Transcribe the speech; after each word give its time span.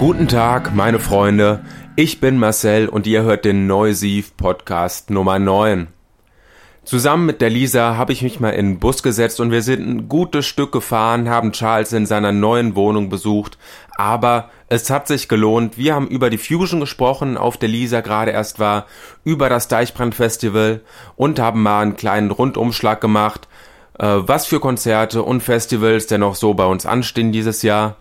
Guten 0.00 0.28
Tag, 0.28 0.74
meine 0.74 0.98
Freunde. 0.98 1.62
Ich 1.94 2.20
bin 2.20 2.38
Marcel 2.38 2.88
und 2.88 3.06
ihr 3.06 3.22
hört 3.22 3.44
den 3.44 3.66
Neusiv 3.66 4.34
Podcast 4.38 5.10
Nummer 5.10 5.38
9. 5.38 5.88
Zusammen 6.84 7.26
mit 7.26 7.42
der 7.42 7.50
Lisa 7.50 7.98
habe 7.98 8.14
ich 8.14 8.22
mich 8.22 8.40
mal 8.40 8.48
in 8.48 8.66
den 8.66 8.80
Bus 8.80 9.02
gesetzt 9.02 9.40
und 9.40 9.50
wir 9.50 9.60
sind 9.60 9.86
ein 9.86 10.08
gutes 10.08 10.46
Stück 10.46 10.72
gefahren, 10.72 11.28
haben 11.28 11.52
Charles 11.52 11.92
in 11.92 12.06
seiner 12.06 12.32
neuen 12.32 12.76
Wohnung 12.76 13.10
besucht, 13.10 13.58
aber 13.98 14.48
es 14.70 14.88
hat 14.88 15.06
sich 15.06 15.28
gelohnt. 15.28 15.76
Wir 15.76 15.96
haben 15.96 16.08
über 16.08 16.30
die 16.30 16.38
Fusion 16.38 16.80
gesprochen, 16.80 17.36
auf 17.36 17.58
der 17.58 17.68
Lisa 17.68 18.00
gerade 18.00 18.30
erst 18.30 18.58
war, 18.58 18.86
über 19.24 19.50
das 19.50 19.68
Deichbrand 19.68 20.14
Festival 20.14 20.80
und 21.16 21.38
haben 21.38 21.62
mal 21.62 21.82
einen 21.82 21.96
kleinen 21.96 22.30
Rundumschlag 22.30 23.02
gemacht, 23.02 23.48
äh, 23.98 24.06
was 24.06 24.46
für 24.46 24.60
Konzerte 24.60 25.22
und 25.22 25.42
Festivals 25.42 26.06
denn 26.06 26.20
noch 26.20 26.36
so 26.36 26.54
bei 26.54 26.64
uns 26.64 26.86
anstehen 26.86 27.32
dieses 27.32 27.60
Jahr. 27.60 27.96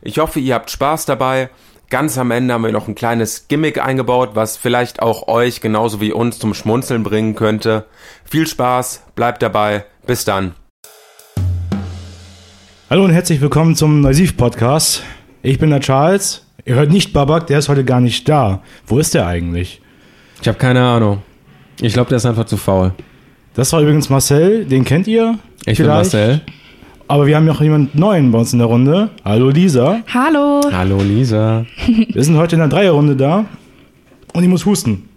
Ich 0.00 0.18
hoffe, 0.18 0.38
ihr 0.38 0.54
habt 0.54 0.70
Spaß 0.70 1.06
dabei. 1.06 1.50
Ganz 1.90 2.18
am 2.18 2.30
Ende 2.30 2.54
haben 2.54 2.62
wir 2.62 2.70
noch 2.70 2.86
ein 2.86 2.94
kleines 2.94 3.48
Gimmick 3.48 3.84
eingebaut, 3.84 4.30
was 4.34 4.56
vielleicht 4.56 5.02
auch 5.02 5.26
euch 5.26 5.60
genauso 5.60 6.00
wie 6.00 6.12
uns 6.12 6.38
zum 6.38 6.54
Schmunzeln 6.54 7.02
bringen 7.02 7.34
könnte. 7.34 7.86
Viel 8.24 8.46
Spaß, 8.46 9.02
bleibt 9.16 9.42
dabei, 9.42 9.86
bis 10.06 10.24
dann. 10.24 10.54
Hallo 12.88 13.04
und 13.04 13.10
herzlich 13.10 13.40
willkommen 13.40 13.74
zum 13.74 14.00
Neusiv 14.00 14.36
Podcast. 14.36 15.02
Ich 15.42 15.58
bin 15.58 15.70
der 15.70 15.80
Charles. 15.80 16.46
Ihr 16.64 16.76
hört 16.76 16.92
nicht 16.92 17.12
Babak, 17.12 17.48
der 17.48 17.58
ist 17.58 17.68
heute 17.68 17.84
gar 17.84 18.00
nicht 18.00 18.28
da. 18.28 18.62
Wo 18.86 18.98
ist 19.00 19.14
der 19.14 19.26
eigentlich? 19.26 19.82
Ich 20.40 20.46
habe 20.46 20.58
keine 20.58 20.84
Ahnung. 20.84 21.22
Ich 21.80 21.92
glaube, 21.92 22.10
der 22.10 22.18
ist 22.18 22.26
einfach 22.26 22.44
zu 22.44 22.56
faul. 22.56 22.92
Das 23.54 23.72
war 23.72 23.80
übrigens 23.80 24.10
Marcel, 24.10 24.64
den 24.64 24.84
kennt 24.84 25.08
ihr? 25.08 25.38
Ich 25.66 25.78
bin 25.78 25.88
Marcel. 25.88 26.42
Aber 27.10 27.26
wir 27.26 27.36
haben 27.36 27.46
noch 27.46 27.62
jemanden 27.62 27.98
neuen 27.98 28.30
bei 28.32 28.38
uns 28.38 28.52
in 28.52 28.58
der 28.58 28.68
Runde. 28.68 29.08
Hallo 29.24 29.48
Lisa. 29.48 30.00
Hallo. 30.12 30.60
Hallo 30.70 31.00
Lisa. 31.02 31.64
Wir 32.12 32.22
sind 32.22 32.36
heute 32.36 32.56
in 32.56 32.60
der 32.60 32.68
Dreierrunde 32.68 33.16
da 33.16 33.46
und 34.34 34.42
ich 34.42 34.48
muss 34.48 34.66
husten. 34.66 35.08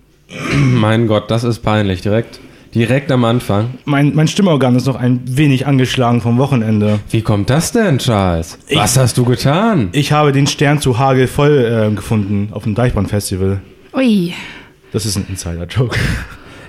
mein 0.56 1.08
Gott, 1.08 1.30
das 1.30 1.44
ist 1.44 1.60
peinlich. 1.60 2.00
Direkt, 2.02 2.40
direkt 2.74 3.12
am 3.12 3.26
Anfang. 3.26 3.72
Mein, 3.84 4.16
mein 4.16 4.30
Stimmorgan 4.30 4.76
ist 4.78 4.86
noch 4.88 4.96
ein 4.96 5.20
wenig 5.26 5.68
angeschlagen 5.68 6.22
vom 6.22 6.38
Wochenende. 6.38 7.00
Wie 7.10 7.22
kommt 7.22 7.50
das 7.50 7.74
denn, 7.74 7.98
Charles? 7.98 8.58
Ich- 8.68 8.78
Was 8.78 8.98
hast 8.98 9.18
du 9.18 9.26
getan? 9.26 9.90
Ich 9.92 10.14
habe 10.14 10.32
den 10.32 10.48
Stern 10.48 10.80
zu 10.80 10.98
Hagel 10.98 11.28
voll 11.28 11.90
äh, 11.92 11.94
gefunden 11.94 12.50
auf 12.52 12.64
dem 12.64 12.74
Deichbrand-Festival. 12.74 13.60
Ui. 13.94 14.34
Das 14.94 15.06
ist 15.06 15.18
ein 15.18 15.26
Insider-Joke. 15.28 15.98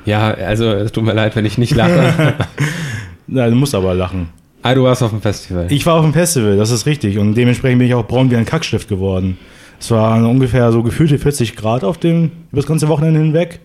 Ja, 0.05 0.33
also 0.33 0.65
es 0.73 0.91
tut 0.91 1.05
mir 1.05 1.13
leid, 1.15 1.37
wenn 1.37 1.45
ich 1.45 1.59
nicht 1.59 1.77
lache. 1.77 2.35
Na, 3.29 3.49
du 3.49 3.55
musst 3.55 3.73
aber 3.77 3.95
lachen. 3.95 4.29
Ah, 4.63 4.75
du 4.75 4.85
warst 4.85 5.03
auf 5.03 5.11
dem 5.11 5.21
Festival. 5.21 5.67
Ich 5.71 5.85
war 5.87 5.95
auf 5.95 6.05
dem 6.05 6.13
Festival, 6.13 6.57
das 6.57 6.71
ist 6.71 6.87
richtig. 6.87 7.19
Und 7.19 7.35
dementsprechend 7.35 7.79
bin 7.79 7.89
ich 7.89 7.95
auch 7.95 8.07
braun 8.07 8.31
wie 8.31 8.37
ein 8.37 8.45
Kackstift 8.45 8.89
geworden. 8.89 9.39
Es 9.81 9.91
waren 9.91 10.25
ungefähr 10.27 10.71
so 10.71 10.83
gefühlte 10.83 11.19
40 11.19 11.57
Grad 11.57 11.83
auf 11.83 11.99
dem, 11.99 12.31
über 12.51 12.61
das 12.61 12.67
ganze 12.67 12.89
Wochenende 12.89 13.21
hinweg. 13.21 13.61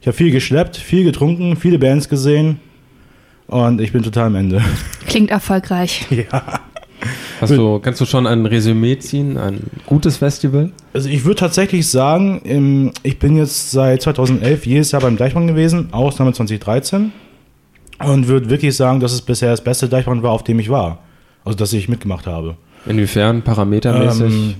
Ich 0.00 0.06
habe 0.06 0.16
viel 0.16 0.30
geschleppt, 0.30 0.76
viel 0.76 1.04
getrunken, 1.04 1.56
viele 1.56 1.78
Bands 1.78 2.08
gesehen. 2.08 2.60
Und 3.48 3.80
ich 3.80 3.92
bin 3.92 4.02
total 4.02 4.28
am 4.28 4.36
Ende. 4.36 4.62
Klingt 5.06 5.30
erfolgreich. 5.30 6.06
ja. 6.10 6.60
Hast 7.40 7.52
du, 7.52 7.78
kannst 7.78 8.00
du 8.00 8.04
schon 8.04 8.26
ein 8.26 8.44
Resümee 8.46 8.98
ziehen? 8.98 9.38
Ein 9.38 9.60
gutes 9.86 10.18
Festival? 10.18 10.70
Also 10.92 11.08
ich 11.08 11.24
würde 11.24 11.40
tatsächlich 11.40 11.88
sagen, 11.88 12.92
ich 13.02 13.18
bin 13.18 13.36
jetzt 13.36 13.70
seit 13.70 14.02
2011 14.02 14.66
jedes 14.66 14.92
Jahr 14.92 15.00
beim 15.00 15.16
Deichmann 15.16 15.46
gewesen, 15.46 15.88
Ausnahme 15.92 16.32
2013. 16.32 17.12
Und 18.04 18.28
würde 18.28 18.48
wirklich 18.50 18.74
sagen, 18.76 19.00
dass 19.00 19.12
es 19.12 19.22
bisher 19.22 19.50
das 19.50 19.62
beste 19.62 19.88
Deichmann 19.88 20.22
war, 20.22 20.30
auf 20.32 20.44
dem 20.44 20.58
ich 20.58 20.68
war. 20.70 20.98
Also 21.44 21.56
dass 21.56 21.72
ich 21.72 21.88
mitgemacht 21.88 22.26
habe. 22.26 22.56
Inwiefern? 22.86 23.42
Parametermäßig? 23.42 24.32
Ähm, 24.32 24.54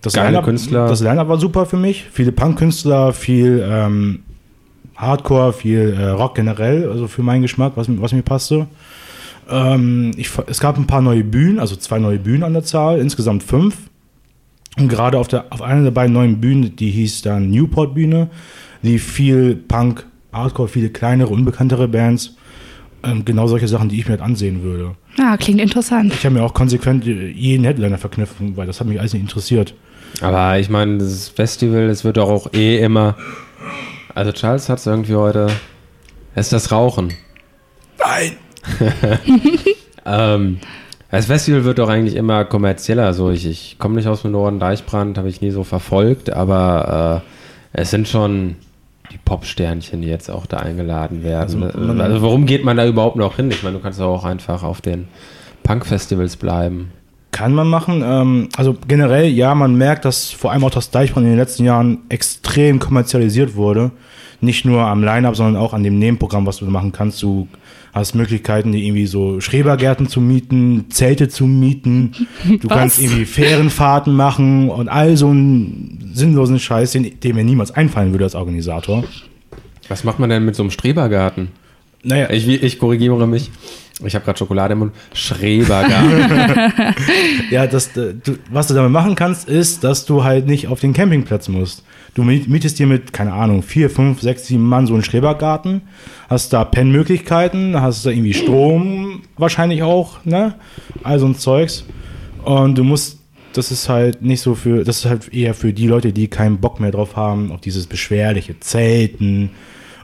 das 0.00 0.12
Geile 0.12 0.40
Künstler. 0.42 0.86
Das 0.88 1.00
Line-Up 1.00 1.28
war 1.28 1.38
super 1.38 1.66
für 1.66 1.76
mich. 1.76 2.06
Viele 2.12 2.32
Punk-Künstler, 2.32 3.12
viel 3.12 3.62
ähm, 3.68 4.20
Hardcore, 4.96 5.52
viel 5.52 5.96
äh, 5.98 6.08
Rock 6.10 6.34
generell, 6.36 6.88
also 6.90 7.08
für 7.08 7.22
meinen 7.22 7.42
Geschmack, 7.42 7.72
was, 7.76 7.88
mir- 7.88 8.00
was 8.00 8.12
mir 8.12 8.22
passte. 8.22 8.66
Ähm, 9.50 10.12
ich, 10.16 10.30
es 10.46 10.60
gab 10.60 10.76
ein 10.78 10.86
paar 10.86 11.02
neue 11.02 11.24
Bühnen, 11.24 11.58
also 11.58 11.76
zwei 11.76 11.98
neue 11.98 12.18
Bühnen 12.18 12.42
an 12.42 12.52
der 12.52 12.64
Zahl, 12.64 12.98
insgesamt 13.00 13.42
fünf. 13.42 13.76
Und 14.78 14.88
gerade 14.88 15.18
auf, 15.18 15.28
der, 15.28 15.46
auf 15.50 15.62
einer 15.62 15.82
der 15.82 15.90
beiden 15.90 16.12
neuen 16.12 16.40
Bühnen, 16.40 16.76
die 16.76 16.90
hieß 16.90 17.22
dann 17.22 17.50
Newport-Bühne, 17.50 18.28
die 18.82 18.98
viel 18.98 19.56
Punk, 19.56 20.06
Hardcore, 20.32 20.68
viele 20.68 20.90
kleinere, 20.90 21.30
unbekanntere 21.30 21.88
Bands, 21.88 22.36
ähm, 23.02 23.24
genau 23.24 23.46
solche 23.46 23.68
Sachen, 23.68 23.88
die 23.88 23.98
ich 23.98 24.06
mir 24.06 24.12
halt 24.12 24.22
ansehen 24.22 24.62
würde. 24.62 24.94
Ja, 25.16 25.36
klingt 25.36 25.60
interessant. 25.60 26.12
Ich 26.12 26.24
habe 26.24 26.34
mir 26.34 26.42
auch 26.42 26.54
konsequent 26.54 27.04
jeden 27.04 27.64
Headliner 27.64 27.98
verkniffen, 27.98 28.56
weil 28.56 28.66
das 28.66 28.80
hat 28.80 28.86
mich 28.86 28.98
alles 28.98 29.12
nicht 29.12 29.22
interessiert. 29.22 29.74
Aber 30.20 30.58
ich 30.58 30.68
meine, 30.68 30.98
das 30.98 31.28
Festival, 31.28 31.82
es 31.82 32.04
wird 32.04 32.16
doch 32.16 32.28
auch 32.28 32.52
eh 32.52 32.78
immer. 32.78 33.16
Also 34.14 34.32
Charles 34.32 34.68
hat 34.68 34.78
es 34.78 34.86
irgendwie 34.86 35.14
heute. 35.14 35.48
Es 36.34 36.46
ist 36.46 36.52
das 36.52 36.72
Rauchen. 36.72 37.12
Nein! 37.98 38.36
Ähm, 40.08 40.58
das 41.10 41.26
Festival 41.26 41.64
wird 41.64 41.78
doch 41.78 41.88
eigentlich 41.88 42.16
immer 42.16 42.44
kommerzieller. 42.44 43.14
So, 43.14 43.30
ich, 43.30 43.46
ich 43.46 43.76
komme 43.78 43.96
nicht 43.96 44.08
aus 44.08 44.22
dem 44.22 44.32
Norden, 44.32 44.58
Deichbrand 44.58 45.18
habe 45.18 45.28
ich 45.28 45.40
nie 45.40 45.50
so 45.50 45.64
verfolgt, 45.64 46.30
aber 46.30 47.22
äh, 47.74 47.80
es 47.80 47.90
sind 47.90 48.08
schon 48.08 48.56
die 49.12 49.18
Popsternchen, 49.24 50.02
die 50.02 50.08
jetzt 50.08 50.30
auch 50.30 50.46
da 50.46 50.58
eingeladen 50.58 51.22
werden. 51.22 51.40
Also, 51.40 51.58
man- 51.58 52.00
also 52.00 52.22
warum 52.22 52.46
geht 52.46 52.64
man 52.64 52.76
da 52.76 52.86
überhaupt 52.86 53.16
noch 53.16 53.36
hin? 53.36 53.50
Ich 53.50 53.62
meine, 53.62 53.76
du 53.76 53.82
kannst 53.82 54.00
auch 54.00 54.24
einfach 54.24 54.62
auf 54.62 54.80
den 54.80 55.08
Punk-Festivals 55.62 56.36
bleiben. 56.36 56.92
Kann 57.30 57.54
man 57.54 57.68
machen. 57.68 58.02
Ähm, 58.04 58.48
also 58.56 58.76
generell, 58.86 59.26
ja, 59.28 59.54
man 59.54 59.74
merkt, 59.76 60.04
dass 60.04 60.30
vor 60.30 60.50
allem 60.52 60.64
auch 60.64 60.70
das 60.70 60.90
Deichbrand 60.90 61.26
in 61.26 61.32
den 61.32 61.38
letzten 61.38 61.64
Jahren 61.64 61.98
extrem 62.08 62.78
kommerzialisiert 62.78 63.54
wurde. 63.54 63.90
Nicht 64.40 64.64
nur 64.64 64.80
am 64.82 65.02
Line-Up, 65.02 65.36
sondern 65.36 65.60
auch 65.62 65.72
an 65.74 65.82
dem 65.82 65.98
Nebenprogramm, 65.98 66.46
was 66.46 66.58
du 66.58 66.64
machen 66.66 66.92
kannst. 66.92 67.22
Du 67.22 67.48
hast 67.98 68.14
Möglichkeiten, 68.14 68.72
die 68.72 68.86
irgendwie 68.86 69.06
so 69.06 69.40
Schrebergärten 69.40 70.08
zu 70.08 70.20
mieten, 70.20 70.86
Zelte 70.90 71.28
zu 71.28 71.46
mieten. 71.46 72.12
Du 72.60 72.68
Was? 72.70 72.78
kannst 72.78 73.02
irgendwie 73.02 73.24
Fährenfahrten 73.26 74.14
machen 74.14 74.70
und 74.70 74.88
all 74.88 75.16
so 75.16 75.28
einen 75.28 76.10
sinnlosen 76.14 76.58
Scheiß, 76.58 76.92
den, 76.92 77.20
den 77.20 77.36
mir 77.36 77.44
niemals 77.44 77.70
einfallen 77.70 78.12
würde 78.12 78.24
als 78.24 78.34
Organisator. 78.34 79.04
Was 79.88 80.04
macht 80.04 80.18
man 80.18 80.30
denn 80.30 80.44
mit 80.44 80.54
so 80.54 80.62
einem 80.62 80.70
Strebergarten? 80.70 81.48
Naja, 82.02 82.30
Ich, 82.30 82.48
ich 82.48 82.78
korrigiere 82.78 83.26
mich. 83.26 83.50
Ich 84.04 84.14
habe 84.14 84.24
gerade 84.24 84.38
Schokolade 84.38 84.74
im 84.74 84.78
Mund. 84.80 84.92
Schrebergarten. 85.12 86.94
Ja, 87.50 87.66
das, 87.66 87.96
äh, 87.96 88.14
du, 88.14 88.36
was 88.50 88.68
du 88.68 88.74
damit 88.74 88.92
machen 88.92 89.14
kannst, 89.14 89.48
ist, 89.48 89.82
dass 89.84 90.04
du 90.04 90.22
halt 90.24 90.46
nicht 90.46 90.68
auf 90.68 90.80
den 90.80 90.92
Campingplatz 90.92 91.48
musst. 91.48 91.82
Du 92.14 92.22
miet- 92.22 92.48
mietest 92.48 92.78
dir 92.78 92.86
mit, 92.86 93.12
keine 93.12 93.32
Ahnung, 93.32 93.62
vier, 93.62 93.90
fünf, 93.90 94.20
sechs, 94.20 94.46
sieben 94.46 94.68
Mann 94.68 94.86
so 94.86 94.94
einen 94.94 95.02
Schrebergarten, 95.04 95.82
hast 96.28 96.52
da 96.52 96.64
Pennmöglichkeiten, 96.64 97.80
hast 97.80 98.04
da 98.06 98.10
irgendwie 98.10 98.34
Strom 98.34 99.22
wahrscheinlich 99.36 99.82
auch, 99.82 100.24
ne? 100.24 100.54
All 101.02 101.18
so 101.18 101.26
ein 101.26 101.34
Zeugs. 101.36 101.84
Und 102.44 102.76
du 102.76 102.84
musst, 102.84 103.18
das 103.52 103.70
ist 103.72 103.88
halt 103.88 104.22
nicht 104.22 104.40
so 104.42 104.54
für, 104.54 104.84
das 104.84 104.98
ist 105.00 105.04
halt 105.06 105.32
eher 105.32 105.54
für 105.54 105.72
die 105.72 105.86
Leute, 105.86 106.12
die 106.12 106.28
keinen 106.28 106.58
Bock 106.58 106.80
mehr 106.80 106.90
drauf 106.90 107.16
haben, 107.16 107.50
auf 107.50 107.60
dieses 107.60 107.86
beschwerliche 107.86 108.60
Zelten 108.60 109.50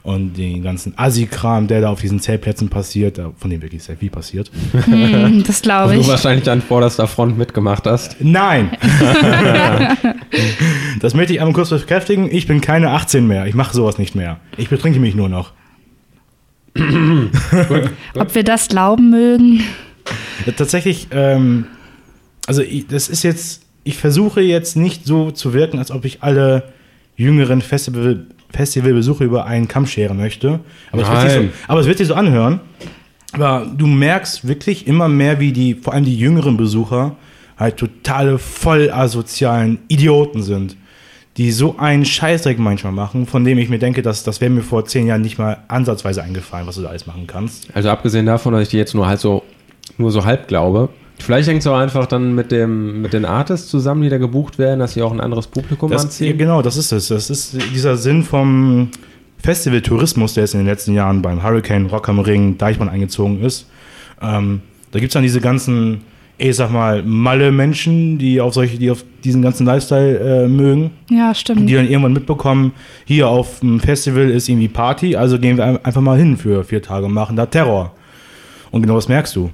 und 0.05 0.33
den 0.37 0.61
ganzen 0.61 0.93
Assi-Kram, 0.97 1.67
der 1.67 1.81
da 1.81 1.89
auf 1.89 1.99
diesen 1.99 2.19
Zeltplätzen 2.19 2.69
passiert, 2.69 3.17
äh, 3.17 3.25
von 3.37 3.49
dem 3.49 3.63
wirklich 3.63 3.83
sehr 3.83 3.97
viel 3.97 4.11
passiert. 4.11 4.51
Hm, 4.85 5.43
das 5.45 5.63
glaube 5.63 5.95
ich. 5.95 6.05
du 6.05 6.07
wahrscheinlich 6.07 6.47
an 6.49 6.61
vorderster 6.61 7.07
Front 7.07 7.39
mitgemacht 7.39 7.87
hast. 7.87 8.17
Nein! 8.19 8.69
das 11.01 11.15
möchte 11.15 11.33
ich 11.33 11.39
einmal 11.39 11.53
kurz 11.53 11.69
bekräftigen. 11.71 12.29
Ich 12.31 12.45
bin 12.45 12.61
keine 12.61 12.91
18 12.91 13.25
mehr. 13.25 13.47
Ich 13.47 13.55
mache 13.55 13.73
sowas 13.73 13.97
nicht 13.97 14.13
mehr. 14.13 14.39
Ich 14.57 14.69
betrinke 14.69 14.99
mich 14.99 15.15
nur 15.15 15.27
noch. 15.27 15.53
Ob 18.15 18.35
wir 18.35 18.43
das 18.43 18.67
glauben 18.67 19.09
mögen? 19.09 19.63
Tatsächlich, 20.55 21.07
ähm, 21.09 21.65
also 22.45 22.61
ich, 22.61 22.85
das 22.85 23.09
ist 23.09 23.23
jetzt, 23.23 23.63
ich 23.83 23.97
versuche 23.97 24.41
jetzt 24.41 24.75
nicht 24.75 25.05
so 25.05 25.31
zu 25.31 25.53
wirken, 25.53 25.79
als 25.79 25.89
ob 25.89 26.05
ich 26.05 26.21
alle 26.21 26.73
jüngeren 27.15 27.61
Festival, 27.61 28.27
Festivalbesucher 28.51 29.25
über 29.25 29.45
einen 29.45 29.67
Kamm 29.67 29.85
scheren 29.85 30.17
möchte. 30.17 30.59
Aber 30.91 31.01
es, 31.01 31.09
wird 31.09 31.21
sich 31.21 31.33
so, 31.33 31.47
aber 31.67 31.79
es 31.79 31.87
wird 31.87 31.97
sich 31.97 32.07
so 32.07 32.13
anhören. 32.13 32.59
Aber 33.33 33.65
du 33.65 33.85
merkst 33.85 34.47
wirklich 34.47 34.87
immer 34.87 35.09
mehr, 35.09 35.39
wie 35.39 35.51
die, 35.51 35.75
vor 35.75 35.93
allem 35.93 36.05
die 36.05 36.17
jüngeren 36.17 36.55
Besucher, 36.55 37.15
halt 37.57 37.77
totale 37.77 38.37
voll 38.37 38.89
asozialen 38.91 39.79
Idioten 39.87 40.41
sind. 40.41 40.77
Die 41.37 41.51
so 41.51 41.77
einen 41.77 42.05
Scheißdreck 42.05 42.59
manchmal 42.59 42.93
machen, 42.93 43.25
von 43.25 43.43
dem 43.43 43.57
ich 43.57 43.67
mir 43.67 43.79
denke, 43.79 44.01
dass 44.01 44.23
das 44.23 44.39
wäre 44.39 44.49
mir 44.49 44.61
vor 44.61 44.85
zehn 44.85 45.05
Jahren 45.05 45.21
nicht 45.21 45.37
mal 45.37 45.57
ansatzweise 45.67 46.23
eingefallen, 46.23 46.65
was 46.65 46.75
du 46.75 46.81
da 46.81 46.89
alles 46.89 47.07
machen 47.07 47.27
kannst. 47.27 47.67
Also 47.75 47.89
abgesehen 47.89 48.25
davon, 48.25 48.53
dass 48.53 48.63
ich 48.63 48.69
die 48.69 48.77
jetzt 48.77 48.93
nur 48.93 49.05
halt 49.05 49.19
so, 49.19 49.43
nur 49.97 50.11
so 50.11 50.23
halb 50.23 50.47
glaube. 50.47 50.89
Vielleicht 51.19 51.47
hängt 51.47 51.61
es 51.61 51.67
auch 51.67 51.77
einfach 51.77 52.05
dann 52.07 52.35
mit 52.35 52.51
dem, 52.51 53.01
mit 53.01 53.13
den 53.13 53.25
Artists 53.25 53.69
zusammen, 53.69 54.01
die 54.03 54.09
da 54.09 54.17
gebucht 54.17 54.59
werden, 54.59 54.79
dass 54.79 54.93
sie 54.93 55.01
auch 55.01 55.11
ein 55.13 55.21
anderes 55.21 55.47
Publikum 55.47 55.89
Das, 55.89 56.01
ja, 56.03 56.07
anziehen. 56.07 56.37
genau, 56.37 56.61
das 56.61 56.77
ist 56.77 56.91
es. 56.91 57.07
Das 57.07 57.29
ist 57.29 57.57
dieser 57.73 57.95
Sinn 57.97 58.23
vom 58.23 58.89
Festival-Tourismus, 59.39 60.33
der 60.33 60.43
jetzt 60.43 60.53
in 60.53 60.59
den 60.61 60.67
letzten 60.67 60.93
Jahren 60.93 61.21
beim 61.21 61.43
Hurricane, 61.43 61.85
Rock 61.87 62.09
am 62.09 62.19
Ring, 62.19 62.57
Deichmann 62.57 62.89
eingezogen 62.89 63.41
ist. 63.43 63.67
Ähm, 64.21 64.61
da 64.91 64.99
gibt 64.99 65.09
es 65.11 65.13
dann 65.13 65.23
diese 65.23 65.39
ganzen 65.41 66.01
ich 66.37 66.57
sag 66.57 66.69
mal, 66.69 67.01
Malle-Menschen, 67.01 68.17
die 68.17 68.41
auf 68.41 68.53
solche, 68.53 68.77
die 68.77 68.91
auf 68.91 69.05
diesen 69.23 69.41
ganzen 69.41 69.65
Lifestyle 69.65 70.19
äh, 70.43 70.47
mögen, 70.49 70.91
Ja, 71.09 71.33
stimmt. 71.33 71.69
die 71.69 71.73
dann 71.75 71.87
irgendwann 71.87 72.11
mitbekommen, 72.11 72.73
hier 73.05 73.29
auf 73.29 73.61
dem 73.61 73.79
Festival 73.79 74.29
ist 74.29 74.49
irgendwie 74.49 74.67
Party, 74.67 75.15
also 75.15 75.39
gehen 75.39 75.55
wir 75.55 75.63
ein- 75.63 75.85
einfach 75.85 76.01
mal 76.01 76.17
hin 76.17 76.35
für 76.35 76.65
vier 76.65 76.81
Tage 76.81 77.05
und 77.05 77.13
machen 77.13 77.37
da 77.37 77.45
Terror. 77.45 77.93
Und 78.71 78.81
genau 78.81 78.95
das 78.95 79.07
merkst 79.07 79.33
du. 79.37 79.49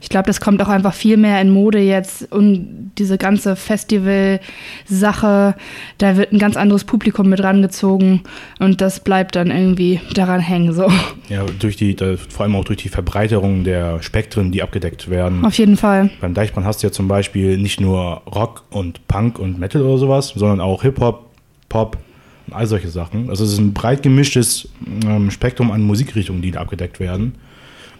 Ich 0.00 0.08
glaube, 0.08 0.26
das 0.26 0.40
kommt 0.40 0.62
auch 0.62 0.68
einfach 0.68 0.94
viel 0.94 1.16
mehr 1.16 1.40
in 1.40 1.50
Mode 1.50 1.78
jetzt 1.78 2.30
und 2.32 2.92
diese 2.98 3.18
ganze 3.18 3.56
Festival-Sache, 3.56 5.54
da 5.98 6.16
wird 6.16 6.32
ein 6.32 6.38
ganz 6.38 6.56
anderes 6.56 6.84
Publikum 6.84 7.28
mit 7.28 7.42
rangezogen 7.42 8.22
und 8.58 8.80
das 8.80 9.00
bleibt 9.00 9.36
dann 9.36 9.50
irgendwie 9.50 10.00
daran 10.14 10.40
hängen. 10.40 10.72
So. 10.72 10.88
Ja, 11.28 11.44
durch 11.58 11.76
die, 11.76 11.96
vor 11.96 12.44
allem 12.44 12.56
auch 12.56 12.64
durch 12.64 12.78
die 12.78 12.88
Verbreiterung 12.88 13.64
der 13.64 14.02
Spektren, 14.02 14.52
die 14.52 14.62
abgedeckt 14.62 15.10
werden. 15.10 15.44
Auf 15.44 15.58
jeden 15.58 15.76
Fall. 15.76 16.10
Beim 16.20 16.34
Deichbrand 16.34 16.66
hast 16.66 16.82
du 16.82 16.86
ja 16.88 16.92
zum 16.92 17.08
Beispiel 17.08 17.58
nicht 17.58 17.80
nur 17.80 18.22
Rock 18.26 18.64
und 18.70 19.06
Punk 19.08 19.38
und 19.38 19.58
Metal 19.58 19.82
oder 19.82 19.98
sowas, 19.98 20.32
sondern 20.34 20.60
auch 20.60 20.82
Hip-Hop, 20.82 21.30
Pop 21.68 21.98
und 22.46 22.54
all 22.54 22.66
solche 22.66 22.88
Sachen. 22.88 23.30
Also 23.30 23.44
es 23.44 23.52
ist 23.52 23.58
ein 23.58 23.72
breit 23.72 24.02
gemischtes 24.02 24.68
ähm, 25.04 25.30
Spektrum 25.30 25.70
an 25.70 25.82
Musikrichtungen, 25.82 26.42
die 26.42 26.50
da 26.50 26.60
abgedeckt 26.60 27.00
werden. 27.00 27.34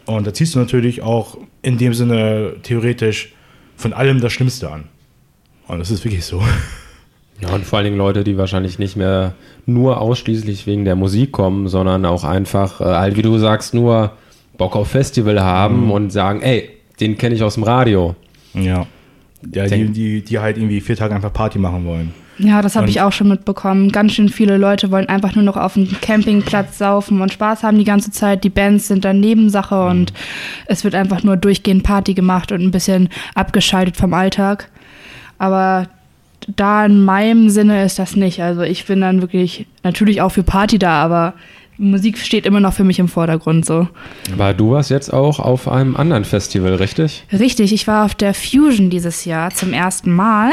Und 0.07 0.27
da 0.27 0.35
ziehst 0.35 0.55
du 0.55 0.59
natürlich 0.59 1.03
auch 1.03 1.39
in 1.63 1.79
dem 1.79 1.95
Sinne 1.95 2.57
theoretisch 2.63 3.33
von 3.77 3.93
allem 3.93 4.21
das 4.21 4.33
Schlimmste 4.33 4.71
an. 4.71 4.85
Und 5.69 5.79
das 5.79 5.91
ist 5.91 6.05
wirklich 6.05 6.25
so. 6.25 6.43
Ja, 7.41 7.53
und 7.57 7.65
vor 7.65 7.79
allen 7.79 7.87
Dingen 7.87 7.97
Leute, 7.97 8.23
die 8.23 8.39
wahrscheinlich 8.39 8.79
nicht 8.79 8.95
mehr 8.95 9.35
nur 9.67 10.01
ausschließlich 10.01 10.69
wegen 10.69 10.85
der 10.85 10.95
Musik 10.95 11.33
kommen, 11.33 11.67
sondern 11.67 12.07
auch 12.07 12.23
einfach, 12.23 12.81
äh, 12.81 12.85
halt 12.85 13.17
wie 13.17 13.23
du 13.23 13.37
sagst, 13.37 13.75
nur 13.75 14.13
Bock 14.59 14.77
auf 14.77 14.89
Festival 14.89 15.41
haben 15.41 15.91
und 15.91 16.11
sagen, 16.11 16.41
ey, 16.41 16.71
den 17.01 17.19
kenne 17.19 17.35
ich 17.35 17.43
aus 17.43 17.55
dem 17.55 17.65
Radio. 17.65 18.15
Ja. 18.55 18.87
Ja, 19.53 19.67
die, 19.67 19.89
die, 19.89 20.23
die 20.23 20.39
halt 20.39 20.57
irgendwie 20.57 20.81
vier 20.81 20.95
Tage 20.95 21.17
einfach 21.17 21.33
Party 21.33 21.59
machen 21.59 21.85
wollen. 21.85 22.15
Ja, 22.43 22.61
das 22.61 22.75
habe 22.75 22.89
ich 22.89 23.00
auch 23.00 23.12
schon 23.12 23.29
mitbekommen. 23.29 23.93
Ganz 23.93 24.15
schön 24.15 24.29
viele 24.29 24.56
Leute 24.56 24.91
wollen 24.91 25.09
einfach 25.09 25.35
nur 25.35 25.44
noch 25.44 25.56
auf 25.56 25.75
dem 25.75 25.89
Campingplatz 26.00 26.77
saufen 26.77 27.21
und 27.21 27.33
Spaß 27.33 27.62
haben 27.62 27.79
die 27.79 27.85
ganze 27.85 28.11
Zeit. 28.11 28.43
Die 28.43 28.50
Bands 28.50 28.89
sind 28.89 29.05
dann 29.05 29.21
Nebensache 29.21 29.87
und 29.87 30.12
es 30.67 30.83
wird 30.83 30.97
einfach 30.97 31.23
nur 31.23 31.37
durchgehend 31.37 31.85
Party 31.85 32.15
gemacht 32.15 32.50
und 32.50 32.61
ein 32.61 32.73
bisschen 32.73 33.11
abgeschaltet 33.35 33.97
vom 33.97 34.12
Alltag. 34.12 34.69
Aber 35.39 35.89
da 36.49 36.85
in 36.85 37.05
meinem 37.05 37.49
Sinne 37.49 37.85
ist 37.85 38.00
das 38.00 38.17
nicht. 38.17 38.43
Also 38.43 38.62
ich 38.62 38.87
bin 38.87 39.00
dann 39.00 39.21
wirklich 39.21 39.67
natürlich 39.85 40.21
auch 40.21 40.31
für 40.31 40.43
Party 40.43 40.79
da, 40.79 41.03
aber 41.03 41.35
Musik 41.82 42.19
steht 42.19 42.46
immer 42.46 42.61
noch 42.61 42.73
für 42.73 42.84
mich 42.84 42.99
im 42.99 43.08
Vordergrund 43.08 43.67
so. 43.67 43.88
Aber 44.32 44.55
du 44.55 44.70
warst 44.70 44.90
jetzt 44.90 45.12
auch 45.12 45.40
auf 45.40 45.69
einem 45.69 45.96
anderen 45.96 46.25
Festival, 46.25 46.75
richtig? 46.76 47.25
Richtig, 47.32 47.73
ich 47.73 47.87
war 47.87 48.05
auf 48.05 48.14
der 48.14 48.34
Fusion 48.34 48.88
dieses 48.88 49.25
Jahr 49.25 49.50
zum 49.50 49.73
ersten 49.73 50.12
Mal 50.12 50.52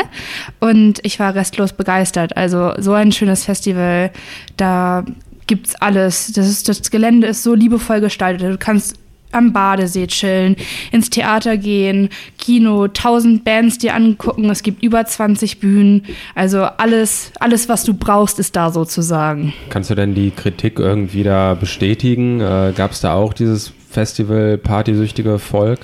und 0.60 1.00
ich 1.04 1.20
war 1.20 1.36
restlos 1.36 1.74
begeistert. 1.74 2.36
Also 2.36 2.74
so 2.78 2.94
ein 2.94 3.12
schönes 3.12 3.46
Festival, 3.46 4.12
da 4.58 5.06
gibt's 5.48 5.76
alles. 5.76 6.32
Das, 6.34 6.48
ist, 6.48 6.68
das 6.68 6.90
Gelände 6.92 7.28
ist 7.28 7.44
so 7.44 7.54
liebevoll 7.54 8.02
gestaltet. 8.02 8.54
Du 8.54 8.58
kannst 8.58 8.96
am 9.32 9.54
Badesee 9.54 10.08
chillen, 10.08 10.56
ins 10.92 11.10
Theater 11.10 11.58
gehen, 11.58 12.10
Kino, 12.38 12.88
tausend 12.88 13.44
Bands 13.44 13.78
dir 13.78 13.96
angucken. 13.96 14.50
Es 14.50 14.64
gibt 14.64 14.84
über 14.84 15.06
20 15.06 15.60
Bühnen. 15.60 16.04
Also 16.36 16.64
alles, 16.64 17.32
alles, 17.40 17.70
was 17.70 17.84
du 17.84 17.94
brauchst, 17.94 18.40
ist 18.40 18.56
da 18.56 18.72
sozusagen. 18.72 19.54
Kannst 19.70 19.90
du 19.90 19.96
denn 19.96 20.16
die 20.16 20.32
Kritik 20.32 20.80
irgendwie 20.80 21.24
da 21.24 21.54
bestätigen? 21.54 22.42
Äh, 22.42 22.74
Gab 22.76 22.92
es 22.92 23.02
da 23.02 23.14
auch 23.14 23.34
dieses 23.34 23.72
Festival 23.90 24.58
partysüchtige 24.58 25.40
Volk? 25.40 25.80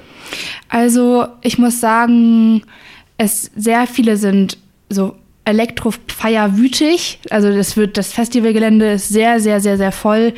Also 0.70 1.28
ich 1.42 1.58
muss 1.58 1.80
sagen, 1.80 2.64
es 3.18 3.52
sehr 3.56 3.88
viele 3.88 4.18
sind 4.18 4.58
so 4.90 5.16
elektrofeierwütig. 5.46 7.20
Also 7.30 7.54
das 7.56 7.78
wird 7.78 7.98
das 7.98 8.12
Festivalgelände 8.12 8.94
ist 8.94 9.10
sehr 9.10 9.40
sehr 9.40 9.62
sehr 9.62 9.78
sehr 9.78 9.92
voll 9.92 10.34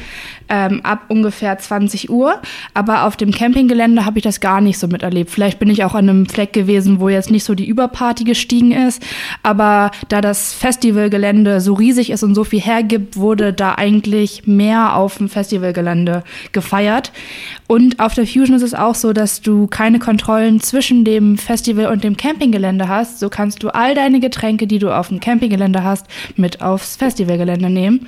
ähm, 0.49 0.81
ab 0.83 1.05
ungefähr 1.07 1.57
20 1.57 2.09
Uhr. 2.09 2.41
Aber 2.73 3.03
auf 3.03 3.17
dem 3.17 3.31
Campinggelände 3.31 4.05
habe 4.05 4.19
ich 4.19 4.23
das 4.23 4.39
gar 4.39 4.61
nicht 4.61 4.79
so 4.79 4.87
miterlebt. 4.87 5.29
Vielleicht 5.29 5.59
bin 5.59 5.69
ich 5.69 5.83
auch 5.83 5.95
an 5.95 6.09
einem 6.09 6.25
Fleck 6.25 6.53
gewesen, 6.53 6.99
wo 6.99 7.09
jetzt 7.09 7.31
nicht 7.31 7.43
so 7.43 7.55
die 7.55 7.67
Überparty 7.67 8.23
gestiegen 8.23 8.71
ist. 8.71 9.01
Aber 9.43 9.91
da 10.09 10.21
das 10.21 10.53
Festivalgelände 10.53 11.61
so 11.61 11.73
riesig 11.73 12.09
ist 12.09 12.23
und 12.23 12.35
so 12.35 12.43
viel 12.43 12.61
hergibt, 12.61 13.17
wurde 13.17 13.53
da 13.53 13.75
eigentlich 13.75 14.47
mehr 14.47 14.95
auf 14.95 15.17
dem 15.17 15.29
Festivalgelände 15.29 16.23
gefeiert. 16.51 17.11
Und 17.67 17.99
auf 17.99 18.13
der 18.13 18.25
Fusion 18.25 18.55
ist 18.55 18.63
es 18.63 18.73
auch 18.73 18.95
so, 18.95 19.13
dass 19.13 19.41
du 19.41 19.67
keine 19.67 19.99
Kontrollen 19.99 20.61
zwischen 20.61 21.03
dem 21.03 21.37
Festival 21.37 21.87
und 21.91 22.03
dem 22.03 22.15
Campinggelände 22.15 22.87
hast. 22.87 23.19
So 23.19 23.29
kannst 23.29 23.61
du 23.63 23.69
all 23.69 23.93
deine 23.93 24.19
Getränke, 24.19 24.67
die 24.67 24.79
du 24.79 24.95
auf 24.95 25.09
dem 25.09 25.19
Campinggelände 25.19 25.83
hast, 25.83 26.05
mit 26.35 26.61
aufs 26.61 26.95
Festivalgelände 26.95 27.69
nehmen. 27.69 28.07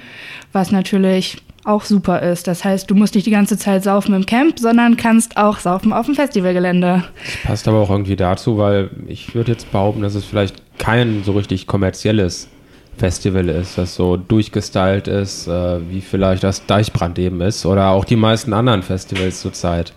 Was 0.54 0.72
natürlich 0.72 1.38
auch 1.66 1.84
super 1.84 2.22
ist. 2.22 2.48
Das 2.48 2.64
heißt, 2.64 2.90
du 2.90 2.96
musst 2.96 3.16
nicht 3.16 3.28
die 3.28 3.32
ganze 3.32 3.58
Zeit 3.58 3.84
saufen 3.84 4.14
im 4.14 4.26
Camp, 4.26 4.60
sondern 4.60 4.98
kannst 4.98 5.38
auch 5.38 5.60
saufen 5.60 5.94
auf 5.94 6.06
dem 6.06 6.16
Festivalgelände. 6.16 7.04
Passt 7.44 7.68
aber 7.68 7.80
auch 7.80 7.90
irgendwie 7.90 8.16
dazu, 8.16 8.58
weil 8.58 8.90
ich 9.08 9.36
würde 9.36 9.52
jetzt 9.52 9.72
behaupten, 9.72 10.02
dass 10.02 10.16
es 10.16 10.26
vielleicht 10.26 10.62
kein 10.78 11.24
so 11.24 11.34
richtig 11.34 11.68
kommerzielles 11.68 12.48
Festival 12.98 13.50
ist, 13.50 13.78
das 13.78 13.96
so 13.96 14.18
durchgestylt 14.18 15.08
ist, 15.08 15.48
äh, 15.48 15.80
wie 15.90 16.02
vielleicht 16.02 16.44
das 16.44 16.66
Deichbrand 16.66 17.18
eben 17.18 17.42
ist 17.42 17.66
oder 17.66 17.90
auch 17.90 18.06
die 18.06 18.18
meisten 18.18 18.54
anderen 18.54 18.84
Festivals 18.84 19.42
zurzeit. 19.42 19.94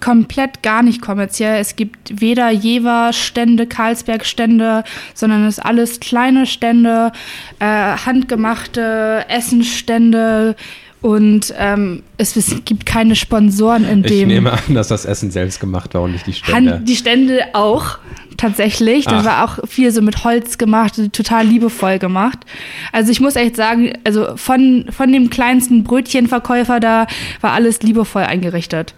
komplett 0.00 0.62
gar 0.62 0.82
nicht 0.82 1.00
kommerziell. 1.00 1.58
Es 1.58 1.76
gibt 1.76 2.20
weder 2.20 2.50
Jever-Stände, 2.50 3.66
Karlsberg-Stände, 3.66 4.84
sondern 5.14 5.46
es 5.46 5.56
ist 5.56 5.64
alles 5.64 5.98
kleine 5.98 6.44
Stände, 6.44 7.10
äh, 7.58 7.64
handgemachte 7.64 9.24
Essensstände 9.28 10.56
und 11.04 11.52
ähm, 11.58 12.02
es, 12.16 12.34
es 12.34 12.64
gibt 12.64 12.86
keine 12.86 13.14
Sponsoren 13.14 13.84
in 13.84 14.02
Ich 14.04 14.10
dem. 14.10 14.28
nehme 14.28 14.52
an, 14.52 14.72
dass 14.72 14.88
das 14.88 15.04
Essen 15.04 15.30
selbst 15.30 15.60
gemacht 15.60 15.92
war 15.92 16.00
und 16.00 16.12
nicht 16.12 16.26
die 16.26 16.32
Stände. 16.32 16.80
Die 16.82 16.96
Stände 16.96 17.40
auch, 17.52 17.98
tatsächlich. 18.38 19.04
Das 19.04 19.20
Ach. 19.20 19.24
war 19.26 19.44
auch 19.44 19.68
viel 19.68 19.90
so 19.90 20.00
mit 20.00 20.24
Holz 20.24 20.56
gemacht, 20.56 20.94
total 21.12 21.44
liebevoll 21.44 21.98
gemacht. 21.98 22.38
Also 22.90 23.12
ich 23.12 23.20
muss 23.20 23.36
echt 23.36 23.54
sagen, 23.54 23.92
also 24.04 24.34
von, 24.36 24.86
von 24.88 25.12
dem 25.12 25.28
kleinsten 25.28 25.84
Brötchenverkäufer 25.84 26.80
da 26.80 27.06
war 27.42 27.52
alles 27.52 27.82
liebevoll 27.82 28.22
eingerichtet. 28.22 28.94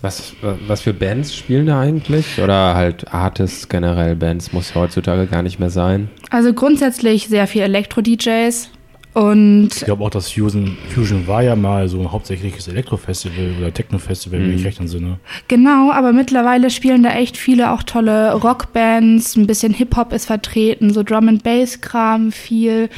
Was, 0.00 0.34
was 0.66 0.80
für 0.80 0.94
Bands 0.94 1.32
spielen 1.32 1.66
da 1.66 1.78
eigentlich? 1.80 2.40
Oder 2.42 2.74
halt 2.74 3.14
Artists 3.14 3.68
generell, 3.68 4.16
Bands 4.16 4.52
muss 4.52 4.74
heutzutage 4.74 5.28
gar 5.28 5.42
nicht 5.42 5.60
mehr 5.60 5.70
sein. 5.70 6.10
Also 6.30 6.52
grundsätzlich 6.52 7.28
sehr 7.28 7.46
viel 7.46 7.62
Elektro-DJs 7.62 8.68
und 9.14 9.70
Ich 9.76 9.84
glaube 9.84 10.04
auch, 10.04 10.10
das 10.10 10.30
Fusion, 10.32 10.76
Fusion 10.94 11.26
war 11.26 11.42
ja 11.42 11.54
mal 11.54 11.88
so 11.88 12.00
ein 12.00 12.10
hauptsächliches 12.10 12.68
Elektro-Festival 12.68 13.56
oder 13.58 13.72
Techno-Festival, 13.72 14.40
wenn 14.40 14.54
ich 14.54 14.64
recht 14.64 14.80
entsinne. 14.80 15.18
genau, 15.48 15.92
aber 15.92 16.12
mittlerweile 16.12 16.70
spielen 16.70 17.02
da 17.02 17.10
echt 17.10 17.36
viele 17.36 17.72
auch 17.72 17.82
tolle 17.82 18.32
Rockbands, 18.34 19.36
ein 19.36 19.46
bisschen 19.46 19.74
Hip-Hop 19.74 20.12
ist 20.12 20.26
vertreten, 20.26 20.92
so 20.92 21.02
Drum 21.02 21.28
and 21.28 21.42
Bass-Kram 21.42 22.32
viel 22.32 22.88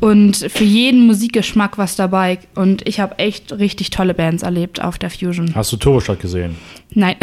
und 0.00 0.36
für 0.36 0.64
jeden 0.64 1.06
Musikgeschmack 1.06 1.78
was 1.78 1.96
dabei 1.96 2.38
und 2.54 2.86
ich 2.86 3.00
habe 3.00 3.18
echt 3.18 3.52
richtig 3.52 3.90
tolle 3.90 4.12
Bands 4.12 4.42
erlebt 4.42 4.82
auf 4.82 4.98
der 4.98 5.10
Fusion. 5.10 5.54
Hast 5.54 5.72
du 5.72 5.76
Turbostadt 5.76 6.20
gesehen? 6.20 6.56
Nein, 6.94 7.16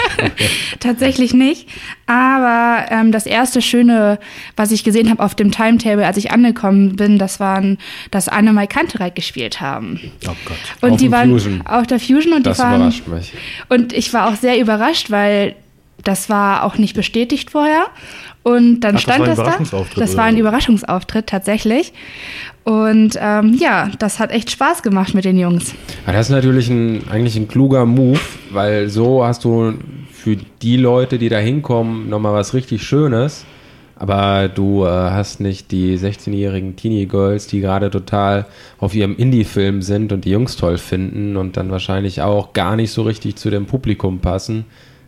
tatsächlich 0.80 1.32
nicht. 1.32 1.68
Aber 2.06 2.86
ähm, 2.90 3.12
das 3.12 3.26
erste 3.26 3.62
Schöne, 3.62 4.18
was 4.56 4.70
ich 4.70 4.84
gesehen 4.84 5.10
habe 5.10 5.22
auf 5.22 5.34
dem 5.34 5.50
Timetable, 5.50 6.06
als 6.06 6.16
ich 6.18 6.30
angekommen 6.30 6.96
bin, 6.96 7.18
das 7.18 7.40
waren, 7.62 7.78
dass 8.10 8.28
Anne 8.28 8.52
Mai 8.52 8.66
Kantereit 8.66 9.14
gespielt 9.14 9.60
haben. 9.60 10.00
Oh 10.26 10.32
Gott. 10.44 10.56
Und 10.80 10.90
Auf 10.92 10.96
die 10.98 11.10
waren 11.10 11.30
Fusion. 11.30 11.62
auf 11.66 11.86
der 11.86 12.00
Fusion 12.00 12.32
und 12.34 12.46
Das 12.46 12.56
die 12.58 12.62
waren. 12.62 12.74
überrascht 12.76 13.08
mich. 13.08 13.32
Und 13.68 13.92
ich 13.92 14.12
war 14.12 14.28
auch 14.28 14.36
sehr 14.36 14.58
überrascht, 14.60 15.10
weil 15.10 15.54
das 16.04 16.28
war 16.28 16.64
auch 16.64 16.78
nicht 16.78 16.94
bestätigt 16.94 17.50
vorher. 17.50 17.86
Und 18.42 18.80
dann 18.80 18.92
Ach, 18.92 18.94
das 18.94 19.02
stand 19.02 19.18
war 19.20 19.26
ein 19.26 19.30
das 19.30 19.36
da. 19.36 19.42
Überraschungsauftritt, 19.44 20.02
Das 20.02 20.10
oder 20.10 20.18
war 20.18 20.24
ein 20.24 20.34
was? 20.34 20.40
Überraschungsauftritt 20.40 21.26
tatsächlich. 21.28 21.92
Und 22.64 23.16
ähm, 23.20 23.54
ja, 23.60 23.90
das 23.98 24.18
hat 24.18 24.32
echt 24.32 24.50
Spaß 24.50 24.82
gemacht 24.82 25.14
mit 25.14 25.24
den 25.24 25.38
Jungs. 25.38 25.74
Aber 26.04 26.14
das 26.14 26.26
ist 26.26 26.32
natürlich 26.32 26.68
ein, 26.68 27.08
eigentlich 27.08 27.36
ein 27.36 27.46
kluger 27.48 27.86
Move, 27.86 28.18
weil 28.50 28.88
so 28.88 29.24
hast 29.24 29.44
du 29.44 29.74
für 30.12 30.36
die 30.60 30.76
Leute, 30.76 31.18
die 31.18 31.28
da 31.28 31.38
hinkommen, 31.38 32.08
nochmal 32.08 32.32
was 32.34 32.54
richtig 32.54 32.82
Schönes. 32.82 33.44
Aber 34.02 34.48
du 34.48 34.84
äh, 34.84 34.88
hast 34.88 35.38
nicht 35.38 35.70
die 35.70 35.96
16-jährigen 35.96 36.74
Teenie-Girls, 36.74 37.46
die 37.46 37.60
gerade 37.60 37.88
total 37.88 38.46
auf 38.80 38.96
ihrem 38.96 39.14
Indie-Film 39.14 39.80
sind 39.80 40.12
und 40.12 40.24
die 40.24 40.30
Jungs 40.30 40.56
toll 40.56 40.76
finden 40.76 41.36
und 41.36 41.56
dann 41.56 41.70
wahrscheinlich 41.70 42.20
auch 42.20 42.52
gar 42.52 42.74
nicht 42.74 42.90
so 42.90 43.02
richtig 43.02 43.36
zu 43.36 43.48
dem 43.48 43.66
Publikum 43.66 44.18
passen, 44.18 44.64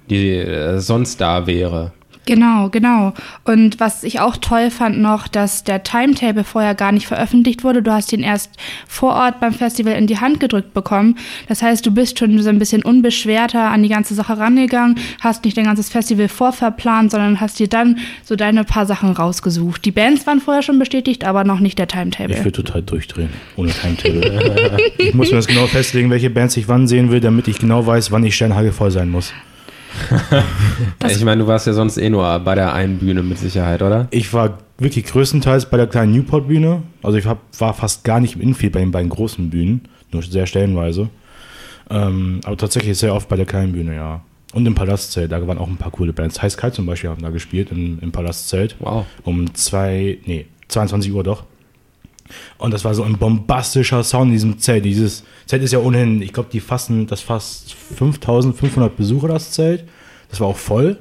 die 0.08 0.36
äh, 0.36 0.78
sonst 0.78 1.20
da 1.20 1.48
wäre. 1.48 1.90
Genau, 2.26 2.70
genau. 2.70 3.12
Und 3.44 3.80
was 3.80 4.02
ich 4.02 4.20
auch 4.20 4.36
toll 4.36 4.70
fand 4.70 4.98
noch, 4.98 5.28
dass 5.28 5.64
der 5.64 5.82
Timetable 5.82 6.44
vorher 6.44 6.74
gar 6.74 6.92
nicht 6.92 7.06
veröffentlicht 7.06 7.64
wurde. 7.64 7.82
Du 7.82 7.92
hast 7.92 8.12
ihn 8.12 8.22
erst 8.22 8.50
vor 8.86 9.14
Ort 9.14 9.40
beim 9.40 9.52
Festival 9.52 9.94
in 9.94 10.06
die 10.06 10.18
Hand 10.18 10.40
gedrückt 10.40 10.72
bekommen. 10.72 11.18
Das 11.48 11.62
heißt, 11.62 11.84
du 11.84 11.90
bist 11.90 12.18
schon 12.18 12.40
so 12.40 12.48
ein 12.48 12.58
bisschen 12.58 12.82
unbeschwerter 12.82 13.70
an 13.70 13.82
die 13.82 13.88
ganze 13.88 14.14
Sache 14.14 14.38
rangegangen, 14.38 14.98
hast 15.20 15.44
nicht 15.44 15.56
dein 15.56 15.64
ganzes 15.64 15.90
Festival 15.90 16.28
vorverplant, 16.28 17.10
sondern 17.10 17.40
hast 17.40 17.58
dir 17.58 17.68
dann 17.68 17.98
so 18.24 18.36
deine 18.36 18.64
paar 18.64 18.86
Sachen 18.86 19.10
rausgesucht. 19.10 19.84
Die 19.84 19.90
Bands 19.90 20.26
waren 20.26 20.40
vorher 20.40 20.62
schon 20.62 20.78
bestätigt, 20.78 21.24
aber 21.24 21.44
noch 21.44 21.60
nicht 21.60 21.78
der 21.78 21.88
Timetable. 21.88 22.36
Ich 22.36 22.44
würde 22.44 22.62
total 22.62 22.82
durchdrehen, 22.82 23.30
ohne 23.56 23.72
Timetable. 23.72 24.78
ich 24.98 25.14
muss 25.14 25.30
mir 25.30 25.36
das 25.36 25.46
genau 25.46 25.66
festlegen, 25.66 26.10
welche 26.10 26.30
Bands 26.30 26.56
ich 26.56 26.68
wann 26.68 26.88
sehen 26.88 27.10
will, 27.10 27.20
damit 27.20 27.48
ich 27.48 27.58
genau 27.58 27.86
weiß, 27.86 28.10
wann 28.10 28.24
ich 28.24 28.34
Sternhage 28.34 28.72
voll 28.72 28.90
sein 28.90 29.10
muss. 29.10 29.32
ich 31.08 31.24
meine, 31.24 31.42
du 31.42 31.48
warst 31.48 31.66
ja 31.66 31.72
sonst 31.72 31.96
eh 31.98 32.10
nur 32.10 32.38
bei 32.40 32.54
der 32.54 32.72
einen 32.72 32.98
Bühne 32.98 33.22
mit 33.22 33.38
Sicherheit, 33.38 33.82
oder? 33.82 34.08
Ich 34.10 34.32
war 34.32 34.58
wirklich 34.78 35.04
größtenteils 35.06 35.70
bei 35.70 35.76
der 35.76 35.86
kleinen 35.86 36.12
Newport-Bühne. 36.12 36.82
Also 37.02 37.18
ich 37.18 37.26
hab, 37.26 37.38
war 37.58 37.74
fast 37.74 38.04
gar 38.04 38.20
nicht 38.20 38.36
im 38.36 38.40
Infield 38.40 38.72
bei 38.72 38.80
den 38.80 38.90
beiden 38.90 39.10
großen 39.10 39.50
Bühnen, 39.50 39.88
nur 40.12 40.22
sehr 40.22 40.46
stellenweise. 40.46 41.08
Ähm, 41.90 42.40
aber 42.44 42.56
tatsächlich 42.56 42.98
sehr 42.98 43.14
oft 43.14 43.28
bei 43.28 43.36
der 43.36 43.46
kleinen 43.46 43.72
Bühne, 43.72 43.94
ja. 43.94 44.22
Und 44.52 44.66
im 44.66 44.74
Palastzelt, 44.74 45.32
da 45.32 45.46
waren 45.46 45.58
auch 45.58 45.68
ein 45.68 45.76
paar 45.76 45.90
coole 45.90 46.12
Bands. 46.12 46.40
Heiß 46.40 46.56
Kalt 46.56 46.74
zum 46.74 46.86
Beispiel 46.86 47.10
haben 47.10 47.22
da 47.22 47.30
gespielt 47.30 47.72
im, 47.72 47.98
im 48.00 48.12
Palastzelt. 48.12 48.76
Wow. 48.78 49.04
Um 49.24 49.52
zwei, 49.54 50.18
nee, 50.26 50.46
22 50.68 51.12
Uhr 51.12 51.24
doch. 51.24 51.44
Und 52.58 52.72
das 52.72 52.84
war 52.84 52.94
so 52.94 53.02
ein 53.02 53.18
bombastischer 53.18 54.02
Sound 54.02 54.26
in 54.26 54.32
diesem 54.32 54.58
Zelt. 54.58 54.84
Dieses 54.84 55.24
Zelt 55.46 55.62
ist 55.62 55.72
ja 55.72 55.78
ohnehin, 55.78 56.22
ich 56.22 56.32
glaube, 56.32 56.48
die 56.52 56.60
fassen 56.60 57.06
das 57.06 57.20
fast 57.20 57.74
5500 57.74 58.96
Besucher, 58.96 59.28
das 59.28 59.52
Zelt. 59.52 59.84
Das 60.30 60.40
war 60.40 60.48
auch 60.48 60.56
voll. 60.56 60.98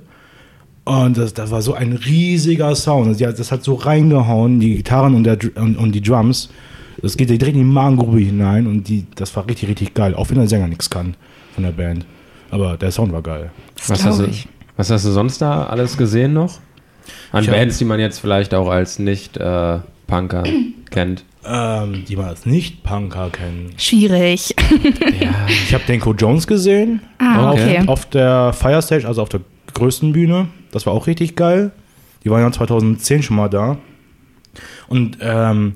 Und 0.85 1.17
das, 1.17 1.33
das 1.33 1.49
war 1.49 1.61
so 1.61 1.73
ein 1.73 1.93
riesiger 1.93 2.75
Sound. 2.75 3.19
Das, 3.19 3.35
das 3.35 3.51
hat 3.51 3.63
so 3.63 3.75
reingehauen, 3.75 4.59
die 4.59 4.75
Gitarren 4.77 5.15
und, 5.15 5.23
der, 5.23 5.37
und, 5.55 5.77
und 5.77 5.93
die 5.93 6.01
Drums. 6.01 6.49
Das 7.01 7.17
geht 7.17 7.29
direkt 7.29 7.55
in 7.55 7.63
die 7.63 7.63
Magengrube 7.63 8.19
hinein 8.19 8.67
und 8.67 8.87
die, 8.87 9.05
das 9.15 9.35
war 9.35 9.47
richtig, 9.47 9.69
richtig 9.69 9.93
geil. 9.93 10.13
Auch 10.15 10.29
wenn 10.29 10.37
der 10.37 10.47
Sänger 10.47 10.67
nichts 10.67 10.89
kann 10.89 11.15
von 11.53 11.63
der 11.63 11.71
Band. 11.71 12.05
Aber 12.51 12.77
der 12.77 12.91
Sound 12.91 13.11
war 13.13 13.21
geil. 13.21 13.51
Was 13.87 14.05
hast, 14.05 14.19
du, 14.19 14.29
was 14.77 14.89
hast 14.89 15.05
du 15.05 15.11
sonst 15.11 15.41
da 15.41 15.65
alles 15.65 15.97
gesehen 15.97 16.33
noch? 16.33 16.59
An 17.31 17.43
ich 17.43 17.49
Bands, 17.49 17.77
die 17.77 17.85
man 17.85 17.99
jetzt 17.99 18.19
vielleicht 18.19 18.53
auch 18.53 18.69
als 18.69 18.99
nicht 18.99 19.37
äh, 19.37 19.79
Punker 20.07 20.43
kennt. 20.89 21.25
Ähm, 21.45 22.05
die 22.07 22.15
man 22.15 22.27
als 22.27 22.45
Nicht-Punker 22.45 23.29
kennt. 23.31 23.81
Schwierig. 23.81 24.55
ja, 25.19 25.33
ich 25.48 25.74
habe 25.74 25.83
Denko 25.86 26.13
Jones 26.13 26.48
gesehen. 26.48 27.01
Ah, 27.17 27.51
okay. 27.51 27.79
Auf, 27.79 27.88
auf 27.88 28.05
der 28.10 28.53
Firestage, 28.53 29.05
also 29.05 29.22
auf 29.22 29.29
der 29.29 29.41
größten 29.74 30.13
Bühne. 30.13 30.48
Das 30.72 30.86
war 30.86 30.93
auch 30.93 31.07
richtig 31.07 31.36
geil. 31.36 31.72
Die 32.24 32.29
waren 32.29 32.41
ja 32.41 32.51
2010 32.51 33.24
schon 33.24 33.36
mal 33.36 33.50
da. 33.50 33.77
Und 34.88 35.17
ähm, 35.19 35.74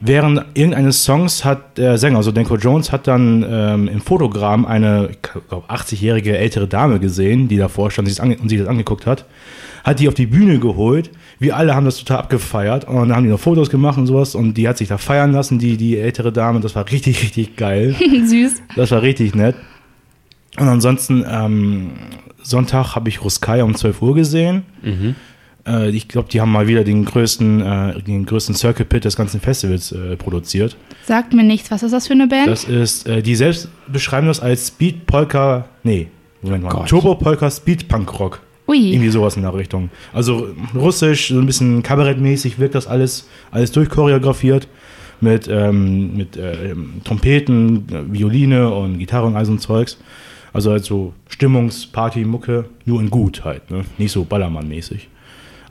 während 0.00 0.44
irgendeines 0.54 1.04
Songs 1.04 1.44
hat 1.44 1.76
der 1.76 1.98
Sänger, 1.98 2.18
also 2.18 2.32
Denko 2.32 2.56
Jones, 2.56 2.90
hat 2.90 3.06
dann 3.06 3.44
ähm, 3.46 3.88
im 3.88 4.00
Fotogramm 4.00 4.64
eine, 4.64 5.10
ich 5.10 5.20
glaube, 5.20 5.68
80-jährige 5.68 6.38
ältere 6.38 6.66
Dame 6.66 6.98
gesehen, 6.98 7.48
die 7.48 7.58
davor 7.58 7.90
stand 7.90 8.08
und 8.08 8.48
sich 8.48 8.58
das 8.58 8.68
angeguckt 8.68 9.04
hat. 9.04 9.26
Hat 9.84 10.00
die 10.00 10.08
auf 10.08 10.14
die 10.14 10.26
Bühne 10.26 10.58
geholt 10.58 11.10
wir 11.38 11.56
alle 11.56 11.74
haben 11.74 11.84
das 11.84 11.98
total 11.98 12.18
abgefeiert 12.18 12.86
und 12.86 12.96
dann 12.96 13.14
haben 13.14 13.24
die 13.24 13.30
noch 13.30 13.40
Fotos 13.40 13.70
gemacht 13.70 13.98
und 13.98 14.06
sowas 14.06 14.34
und 14.34 14.54
die 14.54 14.68
hat 14.68 14.78
sich 14.78 14.88
da 14.88 14.98
feiern 14.98 15.32
lassen, 15.32 15.58
die, 15.58 15.76
die 15.76 15.96
ältere 15.96 16.32
Dame. 16.32 16.60
Das 16.60 16.74
war 16.74 16.90
richtig, 16.90 17.22
richtig 17.22 17.56
geil. 17.56 17.94
Süß. 18.24 18.62
Das 18.76 18.90
war 18.90 19.02
richtig 19.02 19.34
nett. 19.34 19.56
Und 20.58 20.68
ansonsten, 20.68 21.24
ähm, 21.28 21.90
Sonntag 22.42 22.96
habe 22.96 23.08
ich 23.08 23.22
Ruskaya 23.22 23.64
um 23.64 23.74
12 23.74 24.02
Uhr 24.02 24.14
gesehen. 24.14 24.62
Mhm. 24.82 25.14
Äh, 25.66 25.90
ich 25.90 26.08
glaube, 26.08 26.28
die 26.30 26.40
haben 26.40 26.50
mal 26.50 26.66
wieder 26.66 26.82
den 26.82 27.04
größten, 27.04 27.60
äh, 27.60 28.02
den 28.02 28.26
größten 28.26 28.54
Circle 28.54 28.86
Pit 28.86 29.04
des 29.04 29.16
ganzen 29.16 29.40
Festivals 29.40 29.92
äh, 29.92 30.16
produziert. 30.16 30.76
Sagt 31.04 31.34
mir 31.34 31.44
nichts. 31.44 31.70
Was 31.70 31.82
ist 31.82 31.92
das 31.92 32.06
für 32.06 32.14
eine 32.14 32.26
Band? 32.26 32.48
Das 32.48 32.64
ist, 32.64 33.06
äh, 33.06 33.22
die 33.22 33.36
selbst 33.36 33.68
beschreiben 33.86 34.26
das 34.26 34.40
als 34.40 34.68
Speed 34.68 35.06
Polka, 35.06 35.66
nee, 35.82 36.08
Moment 36.42 36.64
mal, 36.64 36.86
Turbo 36.86 37.14
Polka 37.14 37.50
Speed 37.50 37.88
Punk 37.88 38.18
Rock. 38.18 38.40
Ui. 38.68 38.92
Irgendwie 38.92 39.08
sowas 39.08 39.36
in 39.36 39.42
der 39.42 39.54
Richtung. 39.54 39.88
Also 40.12 40.48
russisch, 40.74 41.28
so 41.28 41.38
ein 41.38 41.46
bisschen 41.46 41.82
kabarettmäßig 41.82 42.58
wirkt 42.58 42.74
das 42.74 42.86
alles, 42.86 43.26
alles 43.50 43.72
durchchoreografiert 43.72 44.68
mit, 45.20 45.48
ähm, 45.48 46.16
mit 46.16 46.36
äh, 46.36 46.74
Trompeten, 47.04 48.12
Violine 48.12 48.72
und 48.72 48.98
Gitarre 48.98 49.26
und 49.26 49.36
all 49.36 49.46
so 49.46 49.52
ein 49.52 49.58
Zeugs. 49.58 49.96
Also 50.52 50.70
halt 50.70 50.84
so 50.84 51.12
Stimmungsparty-Mucke, 51.28 52.66
nur 52.84 53.00
in 53.00 53.10
gut 53.10 53.44
halt, 53.44 53.70
ne? 53.70 53.84
Nicht 53.96 54.12
so 54.12 54.24
Ballermann-mäßig. 54.24 55.08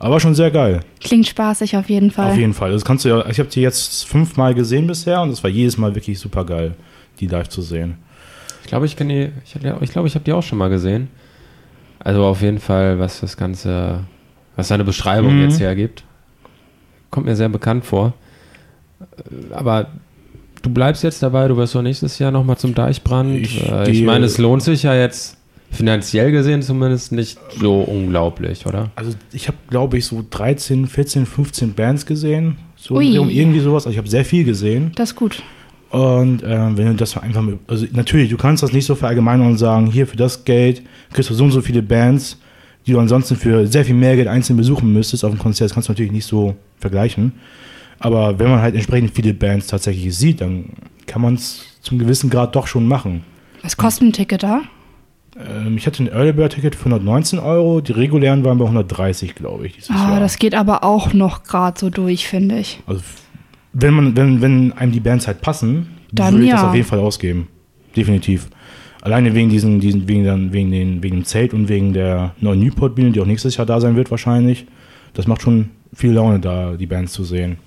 Aber 0.00 0.20
schon 0.20 0.34
sehr 0.34 0.50
geil. 0.50 0.80
Klingt 1.00 1.26
spaßig 1.26 1.76
auf 1.76 1.88
jeden 1.88 2.10
Fall. 2.10 2.30
Auf 2.30 2.36
jeden 2.36 2.54
Fall. 2.54 2.70
Das 2.70 2.84
kannst 2.84 3.04
du 3.04 3.08
ja, 3.08 3.26
ich 3.28 3.40
habe 3.40 3.48
die 3.48 3.60
jetzt 3.60 4.06
fünfmal 4.06 4.54
gesehen 4.54 4.86
bisher 4.86 5.20
und 5.22 5.30
es 5.30 5.42
war 5.42 5.50
jedes 5.50 5.76
Mal 5.76 5.94
wirklich 5.94 6.18
super 6.18 6.44
geil, 6.44 6.74
die 7.18 7.26
live 7.26 7.48
zu 7.48 7.62
sehen. 7.62 7.96
Ich 8.62 8.68
glaube, 8.68 8.86
ich 8.86 8.96
kenne 8.96 9.14
die, 9.14 9.32
ich, 9.44 9.56
ich 9.80 9.90
glaube, 9.90 10.08
ich 10.08 10.14
habe 10.14 10.24
die 10.24 10.32
auch 10.32 10.42
schon 10.42 10.58
mal 10.58 10.68
gesehen. 10.68 11.08
Also 12.00 12.24
auf 12.24 12.42
jeden 12.42 12.60
Fall, 12.60 12.98
was 12.98 13.20
das 13.20 13.36
Ganze, 13.36 14.00
was 14.56 14.68
seine 14.68 14.84
Beschreibung 14.84 15.36
mhm. 15.36 15.42
jetzt 15.42 15.60
hergibt, 15.60 16.04
kommt 17.10 17.26
mir 17.26 17.36
sehr 17.36 17.48
bekannt 17.48 17.84
vor. 17.84 18.14
Aber 19.50 19.88
du 20.62 20.70
bleibst 20.70 21.02
jetzt 21.02 21.22
dabei, 21.22 21.48
du 21.48 21.56
wirst 21.56 21.74
doch 21.74 21.82
nächstes 21.82 22.18
Jahr 22.18 22.30
nochmal 22.30 22.56
zum 22.56 22.74
Deichbrand. 22.74 23.36
Ich, 23.36 23.68
äh, 23.68 23.90
ich 23.90 24.02
meine, 24.02 24.26
es 24.26 24.38
lohnt 24.38 24.62
sich 24.62 24.82
ja 24.84 24.94
jetzt 24.94 25.36
finanziell 25.70 26.32
gesehen 26.32 26.62
zumindest 26.62 27.12
nicht 27.12 27.38
so 27.60 27.80
unglaublich, 27.80 28.66
oder? 28.66 28.90
Also 28.96 29.12
ich 29.32 29.48
habe, 29.48 29.58
glaube 29.68 29.98
ich, 29.98 30.06
so 30.06 30.24
13, 30.28 30.86
14, 30.86 31.26
15 31.26 31.74
Bands 31.74 32.06
gesehen. 32.06 32.56
So 32.76 32.94
Ui. 32.94 33.14
irgendwie 33.14 33.60
sowas. 33.60 33.84
Also 33.86 33.90
ich 33.90 33.98
habe 33.98 34.08
sehr 34.08 34.24
viel 34.24 34.44
gesehen. 34.44 34.92
Das 34.94 35.10
ist 35.10 35.16
gut. 35.16 35.42
Und 35.90 36.42
äh, 36.42 36.76
wenn 36.76 36.86
du 36.88 36.94
das 36.94 37.16
einfach, 37.16 37.42
also 37.66 37.86
natürlich, 37.92 38.28
du 38.30 38.36
kannst 38.36 38.62
das 38.62 38.72
nicht 38.72 38.84
so 38.84 38.94
verallgemeinern 38.94 39.46
und 39.46 39.58
sagen, 39.58 39.86
hier 39.86 40.06
für 40.06 40.16
das 40.16 40.44
Geld 40.44 40.82
kriegst 41.12 41.30
du 41.30 41.34
so 41.34 41.44
und 41.44 41.50
so 41.50 41.62
viele 41.62 41.82
Bands, 41.82 42.38
die 42.86 42.92
du 42.92 43.00
ansonsten 43.00 43.36
für 43.36 43.66
sehr 43.66 43.84
viel 43.84 43.94
mehr 43.94 44.16
Geld 44.16 44.28
einzeln 44.28 44.56
besuchen 44.56 44.92
müsstest 44.92 45.24
auf 45.24 45.30
dem 45.30 45.38
Konzert. 45.38 45.70
Das 45.70 45.74
kannst 45.74 45.88
du 45.88 45.92
natürlich 45.92 46.12
nicht 46.12 46.26
so 46.26 46.56
vergleichen. 46.78 47.32
Aber 48.00 48.38
wenn 48.38 48.50
man 48.50 48.60
halt 48.60 48.74
entsprechend 48.74 49.12
viele 49.14 49.34
Bands 49.34 49.66
tatsächlich 49.66 50.16
sieht, 50.16 50.40
dann 50.40 50.66
kann 51.06 51.22
man 51.22 51.34
es 51.34 51.64
zum 51.80 51.98
gewissen 51.98 52.30
Grad 52.30 52.54
doch 52.54 52.66
schon 52.66 52.86
machen. 52.86 53.24
Was 53.62 53.76
kostet 53.76 54.08
ein 54.08 54.12
Ticket 54.12 54.42
da? 54.42 54.62
Ähm, 55.38 55.76
ich 55.76 55.86
hatte 55.86 56.04
ein 56.04 56.08
Early 56.08 56.32
Bird 56.32 56.52
Ticket 56.52 56.74
für 56.74 56.86
119 56.86 57.38
Euro, 57.38 57.80
die 57.80 57.92
regulären 57.92 58.44
waren 58.44 58.58
bei 58.58 58.64
130, 58.64 59.34
glaube 59.34 59.66
ich. 59.66 59.90
Ah, 59.90 60.16
oh, 60.16 60.20
das 60.20 60.38
geht 60.38 60.54
aber 60.54 60.84
auch 60.84 61.12
noch 61.12 61.44
gerade 61.44 61.78
so 61.78 61.90
durch, 61.90 62.28
finde 62.28 62.58
ich. 62.58 62.80
Also 62.86 63.00
wenn 63.72 63.94
man, 63.94 64.16
wenn, 64.16 64.40
wenn 64.40 64.72
einem 64.72 64.92
die 64.92 65.00
Bands 65.00 65.26
halt 65.26 65.40
passen, 65.40 65.88
dann 66.12 66.34
würde 66.34 66.44
ich 66.44 66.50
ja. 66.50 66.56
das 66.56 66.64
auf 66.64 66.74
jeden 66.74 66.86
Fall 66.86 67.00
ausgeben. 67.00 67.48
Definitiv. 67.96 68.48
Alleine 69.02 69.34
wegen 69.34 69.48
diesen, 69.48 69.80
diesen, 69.80 70.08
wegen 70.08 70.24
dann, 70.24 70.52
wegen 70.52 70.70
den, 70.70 71.02
wegen 71.02 71.18
dem 71.18 71.24
Zelt 71.24 71.54
und 71.54 71.68
wegen 71.68 71.92
der 71.92 72.34
neuen 72.40 72.60
Newport-Bühne, 72.60 73.12
die 73.12 73.20
auch 73.20 73.26
nächstes 73.26 73.56
Jahr 73.56 73.66
da 73.66 73.80
sein 73.80 73.96
wird 73.96 74.10
wahrscheinlich. 74.10 74.66
Das 75.14 75.26
macht 75.26 75.42
schon 75.42 75.70
viel 75.94 76.12
Laune, 76.12 76.40
da 76.40 76.74
die 76.74 76.86
Bands 76.86 77.12
zu 77.12 77.24
sehen. 77.24 77.58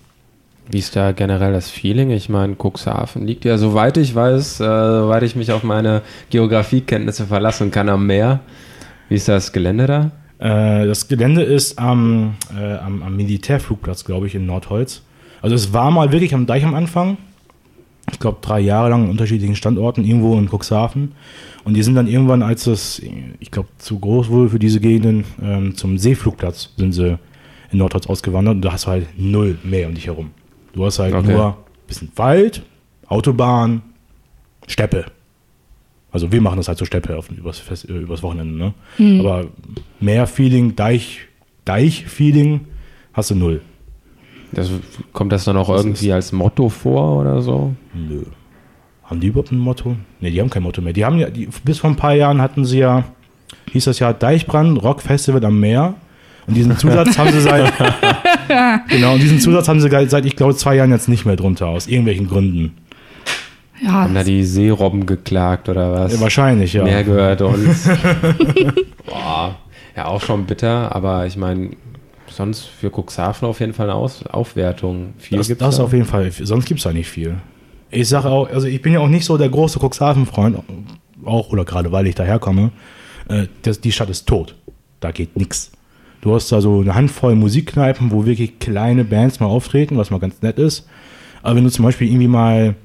Wie 0.70 0.77
ist 0.79 0.96
da 0.96 1.12
generell 1.12 1.53
das 1.53 1.70
Feeling? 1.70 2.12
Ich 2.12 2.29
meine, 2.29 2.55
Cuxhaven 2.55 3.25
liegt 3.25 3.46
ja, 3.46 3.58
soweit 3.58 3.98
ich 3.98 4.13
weiß, 4.13 4.60
äh, 4.60 4.63
soweit 4.63 5.24
ich 5.24 5.36
mich 5.36 5.51
auf 5.51 5.63
meine 5.63 6.01
Geografiekenntnisse 6.29 7.25
verlassen 7.25 7.72
kann, 7.72 7.89
am 7.89 8.05
Meer. 8.05 8.41
Wie 9.10 9.15
ist 9.15 9.27
das 9.27 9.51
Gelände 9.51 9.88
da? 9.88 10.12
Äh, 10.39 10.88
das 10.88 11.08
Gelände 11.08 11.43
ist 11.43 11.77
am, 11.79 12.36
äh, 12.58 12.75
am, 12.75 13.03
am 13.03 13.15
Militärflugplatz, 13.17 14.05
glaube 14.05 14.27
ich, 14.27 14.36
in 14.36 14.46
Nordholz. 14.46 15.01
Also 15.41 15.55
es 15.55 15.74
war 15.74 15.91
mal 15.91 16.12
wirklich 16.12 16.33
am 16.33 16.45
Deich 16.45 16.63
am 16.63 16.74
Anfang. 16.74 17.17
Ich 18.12 18.19
glaube, 18.19 18.39
drei 18.41 18.60
Jahre 18.60 18.89
lang 18.89 19.03
an 19.05 19.10
unterschiedlichen 19.10 19.55
Standorten, 19.55 20.03
irgendwo 20.03 20.38
in 20.38 20.50
Cuxhaven. 20.50 21.13
Und 21.63 21.75
die 21.75 21.83
sind 21.83 21.95
dann 21.95 22.07
irgendwann, 22.07 22.41
als 22.41 22.67
es, 22.67 23.01
ich 23.39 23.51
glaube, 23.51 23.69
zu 23.77 24.00
groß 24.00 24.29
wurde 24.29 24.50
für 24.50 24.60
diese 24.60 24.79
Gegenden, 24.79 25.24
ähm, 25.41 25.75
zum 25.75 25.98
Seeflugplatz 25.98 26.69
sind 26.77 26.93
sie 26.93 27.17
in 27.71 27.77
Nordholz 27.77 28.07
ausgewandert 28.07 28.55
und 28.55 28.62
da 28.62 28.74
hast 28.74 28.86
du 28.86 28.89
halt 28.89 29.07
null 29.17 29.57
mehr 29.63 29.88
um 29.88 29.93
dich 29.93 30.07
herum. 30.07 30.31
Du 30.74 30.86
hast 30.86 31.00
halt 31.00 31.13
okay. 31.13 31.31
nur 31.31 31.48
ein 31.48 31.88
bisschen 31.88 32.12
Wald, 32.15 32.63
Autobahn, 33.07 33.81
Steppe. 34.67 35.05
Also 36.12 36.31
wir 36.31 36.41
machen 36.41 36.57
das 36.57 36.67
halt 36.67 36.77
so 36.77 36.86
Steppe 36.86 37.17
auf, 37.17 37.29
übers, 37.29 37.60
Fest, 37.60 37.88
äh, 37.89 37.93
übers 37.93 38.24
Wochenende, 38.24 38.57
ne? 38.57 38.74
Mhm. 38.98 39.19
Aber 39.21 39.48
mehr 40.00 40.27
Feeling, 40.27 40.75
Deich, 40.75 41.19
Deich-Feeling 41.65 42.62
hast 43.13 43.31
du 43.31 43.36
null. 43.36 43.62
Das, 44.53 44.70
kommt 45.13 45.31
das 45.31 45.46
dann 45.46 45.58
auch 45.58 45.70
das 45.70 45.84
irgendwie 45.84 46.12
als 46.12 46.31
Motto 46.31 46.70
vor 46.70 47.20
oder 47.20 47.41
so? 47.41 47.74
Nö. 47.93 48.24
Haben 49.03 49.20
die 49.20 49.27
überhaupt 49.27 49.51
ein 49.51 49.60
Motto? 49.60 49.96
Ne, 50.20 50.31
die 50.31 50.39
haben 50.39 50.50
kein 50.50 50.63
Motto 50.63 50.81
mehr. 50.81 50.93
Die 50.93 51.03
haben 51.05 51.17
ja, 51.17 51.29
die, 51.29 51.50
bis 51.63 51.79
vor 51.79 51.89
ein 51.89 51.96
paar 51.96 52.13
Jahren 52.13 52.41
hatten 52.41 52.65
sie 52.65 52.79
ja, 52.79 53.03
hieß 53.72 53.86
das 53.86 54.00
ja 54.00 54.13
Deichbrand, 54.13 54.81
Rock 54.81 55.01
Festival 55.01 55.43
am 55.46 55.60
Meer. 55.60 55.96
Und 56.48 56.55
diesen 56.55 56.77
Zusatz 56.77 57.17
haben 57.17 57.31
sie 57.31 57.41
seit, 57.41 57.72
genau, 58.89 59.13
und 59.13 59.22
diesen 59.22 59.39
Zusatz 59.39 59.67
haben 59.67 59.79
sie 59.79 59.89
seit, 59.89 60.25
ich 60.25 60.36
glaube, 60.36 60.55
zwei 60.55 60.75
Jahren 60.75 60.91
jetzt 60.91 61.08
nicht 61.08 61.25
mehr 61.25 61.36
drunter, 61.36 61.67
aus 61.67 61.88
irgendwelchen 61.88 62.27
Gründen. 62.27 62.77
Ja, 63.84 63.91
haben 63.91 64.13
da 64.13 64.24
die 64.24 64.43
Seerobben 64.43 65.05
geklagt 65.05 65.67
oder 65.70 65.91
was? 65.91 66.13
Ja, 66.13 66.22
wahrscheinlich, 66.22 66.74
ja. 66.74 66.84
Mehr 66.84 67.03
gehört 67.03 67.41
uns. 67.41 67.89
Boah. 69.05 69.55
Ja, 69.96 70.05
auch 70.05 70.22
schon 70.22 70.46
bitter, 70.46 70.96
aber 70.96 71.25
ich 71.25 71.36
meine, 71.36 71.72
sonst 72.31 72.65
für 72.65 72.89
Cuxhaven 72.89 73.47
auf 73.47 73.59
jeden 73.59 73.73
Fall 73.73 73.89
eine 73.89 73.95
Aus 73.95 74.25
Aufwertung. 74.25 75.13
Viel 75.17 75.38
Das, 75.38 75.47
gibt's 75.47 75.63
das 75.63 75.77
da? 75.77 75.83
auf 75.83 75.93
jeden 75.93 76.05
Fall. 76.05 76.31
Sonst 76.31 76.65
gibt 76.65 76.79
es 76.79 76.83
da 76.83 76.93
nicht 76.93 77.09
viel. 77.09 77.38
Ich 77.89 78.07
sage 78.07 78.29
auch, 78.29 78.50
also 78.50 78.67
ich 78.67 78.81
bin 78.81 78.93
ja 78.93 79.00
auch 79.00 79.07
nicht 79.07 79.25
so 79.25 79.38
der 79.38 79.50
große 79.50 79.79
Cuxhaven-Freund, 79.79 80.57
auch 81.25 81.50
oder 81.50 81.65
gerade 81.65 81.91
weil 81.91 82.07
ich 82.07 82.15
daherkomme. 82.15 82.71
Äh, 83.27 83.47
das, 83.61 83.81
die 83.81 83.91
Stadt 83.91 84.09
ist 84.09 84.27
tot. 84.27 84.55
Da 85.00 85.11
geht 85.11 85.35
nichts. 85.35 85.71
Du 86.21 86.33
hast 86.35 86.51
da 86.51 86.61
so 86.61 86.81
eine 86.81 86.93
Handvoll 86.95 87.35
Musikkneipen, 87.35 88.11
wo 88.11 88.25
wirklich 88.25 88.59
kleine 88.59 89.03
Bands 89.03 89.39
mal 89.39 89.47
auftreten, 89.47 89.97
was 89.97 90.11
mal 90.11 90.19
ganz 90.19 90.41
nett 90.41 90.59
ist. 90.59 90.88
Aber 91.41 91.55
wenn 91.55 91.63
du 91.63 91.71
zum 91.71 91.83
Beispiel 91.83 92.07
irgendwie 92.07 92.27
mal 92.27 92.75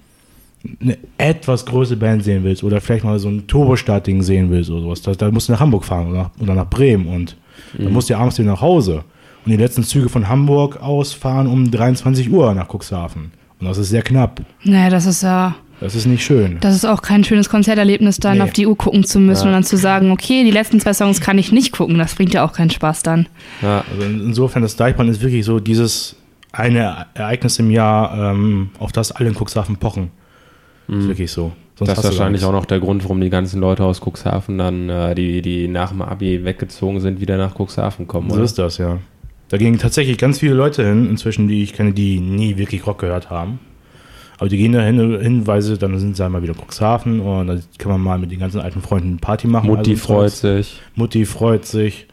eine 0.81 0.97
etwas 1.19 1.67
größere 1.67 1.99
Band 1.99 2.25
sehen 2.25 2.43
willst 2.43 2.65
oder 2.65 2.81
vielleicht 2.81 3.05
mal 3.05 3.19
so 3.19 3.29
ein 3.29 3.47
Turbostadt-Ding 3.47 4.23
sehen 4.23 4.51
willst 4.51 4.71
oder 4.71 4.81
sowas, 4.81 5.03
da, 5.03 5.13
da 5.13 5.31
musst 5.31 5.49
du 5.49 5.53
nach 5.53 5.61
Hamburg 5.61 5.85
fahren 5.85 6.09
oder 6.09 6.23
nach, 6.23 6.31
oder 6.41 6.55
nach 6.55 6.69
Bremen 6.69 7.07
und 7.07 7.37
dann 7.79 7.93
musst 7.93 8.09
du 8.09 8.15
ja 8.15 8.19
abends 8.19 8.39
wieder 8.39 8.51
nach 8.51 8.61
Hause. 8.61 9.05
Und 9.47 9.53
die 9.53 9.57
letzten 9.57 9.85
Züge 9.85 10.09
von 10.09 10.29
Hamburg 10.29 10.83
aus 10.83 11.13
fahren 11.13 11.47
um 11.47 11.71
23 11.71 12.31
Uhr 12.31 12.53
nach 12.53 12.69
Cuxhaven. 12.69 13.31
Und 13.61 13.67
das 13.67 13.79
ist 13.79 13.89
sehr 13.91 14.03
knapp. 14.03 14.43
Nee, 14.65 14.91
das 14.91 15.07
ist 15.07 15.23
ja, 15.23 15.55
Das 15.81 15.95
ist 15.95 16.05
nicht 16.07 16.25
schön. 16.25 16.59
das 16.61 16.75
ist 16.75 16.85
auch 16.85 17.01
kein 17.01 17.23
schönes 17.25 17.49
Konzerterlebnis, 17.49 18.19
dann 18.19 18.39
Nee. 18.39 18.43
auf 18.43 18.53
die 18.53 18.67
Uhr 18.67 18.77
gucken 18.77 19.05
zu 19.05 19.19
müssen 19.21 19.47
und 19.47 19.53
dann 19.53 19.63
zu 19.65 19.77
sagen, 19.77 20.11
okay, 20.11 20.43
die 20.45 20.51
letzten 20.51 20.81
zwei 20.81 20.93
Songs 20.93 21.21
kann 21.21 21.39
ich 21.39 21.53
nicht 21.53 21.73
gucken. 21.73 21.97
Das 21.97 22.15
bringt 22.17 22.35
ja 22.35 22.45
auch 22.45 22.53
keinen 22.53 22.71
Spaß 22.71 23.03
dann. 23.05 23.29
Ja, 23.63 23.85
Also 23.91 24.03
in- 24.07 24.21
insofern, 24.21 24.63
das 24.63 24.77
Deichbrand 24.77 25.09
ist 25.11 25.23
wirklich 25.23 25.45
so 25.45 25.61
dieses 25.61 26.17
eine 26.53 27.07
Ereignis 27.15 27.59
im 27.61 27.71
Jahr, 27.71 28.33
ähm, 28.33 28.71
auf 28.81 28.91
das 28.93 29.13
alle 29.13 29.29
in 29.29 29.35
Cuxhaven 29.37 29.77
pochen. 29.77 30.11
Ist 30.89 31.09
wirklich 31.09 31.31
so. 31.33 31.53
Sonst 31.77 31.91
das 31.91 31.99
ist 31.99 32.05
wahrscheinlich 32.05 32.45
auch 32.45 32.53
noch 32.53 32.65
der 32.65 32.81
Grund, 32.81 33.03
warum 33.05 33.21
die 33.21 33.29
ganzen 33.29 33.61
Leute 33.61 33.85
aus 33.85 34.01
Cuxhaven 34.01 34.57
dann, 34.57 34.89
äh, 34.89 35.15
die, 35.15 35.43
die 35.43 35.69
nach 35.69 35.91
dem 35.91 36.01
Abi 36.03 36.45
weggezogen 36.45 37.01
sind, 37.01 37.21
wieder 37.21 37.37
nach 37.37 37.55
Cuxhaven 37.59 38.07
kommen, 38.07 38.31
So 38.31 38.37
oder? 38.37 38.45
ist 38.45 38.59
das, 38.59 38.79
ja. 38.79 38.99
Da 39.49 39.59
gehen 39.59 39.79
tatsächlich 39.79 40.19
ganz 40.19 40.41
viele 40.41 40.55
Leute 40.55 40.85
hin, 40.85 41.09
inzwischen, 41.09 41.47
die 41.49 41.63
ich 41.63 41.73
kenne, 41.73 41.93
die 41.93 42.19
nie 42.21 42.57
wirklich 42.57 42.87
Rock 42.87 42.99
gehört 42.99 43.31
haben. 43.31 43.61
Aber 44.39 44.49
die 44.49 44.59
gehen 44.59 44.73
da 44.73 44.83
hin, 44.83 45.19
hin 45.21 45.47
weil 45.47 45.63
sie, 45.63 45.79
dann 45.79 45.99
sind 45.99 46.17
sie 46.17 46.25
einmal 46.25 46.43
wieder 46.43 46.53
in 46.53 46.61
Cuxhaven 46.61 47.21
und 47.21 47.47
dann 47.47 47.63
kann 47.79 47.93
man 47.93 48.01
mal 48.01 48.19
mit 48.19 48.31
den 48.31 48.39
ganzen 48.39 48.61
alten 48.61 48.83
Freunden 48.83 49.19
Party 49.19 49.47
machen. 49.47 49.69
Mutti 49.69 49.93
Also, 49.93 50.05
freut 50.05 50.33
sich. 50.33 50.81
Mutti 50.95 51.25
freut 51.25 51.65
sich. 51.65 52.07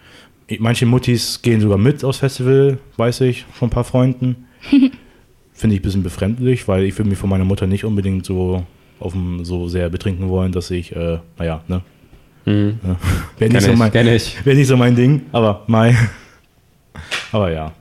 Manche 0.59 0.85
Muttis 0.85 1.41
gehen 1.41 1.59
sogar 1.59 1.77
mit 1.77 2.03
aufs 2.03 2.19
Festival, 2.19 2.77
weiß 2.97 3.21
ich, 3.21 3.45
von 3.53 3.67
ein 3.67 3.71
paar 3.71 3.83
Freunden. 3.83 4.45
Finde 5.53 5.75
ich 5.75 5.81
ein 5.81 5.83
bisschen 5.83 6.03
befremdlich, 6.03 6.67
weil 6.67 6.83
ich 6.83 6.97
würde 6.97 7.09
mich 7.09 7.19
von 7.19 7.29
meiner 7.29 7.45
Mutter 7.45 7.67
nicht 7.67 7.83
unbedingt 7.83 8.25
so 8.25 8.63
auf 8.99 9.13
dem, 9.13 9.43
so 9.43 9.67
sehr 9.67 9.89
betrinken 9.89 10.29
wollen, 10.29 10.51
dass 10.51 10.71
ich, 10.71 10.95
äh, 10.95 11.19
naja, 11.37 11.61
ne? 11.67 11.81
Mhm. 12.45 12.79
Wäre 13.37 13.49
Kenn 13.49 13.51
nicht, 13.51 13.63
so 13.63 13.73
mein, 13.75 14.07
ich. 14.07 14.37
wär 14.45 14.55
nicht 14.55 14.67
so 14.67 14.77
mein 14.77 14.95
Ding, 14.95 15.23
aber 15.31 15.63
mein. 15.67 15.97
Aber 17.33 17.51
ja, 17.51 17.73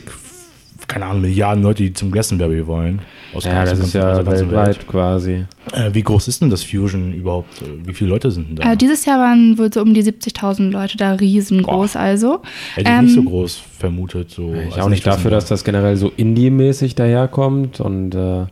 keine 0.90 1.06
Ahnung, 1.06 1.22
Milliarden 1.22 1.64
Leute, 1.64 1.84
die 1.84 1.94
zum 1.94 2.12
Glastonbury 2.12 2.68
wollen. 2.68 3.00
Aus 3.34 3.46
Ja, 3.46 3.62
aus 3.64 3.70
das 3.70 3.78
der 3.80 3.86
ist 3.88 3.94
ja 3.94 4.26
weltweit 4.26 4.88
quasi. 4.88 5.32
Welt. 5.32 5.48
Äh, 5.72 5.94
wie 5.94 6.02
groß 6.02 6.28
ist 6.28 6.42
denn 6.42 6.50
das 6.50 6.64
Fusion 6.64 7.14
überhaupt? 7.14 7.64
Wie 7.86 7.94
viele 7.94 8.10
Leute 8.10 8.32
sind 8.32 8.50
denn 8.50 8.56
da? 8.58 8.74
Äh, 8.74 8.76
dieses 8.78 9.06
Jahr 9.06 9.20
waren 9.20 9.58
wohl 9.58 9.72
so 9.72 9.82
um 9.82 9.94
die 9.94 10.04
70.000 10.04 10.72
Leute 10.72 10.98
da, 10.98 11.14
riesengroß 11.14 11.96
also. 11.96 12.42
Hätte 12.76 12.92
ich 12.92 13.02
nicht 13.02 13.14
so 13.14 13.20
ähm, 13.22 13.26
groß 13.28 13.62
vermutet. 13.78 14.32
So, 14.32 14.54
Ich 14.54 14.82
auch 14.82 14.90
nicht 14.90 15.06
dafür, 15.08 15.32
dass 15.32 15.46
das 15.46 15.64
generell 15.64 15.96
so 15.96 16.12
Indie-mäßig 16.18 16.96
daherkommt 16.96 17.80
und 17.80 18.16
äh, 18.16 18.46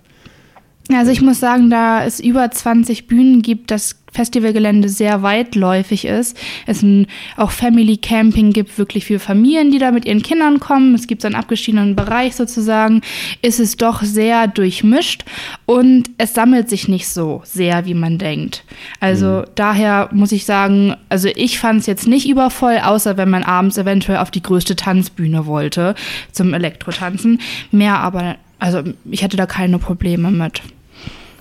Also 0.94 1.12
ich 1.12 1.22
muss 1.22 1.40
sagen, 1.40 1.70
da 1.70 2.06
es 2.06 2.20
über 2.20 2.50
20 2.50 3.08
Bühnen 3.08 3.42
gibt, 3.42 3.72
das 3.72 3.98
Festivalgelände 4.12 4.90
sehr 4.90 5.22
weitläufig 5.22 6.06
ist, 6.06 6.38
es 6.66 6.82
ein, 6.82 7.08
auch 7.36 7.52
Family 7.52 7.98
Camping 7.98 8.52
gibt, 8.54 8.78
wirklich 8.78 9.06
für 9.06 9.20
Familien, 9.20 9.70
die 9.70 9.80
da 9.80 9.92
mit 9.92 10.06
ihren 10.06 10.24
Kindern 10.24 10.60
kommen. 10.60 10.96
Es 10.96 11.08
gibt 11.08 11.22
so 11.22 11.28
einen 11.28 11.36
abgeschiedenen 11.36 11.96
Bereich 11.96 12.36
sozusagen, 12.36 13.02
ist 13.42 13.60
es 13.60 13.76
doch 13.76 14.02
sehr 14.02 14.48
durchmischt 14.48 15.26
und 15.66 16.10
es 16.18 16.34
sammelt 16.34 16.70
sich 16.70 16.88
nicht 16.88 17.10
so 17.10 17.42
sehr, 17.44 17.86
wie 17.86 17.94
man 17.94 18.18
denkt. 18.18 18.64
Also 19.00 19.44
daher 19.56 20.10
muss 20.14 20.32
ich 20.32 20.46
sagen, 20.46 20.96
also 21.10 21.30
ich 21.36 21.60
fand 21.60 21.82
es 21.82 21.86
jetzt 21.86 22.08
nicht 22.08 22.30
übervoll, 22.30 22.80
außer 22.82 23.18
wenn 23.18 23.30
man 23.30 23.44
abends 23.44 23.78
eventuell 23.78 24.20
auf 24.20 24.32
die 24.32 24.42
größte 24.42 24.76
Tanzbühne 24.76 25.46
wollte 25.46 25.96
zum 26.32 26.54
Elektrotanzen. 26.54 27.40
Mehr 27.72 28.00
aber, 28.00 28.38
also 28.58 28.82
ich 29.12 29.24
hatte 29.24 29.38
da 29.38 29.46
keine 29.46 29.80
Probleme 29.80 30.32
mit. 30.32 30.62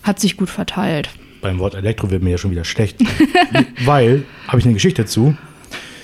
Hat 0.06 0.20
sich 0.20 0.36
gut 0.36 0.50
verteilt. 0.50 1.10
Beim 1.42 1.58
Wort 1.58 1.74
Elektro 1.74 2.10
wird 2.10 2.22
mir 2.22 2.30
ja 2.30 2.38
schon 2.38 2.50
wieder 2.52 2.64
schlecht. 2.64 2.98
Weil, 3.84 4.24
habe 4.46 4.58
ich 4.58 4.64
eine 4.64 4.74
Geschichte 4.74 5.02
dazu. 5.02 5.36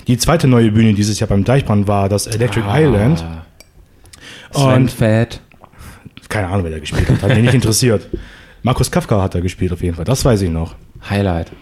Die 0.08 0.18
zweite 0.18 0.48
neue 0.48 0.72
Bühne 0.72 0.94
dieses 0.94 1.20
Jahr 1.20 1.28
beim 1.28 1.44
Deichbrand 1.44 1.86
war 1.86 2.08
das 2.08 2.26
Electric 2.26 2.66
Island. 2.68 3.24
Sven 4.52 4.74
Und 4.74 4.90
Fett. 4.90 5.40
keine 6.28 6.48
Ahnung, 6.48 6.64
wer 6.64 6.72
da 6.72 6.78
gespielt 6.80 7.08
hat. 7.08 7.22
Hat 7.22 7.30
mich 7.30 7.38
nicht 7.38 7.54
interessiert. 7.54 8.08
Markus 8.64 8.90
Kafka 8.90 9.22
hat 9.22 9.34
da 9.34 9.40
gespielt 9.40 9.72
auf 9.72 9.82
jeden 9.82 9.94
Fall. 9.96 10.04
Das 10.04 10.24
weiß 10.24 10.42
ich 10.42 10.50
noch. 10.50 10.74
Highlight. 11.08 11.52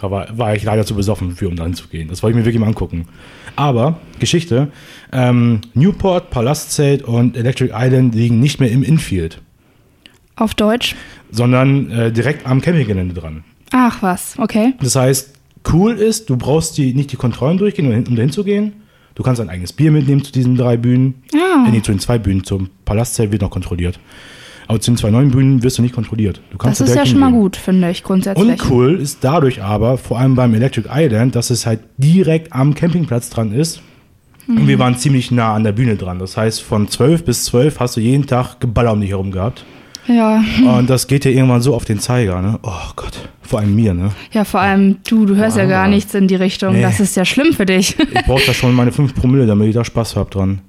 Aber 0.00 0.28
war 0.32 0.54
ich 0.54 0.62
leider 0.62 0.84
zu 0.84 0.94
besoffen 0.94 1.36
für, 1.36 1.48
um 1.48 1.56
da 1.56 1.64
hinzugehen. 1.64 2.08
Das 2.08 2.22
wollte 2.22 2.32
ich 2.32 2.40
mir 2.40 2.46
wirklich 2.46 2.60
mal 2.60 2.66
angucken. 2.66 3.08
Aber, 3.56 3.98
Geschichte, 4.18 4.68
ähm, 5.12 5.60
Newport, 5.74 6.30
Palastzelt 6.30 7.02
und 7.02 7.36
Electric 7.36 7.72
Island 7.74 8.14
liegen 8.14 8.40
nicht 8.40 8.60
mehr 8.60 8.70
im 8.70 8.82
Infield, 8.82 9.40
Auf 10.36 10.54
Deutsch. 10.54 10.94
sondern 11.30 11.90
äh, 11.90 12.12
direkt 12.12 12.46
am 12.46 12.60
Campinggelände 12.60 13.14
dran. 13.14 13.44
Ach 13.72 14.02
was, 14.02 14.34
okay. 14.38 14.74
Das 14.80 14.94
heißt, 14.96 15.32
cool 15.72 15.94
ist, 15.94 16.30
du 16.30 16.36
brauchst 16.36 16.76
die, 16.78 16.94
nicht 16.94 17.10
die 17.12 17.16
Kontrollen 17.16 17.58
durchgehen, 17.58 17.86
um 17.92 18.04
um 18.08 18.16
dahin 18.16 18.30
zu 18.30 18.44
gehen. 18.44 18.72
Du 19.14 19.22
kannst 19.22 19.40
ein 19.40 19.48
eigenes 19.48 19.72
Bier 19.72 19.90
mitnehmen 19.92 20.24
zu 20.24 20.32
diesen 20.32 20.56
drei 20.56 20.76
Bühnen. 20.76 21.22
Ah. 21.34 21.66
Äh, 21.68 21.70
nee, 21.70 21.82
zu 21.82 21.92
den 21.92 22.00
zwei 22.00 22.18
Bühnen. 22.18 22.42
Zum 22.44 22.68
Palastzelt 22.84 23.30
wird 23.32 23.42
noch 23.42 23.50
kontrolliert. 23.50 23.98
Aber 24.66 24.80
zu 24.80 24.90
den 24.90 24.96
zwei 24.96 25.10
neuen 25.10 25.30
Bühnen 25.30 25.62
wirst 25.62 25.78
du 25.78 25.82
nicht 25.82 25.94
kontrolliert. 25.94 26.40
Du 26.50 26.56
kannst 26.58 26.80
Das 26.80 26.88
da 26.88 26.94
ist 26.94 26.98
ja 26.98 27.06
schon 27.06 27.20
mal 27.20 27.30
gut, 27.32 27.54
finde 27.56 27.90
ich, 27.90 28.02
grundsätzlich. 28.02 28.48
Und 28.60 28.70
cool 28.70 28.98
ist 29.00 29.18
dadurch 29.22 29.62
aber, 29.62 29.98
vor 29.98 30.18
allem 30.18 30.34
beim 30.34 30.54
Electric 30.54 30.88
Island, 30.90 31.36
dass 31.36 31.50
es 31.50 31.64
halt 31.66 31.80
direkt 31.98 32.52
am 32.52 32.74
Campingplatz 32.74 33.30
dran 33.30 33.52
ist. 33.52 33.82
Und 34.48 34.62
Mhm. 34.64 34.68
wir 34.68 34.78
waren 34.78 34.96
ziemlich 34.98 35.30
nah 35.30 35.54
an 35.54 35.64
der 35.64 35.72
Bühne 35.72 35.96
dran. 35.96 36.18
Das 36.18 36.36
heißt, 36.36 36.60
von 36.62 36.88
12 36.88 37.24
bis 37.24 37.44
12 37.44 37.78
hast 37.80 37.96
du 37.96 38.00
jeden 38.00 38.26
Tag 38.26 38.58
Geballer 38.60 38.92
um 38.92 39.00
dich 39.00 39.10
herum 39.10 39.30
gehabt. 39.30 39.64
Ja. 40.06 40.42
Und 40.78 40.90
das 40.90 41.06
geht 41.06 41.24
dir 41.24 41.32
irgendwann 41.32 41.60
so 41.62 41.74
auf 41.74 41.84
den 41.84 41.98
Zeiger, 41.98 42.40
ne? 42.42 42.58
Oh 42.62 42.90
Gott. 42.96 43.28
Vor 43.42 43.60
allem 43.60 43.74
mir, 43.74 43.92
ne? 43.94 44.10
ja, 44.32 44.44
vor 44.44 44.60
allem 44.60 44.96
du, 45.06 45.26
du 45.26 45.36
hörst 45.36 45.56
ja 45.58 45.66
gar 45.66 45.84
Ah. 45.84 45.88
nichts 45.88 46.14
in 46.14 46.28
die 46.28 46.34
Richtung. 46.34 46.74
Nee. 46.74 46.82
Das 46.82 46.98
ist 47.00 47.14
ja 47.16 47.24
schlimm 47.26 47.52
für 47.52 47.66
dich. 47.66 47.96
Ich 47.98 48.24
brauche 48.24 48.42
da 48.46 48.54
schon 48.54 48.74
meine 48.74 48.90
5 48.90 49.14
Promille, 49.14 49.46
damit 49.46 49.68
ich 49.68 49.74
da 49.74 49.84
Spaß 49.84 50.16
hab 50.16 50.30
dran. 50.30 50.60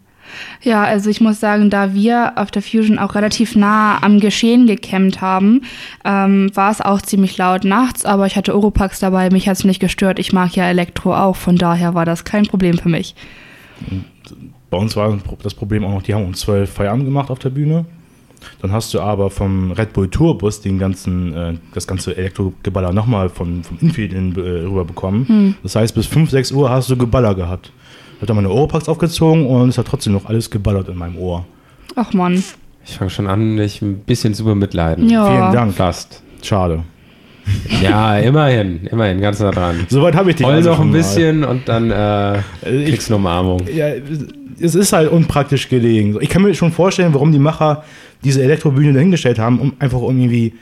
Ja, 0.62 0.84
also 0.84 1.10
ich 1.10 1.22
muss 1.22 1.40
sagen, 1.40 1.70
da 1.70 1.94
wir 1.94 2.34
auf 2.36 2.52
der 2.52 2.62
Fusion 2.62 3.00
auch 3.00 3.16
relativ 3.16 3.56
nah 3.56 4.02
am 4.04 4.20
Geschehen 4.20 4.68
gecampt 4.68 5.22
haben, 5.22 5.62
ähm, 6.04 6.52
war 6.54 6.70
es 6.72 6.82
auch 6.82 7.02
ziemlich 7.02 7.38
laut 7.38 7.64
nachts, 7.64 8.04
aber 8.04 8.26
ich 8.26 8.36
hatte 8.36 8.54
Oropax 8.54 9.00
dabei, 9.00 9.30
mich 9.30 9.48
hat 9.48 9.56
es 9.58 9.64
nicht 9.64 9.80
gestört. 9.80 10.20
Ich 10.20 10.34
mag 10.34 10.54
ja 10.56 10.66
Elektro 10.68 11.16
auch, 11.16 11.38
von 11.38 11.56
daher 11.56 11.94
war 11.94 12.04
das 12.06 12.26
kein 12.26 12.46
Problem 12.46 12.78
für 12.78 12.90
mich. 12.90 13.16
Bei 14.70 14.78
uns 14.78 14.96
war 14.98 15.18
das 15.44 15.54
Problem 15.54 15.86
auch 15.86 15.92
noch, 15.92 16.02
die 16.04 16.14
haben 16.14 16.26
um 16.26 16.34
12 16.34 16.70
Feierabend 16.70 17.06
gemacht 17.06 17.30
auf 17.30 17.40
der 17.40 17.52
Bühne. 17.52 17.86
Dann 18.62 18.72
hast 18.72 18.94
du 18.94 19.00
aber 19.00 19.30
vom 19.30 19.72
Red 19.72 19.94
Bull 19.94 20.10
Tourbus 20.10 20.62
den 20.62 20.80
ganzen, 20.80 21.34
äh, 21.34 21.54
das 21.74 21.88
ganze 21.88 22.16
Elektrogeballer 22.16 22.94
nochmal 22.94 23.30
vom, 23.30 23.64
vom 23.64 23.78
Infield 23.82 24.14
in, 24.14 24.36
äh, 24.36 24.66
rüber 24.66 24.86
bekommen. 24.86 25.28
Hm. 25.28 25.56
Das 25.64 25.76
heißt, 25.76 25.96
bis 25.96 26.06
5, 26.08 26.30
6 26.30 26.52
Uhr 26.52 26.70
hast 26.70 26.90
du 26.90 26.98
Geballer 26.98 27.36
gehabt. 27.36 27.72
Ich 28.16 28.18
habe 28.18 28.28
dann 28.28 28.36
meine 28.38 28.50
Oropax 28.50 28.88
aufgezogen 28.88 29.46
und 29.46 29.70
es 29.70 29.78
hat 29.78 29.88
trotzdem 29.88 30.14
noch 30.14 30.26
alles 30.26 30.50
geballert 30.50 30.88
in 30.90 30.98
meinem 30.98 31.18
Ohr. 31.18 31.46
Ach 31.96 32.14
Mann. 32.14 32.44
Ich 32.86 32.98
fange 32.98 33.10
schon 33.10 33.28
an, 33.28 33.56
mich 33.56 33.82
ein 33.82 34.00
bisschen 34.00 34.34
zu 34.34 34.46
bemitleiden. 34.46 35.10
Ja. 35.10 35.26
Vielen 35.26 35.54
Dank. 35.54 35.74
Fast. 35.74 36.22
Schade. 36.42 36.84
Ja, 37.82 38.18
immerhin, 38.18 38.88
immerhin, 38.88 39.20
ganz 39.22 39.40
nah 39.40 39.52
dran. 39.52 39.86
Soweit 39.90 40.16
habe 40.16 40.30
ich 40.32 40.38
dich 40.38 40.46
Heul 40.46 40.56
also 40.56 40.72
noch 40.72 40.80
ein 40.80 40.88
mal. 40.90 40.98
bisschen 40.98 41.44
und 41.44 41.68
dann 41.68 41.92
äh, 41.92 42.40
ich- 42.40 42.90
kriegst 42.90 43.10
du 43.10 43.14
eine 43.14 43.18
Umarmung. 43.22 43.62
Ja, 43.74 43.88
es 44.60 44.74
ist 44.76 44.94
halt 44.94 45.12
unpraktisch 45.12 45.70
gelegen. 45.70 46.18
Ich 46.22 46.30
kann 46.30 46.42
mir 46.42 46.54
schon 46.56 46.72
vorstellen, 46.72 47.14
warum 47.14 47.32
die 47.32 47.40
Macher 47.40 47.84
diese 48.24 48.42
Elektrobühne 48.44 48.94
dahingestellt 48.94 49.38
haben, 49.38 49.60
um 49.60 49.74
einfach 49.80 50.00
um 50.00 50.18
irgendwie 50.18 50.54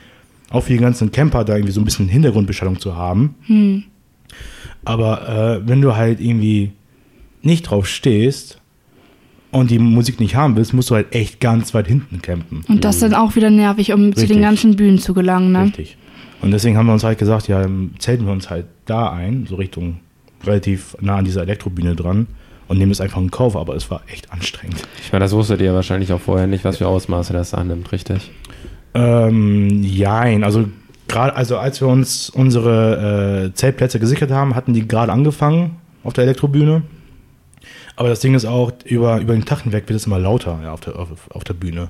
auch 0.50 0.62
für 0.64 0.72
die 0.72 0.78
ganzen 0.78 1.10
Camper 1.12 1.44
da 1.44 1.54
irgendwie 1.54 1.72
so 1.72 1.80
ein 1.80 1.84
bisschen 1.84 2.08
Hintergrundbeschallung 2.08 2.78
zu 2.80 2.96
haben. 2.96 3.34
Aber 4.84 5.60
äh, 5.62 5.68
wenn 5.68 5.80
du 5.80 5.96
halt 5.96 6.20
irgendwie 6.20 6.72
nicht 7.42 7.62
drauf 7.70 7.86
stehst 7.86 8.58
und 9.50 9.70
die 9.70 9.78
Musik 9.78 10.20
nicht 10.20 10.34
haben 10.34 10.56
willst, 10.56 10.74
musst 10.74 10.90
du 10.90 10.94
halt 10.96 11.14
echt 11.14 11.40
ganz 11.40 11.72
weit 11.74 11.86
hinten 11.86 12.20
campen. 12.20 12.62
Und 12.68 12.84
das 12.84 12.96
ist 12.96 13.02
dann 13.02 13.14
auch 13.14 13.36
wieder 13.36 13.50
nervig, 13.50 13.92
um 13.92 14.12
zu 14.12 14.20
Richtig. 14.20 14.36
den 14.36 14.42
ganzen 14.42 14.76
Bühnen 14.76 14.98
zu 14.98 15.14
gelangen, 15.14 15.52
ne? 15.52 15.64
Richtig. 15.64 15.96
Und 16.44 16.50
deswegen 16.50 16.76
haben 16.76 16.84
wir 16.84 16.92
uns 16.92 17.04
halt 17.04 17.18
gesagt, 17.18 17.48
ja, 17.48 17.66
zelten 17.98 18.26
wir 18.26 18.32
uns 18.32 18.50
halt 18.50 18.66
da 18.84 19.10
ein, 19.10 19.46
so 19.48 19.54
Richtung 19.54 20.00
relativ 20.44 20.94
nah 21.00 21.16
an 21.16 21.24
dieser 21.24 21.40
Elektrobühne 21.40 21.96
dran 21.96 22.26
und 22.68 22.76
nehmen 22.76 22.92
es 22.92 23.00
einfach 23.00 23.18
in 23.18 23.30
Kauf, 23.30 23.56
aber 23.56 23.74
es 23.74 23.90
war 23.90 24.02
echt 24.08 24.30
anstrengend. 24.30 24.82
Ich 25.02 25.10
meine, 25.10 25.24
das 25.24 25.32
wusstet 25.32 25.62
ihr 25.62 25.72
wahrscheinlich 25.72 26.12
auch 26.12 26.20
vorher 26.20 26.46
nicht, 26.46 26.62
was 26.62 26.76
für 26.76 26.86
Ausmaße 26.86 27.32
das 27.32 27.54
annimmt, 27.54 27.90
richtig? 27.92 28.30
Ähm, 28.92 29.82
jein, 29.82 30.44
also 30.44 30.66
gerade, 31.08 31.34
also 31.34 31.56
als 31.56 31.80
wir 31.80 31.88
uns 31.88 32.28
unsere 32.28 33.46
äh, 33.46 33.54
Zeltplätze 33.54 33.98
gesichert 33.98 34.30
haben, 34.30 34.54
hatten 34.54 34.74
die 34.74 34.86
gerade 34.86 35.12
angefangen 35.12 35.76
auf 36.02 36.12
der 36.12 36.24
Elektrobühne. 36.24 36.82
Aber 37.96 38.10
das 38.10 38.20
Ding 38.20 38.34
ist 38.34 38.44
auch, 38.44 38.70
über, 38.84 39.18
über 39.18 39.32
den 39.32 39.46
Tag 39.46 39.62
hinweg 39.62 39.88
wird 39.88 39.96
es 39.96 40.04
immer 40.04 40.18
lauter 40.18 40.60
ja, 40.62 40.74
auf, 40.74 40.80
der, 40.80 40.98
auf, 40.98 41.08
auf 41.30 41.44
der 41.44 41.54
Bühne. 41.54 41.88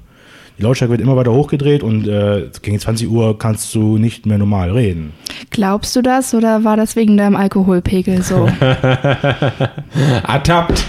Die 0.57 0.63
Lautstärke 0.63 0.93
wird 0.93 1.01
immer 1.01 1.17
weiter 1.17 1.33
hochgedreht 1.33 1.83
und 1.83 2.07
äh, 2.07 2.49
gegen 2.63 2.79
20 2.79 3.09
Uhr 3.09 3.37
kannst 3.39 3.75
du 3.75 3.99
nicht 3.99 4.25
mehr 4.25 4.39
normal 4.39 4.71
reden. 4.71 5.13
Glaubst 5.51 5.97
du 5.97 6.03
das 6.03 6.33
oder 6.33 6.63
war 6.63 6.77
das 6.77 6.95
wegen 6.95 7.17
deinem 7.17 7.35
Alkoholpegel 7.35 8.23
so? 8.23 8.49
Ertappt! 10.29 10.85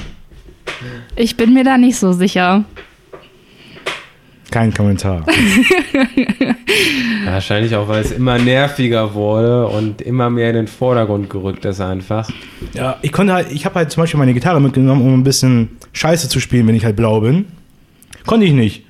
ich 1.16 1.38
bin 1.38 1.54
mir 1.54 1.64
da 1.64 1.78
nicht 1.78 1.98
so 1.98 2.14
sicher. 2.14 2.64
Kein 4.52 4.74
Kommentar. 4.74 5.26
Wahrscheinlich 7.26 7.76
auch, 7.76 7.88
weil 7.88 8.02
es 8.02 8.12
immer 8.12 8.38
nerviger 8.38 9.14
wurde 9.14 9.68
und 9.68 10.02
immer 10.02 10.30
mehr 10.30 10.52
in 10.52 10.56
den 10.56 10.68
Vordergrund 10.68 11.30
gerückt 11.30 11.66
ist 11.66 11.82
einfach. 11.82 12.30
ja, 12.74 12.98
ich 13.02 13.12
konnte 13.12 13.34
halt, 13.34 13.52
ich 13.52 13.66
habe 13.66 13.76
halt 13.76 13.92
zum 13.92 14.04
Beispiel 14.04 14.20
meine 14.20 14.34
Gitarre 14.34 14.62
mitgenommen, 14.62 15.02
um 15.02 15.14
ein 15.14 15.24
bisschen 15.24 15.70
Scheiße 15.94 16.30
zu 16.30 16.40
spielen, 16.40 16.68
wenn 16.68 16.76
ich 16.76 16.86
halt 16.86 16.96
blau 16.96 17.22
bin. 17.22 17.46
Konnte 18.26 18.46
ich 18.46 18.54
nicht. 18.54 18.85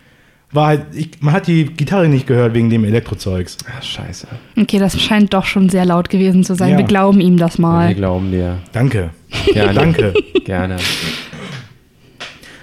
War 0.56 0.68
halt, 0.68 0.86
ich, 0.94 1.10
man 1.20 1.34
hat 1.34 1.48
die 1.48 1.66
Gitarre 1.66 2.08
nicht 2.08 2.26
gehört 2.28 2.54
wegen 2.54 2.70
dem 2.70 2.84
Elektrozeugs. 2.86 3.58
Ach, 3.78 3.84
scheiße. 3.84 4.28
Okay, 4.58 4.80
das 4.80 5.00
scheint 5.00 5.34
doch 5.34 5.46
schon 5.46 5.70
sehr 5.70 5.86
laut 5.86 6.10
gewesen 6.10 6.44
zu 6.44 6.56
sein. 6.56 6.72
Ja. 6.72 6.78
Wir 6.78 6.86
glauben 6.86 7.20
ihm 7.22 7.38
das 7.38 7.58
Wir 7.58 7.62
mal. 7.62 7.94
glauben 7.94 8.32
dir. 8.32 8.60
Danke. 8.72 9.10
Gerne. 9.54 9.74
Danke. 9.74 10.14
Gerne. 10.46 10.78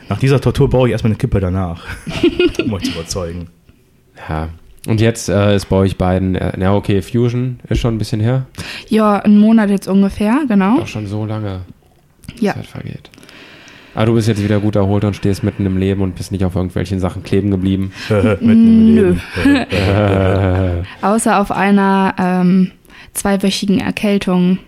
Nach 0.08 0.18
dieser 0.18 0.40
Tortur 0.40 0.68
brauche 0.68 0.88
ich 0.88 0.92
erstmal 0.92 1.12
eine 1.12 1.18
Kippe 1.18 1.40
danach, 1.40 1.84
um 2.64 2.72
euch 2.74 2.84
zu 2.84 2.90
überzeugen. 2.92 3.48
Ja. 4.28 4.48
Und 4.86 5.00
jetzt 5.00 5.28
äh, 5.28 5.54
ist 5.54 5.66
bei 5.68 5.76
euch 5.76 5.96
beiden, 5.96 6.34
äh, 6.34 6.52
na 6.56 6.74
okay, 6.74 7.02
Fusion 7.02 7.60
ist 7.68 7.78
schon 7.80 7.94
ein 7.94 7.98
bisschen 7.98 8.20
her. 8.20 8.46
Ja, 8.88 9.18
einen 9.18 9.38
Monat 9.38 9.70
jetzt 9.70 9.86
ungefähr, 9.86 10.40
genau. 10.48 10.78
Doch 10.78 10.88
schon 10.88 11.06
so 11.06 11.24
lange 11.24 11.60
Ja. 12.40 12.54
Zeit 12.54 12.66
vergeht. 12.66 13.10
Aber 13.94 14.06
du 14.06 14.14
bist 14.14 14.28
jetzt 14.28 14.42
wieder 14.42 14.60
gut 14.60 14.76
erholt 14.76 15.04
und 15.04 15.14
stehst 15.14 15.42
mitten 15.42 15.66
im 15.66 15.76
Leben 15.76 16.02
und 16.02 16.14
bist 16.14 16.32
nicht 16.32 16.44
auf 16.44 16.56
irgendwelchen 16.56 16.98
Sachen 16.98 17.22
kleben 17.22 17.50
geblieben. 17.50 17.92
Mitten 18.08 18.48
im 18.48 18.94
Nö. 18.94 19.16
Leben. 19.44 20.86
Außer 21.02 21.40
auf 21.40 21.50
einer 21.50 22.14
ähm, 22.18 22.70
zweiwöchigen 23.12 23.80
Erkältung. 23.80 24.58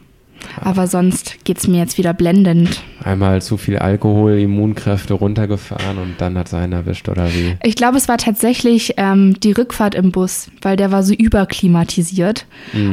Aber 0.60 0.86
sonst 0.86 1.44
geht's 1.44 1.66
mir 1.66 1.78
jetzt 1.78 1.96
wieder 1.96 2.12
blendend. 2.12 2.82
Einmal 3.02 3.40
zu 3.40 3.56
viel 3.56 3.78
Alkohol, 3.78 4.38
Immunkräfte 4.38 5.14
runtergefahren 5.14 5.96
und 5.96 6.14
dann 6.18 6.36
hat 6.36 6.48
es 6.48 6.54
einen 6.54 6.74
erwischt 6.74 7.08
oder 7.08 7.32
wie? 7.32 7.56
Ich 7.62 7.76
glaube, 7.76 7.96
es 7.96 8.08
war 8.08 8.18
tatsächlich 8.18 8.94
ähm, 8.98 9.40
die 9.40 9.52
Rückfahrt 9.52 9.94
im 9.94 10.12
Bus, 10.12 10.50
weil 10.60 10.76
der 10.76 10.92
war 10.92 11.02
so 11.02 11.14
überklimatisiert 11.14 12.46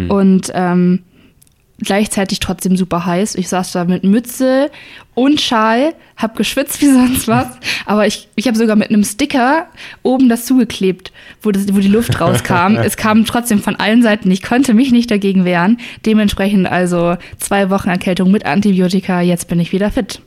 und 0.08 0.52
ähm, 0.54 1.00
gleichzeitig 1.84 2.40
trotzdem 2.40 2.78
super 2.78 3.06
heiß. 3.06 3.36
Ich 3.36 3.50
saß 3.50 3.72
da 3.72 3.86
mit 3.86 4.04
Mütze 4.04 4.72
und 5.14 5.42
Schal, 5.42 5.94
hab 6.18 6.36
geschwitzt 6.36 6.82
wie 6.82 6.88
sonst 6.92 7.28
was, 7.28 7.48
aber 7.86 8.08
ich, 8.08 8.28
ich 8.36 8.48
habe 8.48 8.58
sogar 8.58 8.76
mit 8.76 8.90
einem 8.90 9.04
Sticker 9.04 9.68
oben 10.04 10.30
das 10.30 10.46
zugeklebt, 10.46 11.12
wo, 11.42 11.52
das, 11.52 11.74
wo 11.74 11.80
die 11.80 11.88
Luft 11.88 12.20
rauskam. 12.20 12.76
es 12.84 12.98
kam 12.98 13.26
trotzdem 13.26 13.62
von 13.62 13.76
allen 13.76 14.02
Seiten. 14.02 14.32
Ich 14.32 14.42
konnte 14.42 14.74
mich 14.74 14.92
nicht 14.92 15.12
dagegen 15.12 15.46
wehren. 15.46 15.78
Dementsprechend 16.06 16.68
also 16.68 17.18
zwei 17.38 17.70
Wochen 17.70 17.90
Erkältung 17.90 18.32
mit 18.32 18.46
Antibiotika. 18.46 19.22
Jetzt 19.22 19.48
bin 19.48 19.60
ich 19.60 19.72
wieder 19.72 19.92
fit. 19.92 20.22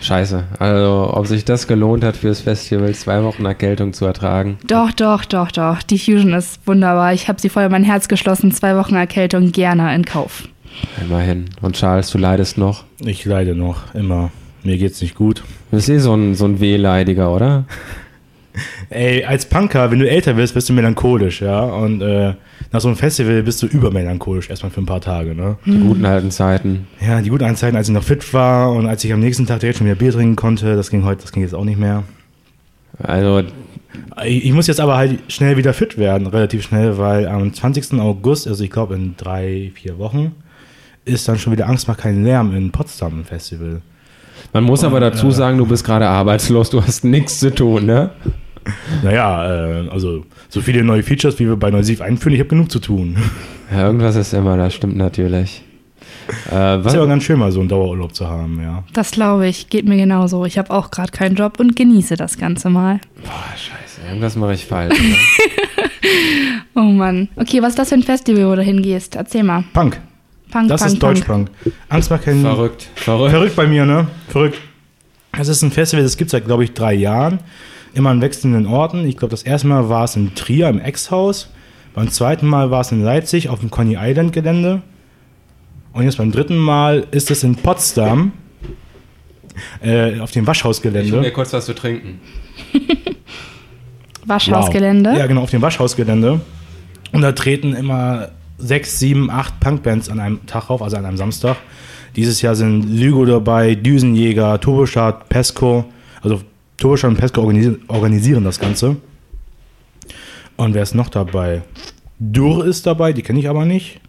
Scheiße. 0.00 0.44
Also, 0.58 1.10
ob 1.12 1.26
sich 1.26 1.44
das 1.44 1.66
gelohnt 1.66 2.04
hat 2.04 2.16
fürs 2.16 2.40
Festival, 2.40 2.94
zwei 2.94 3.22
Wochen 3.24 3.44
Erkältung 3.44 3.92
zu 3.92 4.04
ertragen. 4.04 4.58
Doch, 4.66 4.92
doch, 4.92 5.24
doch, 5.24 5.50
doch. 5.50 5.82
Die 5.82 5.98
Fusion 5.98 6.34
ist 6.34 6.66
wunderbar. 6.66 7.12
Ich 7.14 7.28
habe 7.28 7.40
sie 7.40 7.48
in 7.48 7.70
mein 7.70 7.84
Herz 7.84 8.08
geschlossen. 8.08 8.52
Zwei 8.52 8.76
Wochen 8.76 8.94
Erkältung 8.94 9.52
gerne 9.52 9.94
in 9.94 10.04
Kauf. 10.04 10.48
Immerhin. 11.02 11.46
Und 11.60 11.76
Charles, 11.76 12.10
du 12.10 12.18
leidest 12.18 12.58
noch. 12.58 12.84
Ich 13.00 13.24
leide 13.24 13.54
noch 13.54 13.94
immer. 13.94 14.30
Mir 14.64 14.78
geht's 14.78 15.00
nicht 15.00 15.14
gut. 15.14 15.42
Du 15.70 15.76
bist 15.76 15.88
eh 15.88 15.98
so 15.98 16.14
ein, 16.14 16.34
so 16.34 16.44
ein 16.44 16.60
Wehleidiger, 16.60 17.34
oder? 17.34 17.64
Ey, 18.90 19.24
als 19.24 19.46
Punker, 19.46 19.90
wenn 19.90 20.00
du 20.00 20.08
älter 20.08 20.36
wirst, 20.36 20.54
bist 20.54 20.68
du 20.68 20.72
melancholisch, 20.72 21.42
ja. 21.42 21.60
Und 21.60 22.00
äh, 22.02 22.34
nach 22.72 22.80
so 22.80 22.88
einem 22.88 22.96
Festival 22.96 23.42
bist 23.42 23.62
du 23.62 23.66
übermelancholisch, 23.66 24.50
erstmal 24.50 24.72
für 24.72 24.80
ein 24.80 24.86
paar 24.86 25.00
Tage, 25.00 25.34
ne? 25.34 25.56
Die 25.64 25.78
guten 25.78 26.04
alten 26.04 26.30
Zeiten. 26.30 26.88
Ja, 27.00 27.20
die 27.20 27.28
guten 27.28 27.44
alten 27.44 27.56
Zeiten, 27.56 27.76
als 27.76 27.88
ich 27.88 27.94
noch 27.94 28.02
fit 28.02 28.32
war 28.34 28.72
und 28.72 28.86
als 28.86 29.04
ich 29.04 29.12
am 29.12 29.20
nächsten 29.20 29.46
Tag 29.46 29.60
direkt 29.60 29.78
schon 29.78 29.86
wieder 29.86 29.96
Bier 29.96 30.12
trinken 30.12 30.36
konnte, 30.36 30.74
das 30.74 30.90
ging 30.90 31.04
heute, 31.04 31.22
das 31.22 31.32
ging 31.32 31.42
jetzt 31.42 31.54
auch 31.54 31.64
nicht 31.64 31.78
mehr. 31.78 32.02
Also, 33.00 33.42
Ich, 34.24 34.46
ich 34.46 34.52
muss 34.52 34.66
jetzt 34.66 34.80
aber 34.80 34.96
halt 34.96 35.20
schnell 35.28 35.56
wieder 35.56 35.72
fit 35.72 35.96
werden, 35.98 36.26
relativ 36.26 36.64
schnell, 36.64 36.98
weil 36.98 37.28
am 37.28 37.52
20. 37.52 38.00
August, 38.00 38.48
also 38.48 38.64
ich 38.64 38.70
glaube 38.70 38.96
in 38.96 39.14
drei, 39.16 39.70
vier 39.74 39.98
Wochen, 39.98 40.32
ist 41.08 41.28
dann 41.28 41.38
schon 41.38 41.52
wieder 41.52 41.68
Angst 41.68 41.88
macht 41.88 42.00
keinen 42.00 42.24
Lärm 42.24 42.54
in 42.54 42.70
Potsdam 42.70 43.20
ein 43.20 43.24
Festival. 43.24 43.80
man 44.52 44.64
muss 44.64 44.84
aber 44.84 45.00
dazu 45.00 45.30
sagen, 45.30 45.58
du 45.58 45.66
bist 45.66 45.84
gerade 45.84 46.06
arbeitslos, 46.08 46.70
du 46.70 46.82
hast 46.82 47.04
nichts 47.04 47.40
zu 47.40 47.54
tun, 47.54 47.86
ne? 47.86 48.10
Naja, 49.02 49.82
äh, 49.84 49.88
also 49.88 50.24
so 50.48 50.60
viele 50.60 50.84
neue 50.84 51.02
Features, 51.02 51.38
wie 51.38 51.46
wir 51.46 51.56
bei 51.56 51.70
Neusiv 51.70 52.00
einführen, 52.00 52.34
ich 52.34 52.40
habe 52.40 52.50
genug 52.50 52.70
zu 52.70 52.78
tun. 52.78 53.16
Ja, 53.70 53.84
irgendwas 53.84 54.16
ist 54.16 54.32
immer, 54.32 54.56
das 54.56 54.72
stimmt 54.74 54.96
natürlich. 54.96 55.62
Äh, 56.50 56.52
was, 56.52 56.94
Ist 56.94 56.98
aber 56.98 57.06
ganz 57.06 57.22
schön, 57.22 57.38
mal 57.38 57.52
so 57.52 57.60
einen 57.60 57.68
Dauerurlaub 57.68 58.14
zu 58.14 58.26
haben, 58.26 58.58
ja. 58.62 58.82
Das 58.94 59.10
glaube 59.10 59.46
ich. 59.46 59.68
Geht 59.68 59.86
mir 59.86 59.98
genauso. 59.98 60.46
Ich 60.46 60.56
habe 60.56 60.70
auch 60.70 60.90
gerade 60.90 61.12
keinen 61.12 61.36
Job 61.36 61.60
und 61.60 61.76
genieße 61.76 62.16
das 62.16 62.38
Ganze 62.38 62.70
mal. 62.70 62.98
Boah, 63.22 63.44
scheiße, 63.56 64.08
irgendwas 64.08 64.36
mache 64.36 64.54
ich 64.54 64.64
falsch. 64.64 64.98
Oh 66.74 66.80
Mann. 66.82 67.28
Okay, 67.36 67.60
was 67.60 67.70
ist 67.70 67.78
das 67.78 67.88
für 67.88 67.96
ein 67.96 68.02
Festival, 68.04 68.48
wo 68.50 68.54
du 68.54 68.62
hingehst? 68.62 69.16
Erzähl 69.16 69.42
mal. 69.42 69.64
Punk, 69.72 70.00
Punk, 70.50 70.68
das 70.68 70.80
Punk, 70.80 70.92
ist 70.92 71.02
Deutschpunk. 71.02 71.50
Angst 71.88 72.10
macht 72.10 72.24
keinen 72.24 72.42
verrückt, 72.42 72.88
verrückt. 72.94 73.30
Verrückt 73.30 73.56
bei 73.56 73.66
mir, 73.66 73.84
ne? 73.84 74.06
Verrückt. 74.28 74.58
Das 75.32 75.48
ist 75.48 75.62
ein 75.62 75.70
Festival, 75.70 76.02
das 76.02 76.16
gibt 76.16 76.28
es 76.28 76.32
seit, 76.32 76.46
glaube 76.46 76.64
ich, 76.64 76.72
drei 76.72 76.94
Jahren. 76.94 77.40
Immer 77.94 78.10
an 78.10 78.20
wechselnden 78.20 78.66
Orten. 78.66 79.06
Ich 79.06 79.16
glaube, 79.16 79.30
das 79.30 79.42
erste 79.42 79.66
Mal 79.66 79.88
war 79.88 80.04
es 80.04 80.16
in 80.16 80.34
Trier 80.34 80.68
im 80.68 80.80
Ex-Haus. 80.80 81.50
Beim 81.94 82.10
zweiten 82.10 82.46
Mal 82.46 82.70
war 82.70 82.80
es 82.80 82.92
in 82.92 83.02
Leipzig 83.02 83.48
auf 83.48 83.60
dem 83.60 83.70
Coney 83.70 83.96
Island 83.98 84.32
Gelände. 84.32 84.82
Und 85.92 86.04
jetzt 86.04 86.18
beim 86.18 86.30
dritten 86.30 86.58
Mal 86.58 87.06
ist 87.10 87.30
es 87.30 87.42
in 87.42 87.56
Potsdam 87.56 88.32
äh, 89.82 90.20
auf 90.20 90.30
dem 90.30 90.30
Ich 90.30 90.36
hol 90.36 90.42
mir 90.42 90.46
Waschhausgelände. 90.46 91.32
kurz 91.32 91.52
was 91.52 91.66
zu 91.66 91.74
trinken. 91.74 92.20
Waschhausgelände. 94.26 95.16
Ja, 95.18 95.26
genau, 95.26 95.42
auf 95.42 95.50
dem 95.50 95.62
Waschhausgelände. 95.62 96.40
Und 97.12 97.22
da 97.22 97.32
treten 97.32 97.74
immer 97.74 98.30
sechs, 98.58 98.98
sieben, 98.98 99.30
acht 99.30 99.58
Punkbands 99.60 100.08
an 100.08 100.20
einem 100.20 100.44
Tag 100.46 100.70
auf, 100.70 100.82
also 100.82 100.96
an 100.96 101.06
einem 101.06 101.16
Samstag. 101.16 101.56
Dieses 102.16 102.42
Jahr 102.42 102.54
sind 102.54 102.82
Lügo 102.88 103.24
dabei, 103.24 103.74
Düsenjäger, 103.74 104.60
Turbostart, 104.60 105.28
Pesco. 105.28 105.84
Also 106.20 106.40
Turboschein 106.76 107.10
und 107.10 107.16
Pesco 107.16 107.40
organisieren, 107.40 107.80
organisieren 107.88 108.44
das 108.44 108.58
Ganze. 108.58 108.96
Und 110.56 110.74
wer 110.74 110.82
ist 110.82 110.94
noch 110.94 111.08
dabei? 111.08 111.62
Dur 112.18 112.66
ist 112.66 112.86
dabei, 112.86 113.12
die 113.12 113.22
kenne 113.22 113.38
ich 113.38 113.48
aber 113.48 113.64
nicht. 113.64 114.00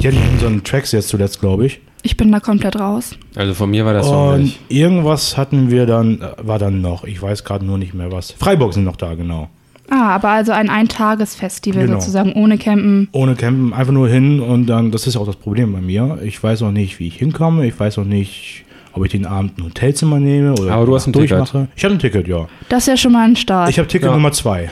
Die 0.00 0.08
hatten 0.08 0.18
unseren 0.32 0.64
Tracks 0.64 0.92
jetzt 0.92 1.08
zuletzt, 1.08 1.40
glaube 1.40 1.66
ich. 1.66 1.80
Ich 2.02 2.16
bin 2.16 2.30
da 2.30 2.40
komplett 2.40 2.78
raus. 2.78 3.16
Also 3.34 3.52
von 3.54 3.70
mir 3.70 3.84
war 3.84 3.92
das 3.92 4.06
so 4.06 4.12
Und 4.12 4.54
irgendwas 4.68 5.36
hatten 5.36 5.70
wir 5.70 5.86
dann, 5.86 6.20
äh, 6.20 6.32
war 6.40 6.58
dann 6.58 6.80
noch, 6.80 7.04
ich 7.04 7.20
weiß 7.20 7.44
gerade 7.44 7.64
nur 7.64 7.78
nicht 7.78 7.94
mehr 7.94 8.12
was. 8.12 8.30
Freiburg 8.30 8.74
sind 8.74 8.84
noch 8.84 8.96
da, 8.96 9.14
genau. 9.14 9.50
Ah, 9.88 10.10
aber 10.14 10.30
also 10.30 10.52
ein 10.52 10.68
Eintagesfestival 10.68 11.86
Genau. 11.86 12.00
sozusagen, 12.00 12.32
ohne 12.32 12.58
Campen. 12.58 13.08
Ohne 13.12 13.34
Campen, 13.36 13.72
einfach 13.72 13.92
nur 13.92 14.08
hin 14.08 14.40
und 14.40 14.66
dann, 14.66 14.90
das 14.90 15.06
ist 15.06 15.16
auch 15.16 15.26
das 15.26 15.36
Problem 15.36 15.72
bei 15.72 15.80
mir. 15.80 16.18
Ich 16.24 16.42
weiß 16.42 16.62
auch 16.62 16.72
nicht, 16.72 16.98
wie 16.98 17.06
ich 17.06 17.16
hinkomme. 17.16 17.66
Ich 17.66 17.78
weiß 17.78 17.98
auch 17.98 18.04
nicht, 18.04 18.64
ob 18.92 19.04
ich 19.04 19.12
den 19.12 19.26
Abend 19.26 19.58
ein 19.58 19.64
Hotelzimmer 19.64 20.18
nehme 20.18 20.52
oder 20.54 20.72
Aber 20.72 20.86
du 20.86 20.94
hast 20.94 21.06
ein 21.06 21.12
Ticket. 21.12 21.30
durchmache. 21.38 21.68
Ich 21.76 21.84
habe 21.84 21.94
ein 21.94 21.98
Ticket, 22.00 22.26
ja. 22.26 22.46
Das 22.68 22.84
ist 22.84 22.88
ja 22.88 22.96
schon 22.96 23.12
mal 23.12 23.28
ein 23.28 23.36
Start. 23.36 23.68
Ich 23.70 23.78
habe 23.78 23.86
Ticket 23.88 24.08
Ja. 24.08 24.14
Nummer 24.14 24.32
zwei. 24.32 24.70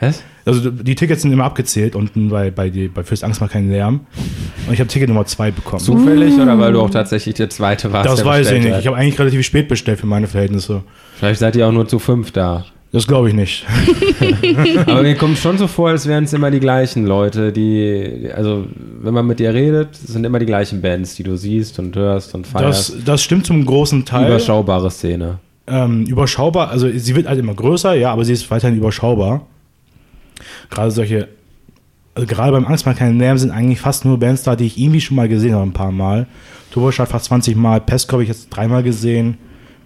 Was? 0.00 0.22
Also 0.46 0.70
die 0.70 0.94
Tickets 0.94 1.22
sind 1.22 1.32
immer 1.32 1.44
abgezählt 1.44 1.96
unten 1.96 2.28
bei, 2.28 2.50
bei, 2.50 2.68
die, 2.68 2.88
bei 2.88 3.02
Fürs 3.02 3.24
Angst 3.24 3.40
mal 3.40 3.48
keinen 3.48 3.70
Lärm. 3.70 4.00
Und 4.66 4.74
ich 4.74 4.78
habe 4.80 4.88
Ticket 4.88 5.08
Nummer 5.08 5.24
zwei 5.24 5.50
bekommen. 5.50 5.80
Zufällig 5.82 6.34
oder 6.34 6.58
weil 6.58 6.72
du 6.74 6.80
auch 6.82 6.90
tatsächlich 6.90 7.34
der 7.36 7.48
Zweite 7.48 7.92
warst? 7.92 8.08
das 8.08 8.16
der 8.16 8.26
weiß 8.26 8.50
ich 8.50 8.62
nicht. 8.62 8.72
hat? 8.74 8.80
Ich 8.80 8.86
habe 8.86 8.96
eigentlich 8.98 9.18
relativ 9.18 9.42
spät 9.46 9.68
bestellt 9.68 9.98
für 10.00 10.06
meine 10.06 10.26
Verhältnisse. 10.26 10.82
Vielleicht 11.16 11.40
seid 11.40 11.56
ihr 11.56 11.66
auch 11.66 11.72
nur 11.72 11.88
zu 11.88 11.98
fünf 11.98 12.30
da. 12.32 12.66
Das 12.94 13.08
glaube 13.08 13.28
ich 13.28 13.34
nicht. 13.34 13.66
Aber 14.86 15.02
mir 15.02 15.16
kommt 15.16 15.36
schon 15.36 15.58
so 15.58 15.66
vor, 15.66 15.88
als 15.88 16.06
wären 16.06 16.24
es 16.24 16.32
immer 16.32 16.52
die 16.52 16.60
gleichen 16.60 17.04
Leute, 17.06 17.50
die, 17.50 18.30
also 18.32 18.66
wenn 19.00 19.12
man 19.12 19.26
mit 19.26 19.40
dir 19.40 19.52
redet, 19.52 19.96
sind 19.96 20.24
immer 20.24 20.38
die 20.38 20.46
gleichen 20.46 20.80
Bands, 20.80 21.16
die 21.16 21.24
du 21.24 21.36
siehst 21.36 21.80
und 21.80 21.96
hörst 21.96 22.36
und 22.36 22.46
feierst. 22.46 22.94
Das, 22.94 23.04
das 23.04 23.22
stimmt 23.24 23.46
zum 23.46 23.66
großen 23.66 24.04
Teil. 24.04 24.28
Überschaubare 24.28 24.92
Szene. 24.92 25.40
ähm, 25.66 26.04
überschaubar, 26.06 26.68
also 26.68 26.88
sie 26.88 27.16
wird 27.16 27.26
halt 27.26 27.40
immer 27.40 27.54
größer, 27.54 27.94
ja, 27.94 28.12
aber 28.12 28.24
sie 28.24 28.32
ist 28.32 28.48
weiterhin 28.52 28.76
überschaubar. 28.78 29.44
Gerade 30.70 30.92
solche, 30.92 31.26
also 32.14 32.28
gerade 32.28 32.52
beim 32.52 32.64
Angst 32.64 32.86
mal 32.86 32.94
keinen 32.94 33.18
Lärm 33.18 33.38
sind 33.38 33.50
eigentlich 33.50 33.80
fast 33.80 34.04
nur 34.04 34.20
Bands 34.20 34.44
da, 34.44 34.54
die 34.54 34.66
ich 34.66 34.78
irgendwie 34.78 35.00
schon 35.00 35.16
mal 35.16 35.28
gesehen 35.28 35.54
habe, 35.54 35.64
ein 35.66 35.72
paar 35.72 35.90
Mal. 35.90 36.28
Turbostadt 36.70 37.08
fast 37.08 37.24
20 37.24 37.56
Mal, 37.56 37.80
Pesco 37.80 38.12
habe 38.12 38.22
ich 38.22 38.28
jetzt 38.28 38.50
dreimal 38.50 38.84
gesehen, 38.84 39.38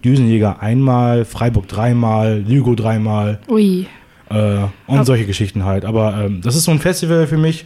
Düsenjäger 0.03 0.61
einmal, 0.61 1.25
Freiburg 1.25 1.67
dreimal, 1.67 2.43
Lügo 2.45 2.75
dreimal 2.75 3.39
Ui. 3.49 3.85
äh, 4.29 4.57
und 4.87 5.05
solche 5.05 5.25
Geschichten 5.25 5.65
halt. 5.65 5.85
Aber 5.85 6.25
ähm, 6.25 6.41
das 6.41 6.55
ist 6.55 6.63
so 6.63 6.71
ein 6.71 6.79
Festival 6.79 7.27
für 7.27 7.37
mich. 7.37 7.65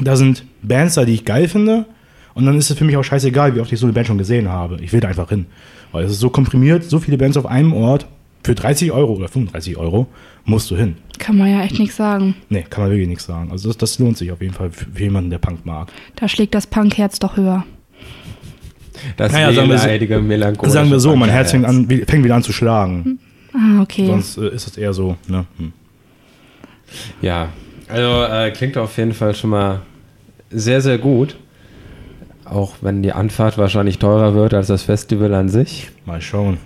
Da 0.00 0.16
sind 0.16 0.44
Bands 0.62 0.94
da, 0.94 1.04
die 1.04 1.14
ich 1.14 1.24
geil 1.24 1.48
finde. 1.48 1.86
Und 2.34 2.46
dann 2.46 2.56
ist 2.56 2.70
es 2.70 2.78
für 2.78 2.84
mich 2.84 2.96
auch 2.96 3.02
scheißegal, 3.02 3.54
wie 3.54 3.60
oft 3.60 3.72
ich 3.72 3.80
so 3.80 3.86
eine 3.86 3.92
Band 3.92 4.06
schon 4.06 4.18
gesehen 4.18 4.48
habe. 4.48 4.78
Ich 4.80 4.92
will 4.92 5.00
da 5.00 5.08
einfach 5.08 5.28
hin. 5.28 5.46
Weil 5.92 6.04
es 6.04 6.12
ist 6.12 6.20
so 6.20 6.30
komprimiert, 6.30 6.84
so 6.84 7.00
viele 7.00 7.18
Bands 7.18 7.36
auf 7.36 7.46
einem 7.46 7.72
Ort. 7.72 8.06
Für 8.42 8.54
30 8.54 8.90
Euro 8.92 9.12
oder 9.14 9.28
35 9.28 9.76
Euro 9.76 10.06
musst 10.44 10.70
du 10.70 10.76
hin. 10.76 10.96
Kann 11.18 11.36
man 11.36 11.50
ja 11.50 11.62
echt 11.62 11.78
nichts 11.78 11.96
sagen. 11.96 12.34
Nee, 12.48 12.64
kann 12.70 12.84
man 12.84 12.90
wirklich 12.90 13.08
nichts 13.08 13.26
sagen. 13.26 13.50
Also 13.50 13.68
das, 13.68 13.76
das 13.76 13.98
lohnt 13.98 14.16
sich 14.16 14.32
auf 14.32 14.40
jeden 14.40 14.54
Fall 14.54 14.70
für, 14.70 14.86
für 14.90 15.02
jemanden, 15.02 15.28
der 15.28 15.38
Punk 15.38 15.66
mag. 15.66 15.88
Da 16.16 16.26
schlägt 16.26 16.54
das 16.54 16.66
Punkherz 16.66 17.18
doch 17.18 17.36
höher. 17.36 17.64
Das 19.16 19.32
Naja, 19.32 19.52
sagen 19.52 19.68
wir 19.68 19.78
so- 19.78 19.84
wehleidige, 19.84 20.20
melancholische 20.20 20.72
Sagen 20.74 20.90
wir 20.90 21.00
so, 21.00 21.16
mein 21.16 21.30
Herz 21.30 21.50
fängt, 21.50 21.64
an, 21.64 21.86
fängt 22.06 22.24
wieder 22.24 22.34
an 22.34 22.42
zu 22.42 22.52
schlagen. 22.52 23.18
Ah, 23.52 23.82
okay. 23.82 24.06
Sonst 24.06 24.36
äh, 24.38 24.48
ist 24.54 24.66
es 24.68 24.76
eher 24.76 24.92
so. 24.92 25.16
Ne? 25.28 25.44
Hm. 25.58 25.72
Ja, 27.22 27.48
also 27.88 28.24
äh, 28.32 28.50
klingt 28.50 28.76
auf 28.76 28.96
jeden 28.96 29.12
Fall 29.12 29.34
schon 29.34 29.50
mal 29.50 29.80
sehr, 30.50 30.80
sehr 30.80 30.98
gut. 30.98 31.36
Auch 32.44 32.74
wenn 32.80 33.02
die 33.02 33.12
Anfahrt 33.12 33.58
wahrscheinlich 33.58 33.98
teurer 33.98 34.34
wird 34.34 34.54
als 34.54 34.66
das 34.66 34.82
Festival 34.82 35.32
an 35.34 35.48
sich. 35.48 35.90
Mal 36.04 36.20
schauen. 36.20 36.58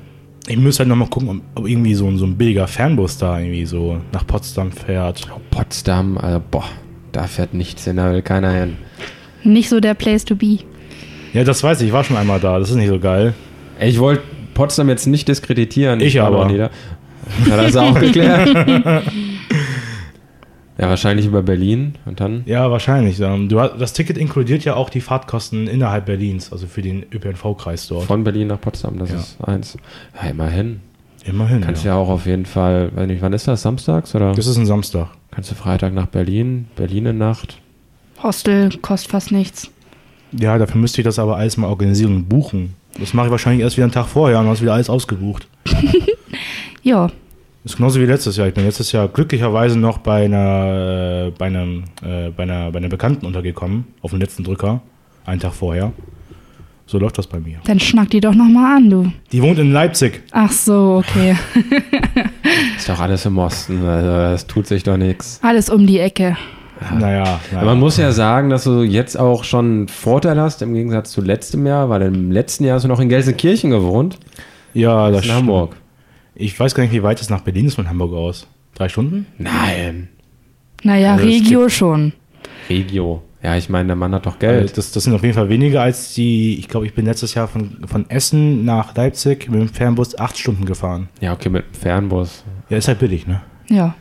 Ich 0.47 0.57
müsste 0.57 0.81
halt 0.81 0.89
nochmal 0.89 1.09
gucken, 1.09 1.29
ob, 1.55 1.63
ob 1.63 1.69
irgendwie 1.69 1.95
so, 1.95 2.07
ein- 2.07 2.17
so 2.19 2.25
ein 2.27 2.37
billiger 2.37 2.67
Fernbus 2.67 3.19
da 3.19 3.39
irgendwie 3.39 3.67
so 3.67 3.99
nach 4.13 4.27
Potsdam 4.27 4.73
fährt. 4.73 5.27
Potsdam, 5.51 6.17
also 6.19 6.41
boah, 6.51 6.65
da 7.13 7.25
fährt 7.25 7.55
nichts 7.55 7.85
hin, 7.85 7.97
da 7.97 8.13
will 8.13 8.23
keiner 8.23 8.51
hin. 8.53 8.77
Nicht 9.43 9.69
so 9.69 9.81
der 9.81 9.95
Place 9.95 10.25
to 10.25 10.37
be. 10.37 10.59
Ja, 11.35 11.45
das 11.45 11.63
weiß 11.63 11.81
ich. 11.83 11.89
Ich 11.89 11.93
war 11.93 12.03
schon 12.05 12.17
einmal 12.17 12.41
da. 12.41 12.59
Das 12.59 12.71
ist 12.71 12.77
nicht 12.77 12.89
so 12.89 12.99
geil. 12.99 13.35
Ey, 13.79 13.91
Ich 13.91 13.99
wollte 13.99 14.23
Potsdam 14.55 14.89
jetzt 14.89 15.07
nicht 15.07 15.29
diskreditieren. 15.29 16.01
Ich 16.01 16.17
war 16.17 16.29
aber. 16.29 16.45
noch 16.45 16.51
nie 16.51 16.57
da. 16.59 16.71
Hat 17.51 17.59
das 17.67 17.77
auch 17.77 17.99
geklärt? 17.99 18.49
ja, 20.79 20.89
wahrscheinlich 20.89 21.27
über 21.27 21.43
Berlin 21.43 21.95
und 22.05 22.21
dann. 22.21 22.43
Ja, 22.47 22.71
wahrscheinlich. 22.71 23.21
Ähm, 23.21 23.49
Du, 23.49 23.61
hast- 23.61 23.79
das 23.81 23.93
Ticket 23.93 24.19
inkludiert 24.19 24.65
ja 24.65 24.75
auch 24.75 24.91
die 24.91 25.01
Fahrtkosten 25.01 25.67
innerhalb 25.67 26.07
Berlins, 26.07 26.53
also 26.53 26.67
für 26.67 26.83
den 26.83 27.05
ÖPNV-Kreis 27.13 27.87
dort. 27.89 28.05
Von 28.07 28.25
Berlin 28.25 28.49
nach 28.49 28.61
Potsdam, 28.61 28.99
das 28.99 29.11
Ja. 29.11 29.17
ist 29.17 29.37
eins. 29.45 29.77
Ja, 30.23 30.29
immerhin. 30.31 30.81
Immerhin. 31.25 31.63
Kannst 31.63 31.85
ja. 31.85 31.93
ja 31.93 31.97
auch 31.99 32.09
auf 32.11 32.27
jeden 32.27 32.45
Fall, 32.45 32.91
weiß 32.95 33.07
nicht, 33.07 33.23
wann 33.23 33.33
ist 33.33 33.49
das? 33.49 33.63
Samstags 33.63 34.15
oder? 34.15 34.33
Das 34.33 34.47
ist 34.47 34.57
ein 34.59 34.67
Samstag. 34.67 35.09
Kannst 35.31 35.51
du 35.51 35.55
Freitag 35.55 35.95
nach 35.95 36.07
Berlin, 36.07 36.67
Berlin 36.77 37.07
in 37.07 37.19
Nacht. 37.19 37.59
Hostel 38.23 38.71
kostet 38.83 39.11
fast 39.11 39.33
nichts. 39.33 39.71
Ja, 40.39 40.59
dafür 40.59 40.81
müsste 40.81 41.01
ich 41.01 41.05
das 41.05 41.19
aber 41.19 41.37
alles 41.37 41.57
mal 41.57 41.69
organisieren 41.69 42.17
und 42.17 42.29
buchen. 42.29 42.75
Das 42.99 43.13
mache 43.15 43.27
ich 43.27 43.31
wahrscheinlich 43.33 43.63
erst 43.63 43.77
wieder 43.77 43.85
einen 43.85 43.93
Tag 43.93 44.07
vorher 44.07 44.39
und 44.39 44.45
dann 44.47 44.55
ist 44.55 44.63
wieder 44.63 44.75
alles 44.75 44.91
ausgebucht. 44.91 45.47
Ja, 46.83 47.07
Das 47.63 47.73
ist 47.73 47.77
genauso 47.79 47.99
wie 47.99 48.05
letztes 48.05 48.37
Jahr. 48.37 48.47
Ich 48.47 48.53
bin 48.53 48.65
letztes 48.67 48.93
Jahr 48.93 49.09
glücklicherweise 49.09 49.79
noch 49.79 49.97
bei 49.99 50.27
einer, 50.27 51.29
äh, 51.29 51.31
bei 51.39 51.47
einem, 51.47 51.85
äh, 52.03 52.29
bei 52.29 52.43
einer, 52.43 52.71
bei 52.71 52.79
einer 52.79 52.89
Bekannten 52.91 53.25
untergekommen, 53.25 53.87
auf 54.03 54.11
dem 54.11 54.21
letzten 54.21 54.45
Drücker, 54.45 54.83
einen 55.25 55.41
Tag 55.41 55.55
vorher. 55.55 55.93
So 56.87 56.99
läuft 56.99 57.17
das 57.17 57.27
bei 57.27 57.41
mir. 57.41 57.61
dann 57.65 57.81
schnack 57.81 58.11
die 58.11 58.21
doch 58.21 58.35
nochmal 58.35 58.77
an, 58.77 58.91
du. 58.91 59.11
Die 59.33 59.41
wohnt 59.41 59.59
in 59.59 59.73
Leipzig. 59.73 60.23
Ach 60.33 60.53
so, 60.53 61.03
okay. 61.03 61.35
Ist 62.77 62.87
doch 62.91 63.01
alles 63.01 63.25
im 63.25 63.39
Osten, 63.39 63.83
also 63.87 64.09
das 64.09 64.47
tut 64.47 64.67
sich 64.67 64.83
doch 64.83 64.99
nichts. 64.99 65.41
Alles 65.43 65.71
um 65.71 65.87
die 65.87 66.01
Ecke. 66.01 66.37
Naja, 66.99 67.41
naja. 67.53 67.65
Man 67.65 67.79
muss 67.79 67.97
ja 67.97 68.13
sagen, 68.13 68.51
dass 68.51 68.65
du 68.65 68.83
jetzt 68.83 69.19
auch 69.19 69.45
schon 69.45 69.65
einen 69.65 69.89
Vorteil 69.89 70.41
hast 70.41 70.61
im 70.63 70.75
Gegensatz 70.75 71.13
zu 71.13 71.21
letztem 71.21 71.67
Jahr, 71.67 71.89
weil 71.89 72.03
im 72.03 72.31
letzten 72.33 72.65
Jahr 72.65 72.77
hast 72.77 72.83
du 72.85 72.89
noch 72.89 73.01
in 73.01 73.09
Gelsenkirchen 73.09 73.71
gewohnt. 73.71 74.19
ja, 74.75 75.11
das 75.11 75.25
in 75.25 75.33
Hamburg. 75.33 75.73
stimmt. 75.73 75.81
Ich 76.37 76.59
weiß 76.59 76.75
gar 76.75 76.83
nicht, 76.83 76.93
wie 76.93 77.03
weit 77.03 77.21
es 77.21 77.31
nach 77.31 77.43
Berlin 77.43 77.67
ist 77.67 77.77
von 77.77 77.89
Hamburg 77.89 78.13
aus. 78.13 78.47
Drei 78.75 78.89
Stunden? 78.89 79.27
Nein. 79.39 80.09
Naja, 80.83 81.13
Also 81.13 81.25
Regio 81.27 81.69
schon. 81.69 82.13
Regio. 82.69 83.23
Ja, 83.43 83.57
ich 83.57 83.69
meine, 83.69 83.89
der 83.89 83.97
Mann 83.97 84.13
hat 84.15 84.27
doch 84.27 84.39
Geld. 84.39 84.77
Das, 84.77 84.91
das 84.91 85.05
sind 85.05 85.15
auf 85.15 85.23
jeden 85.23 85.35
Fall 85.35 85.49
weniger 85.51 85.83
als 85.83 86.15
die, 86.15 86.59
ich 86.59 86.67
glaube, 86.69 86.87
ich 86.87 86.95
bin 86.95 87.05
letztes 87.05 87.35
Jahr 87.35 87.47
von, 87.47 87.77
von 87.87 88.09
Essen 88.09 88.65
nach 88.65 88.97
Leipzig 88.97 89.49
mit 89.51 89.61
dem 89.61 89.69
Fernbus 89.69 90.19
acht 90.19 90.39
Stunden 90.39 90.65
gefahren. 90.65 91.09
Ja, 91.21 91.35
okay, 91.35 91.51
mit 91.51 91.65
dem 91.67 91.75
Fernbus. 91.75 92.43
Ja, 92.71 92.79
ist 92.79 92.89
halt 92.89 92.99
billig, 92.99 93.27
ne? 93.27 93.43
Ja. 93.69 93.95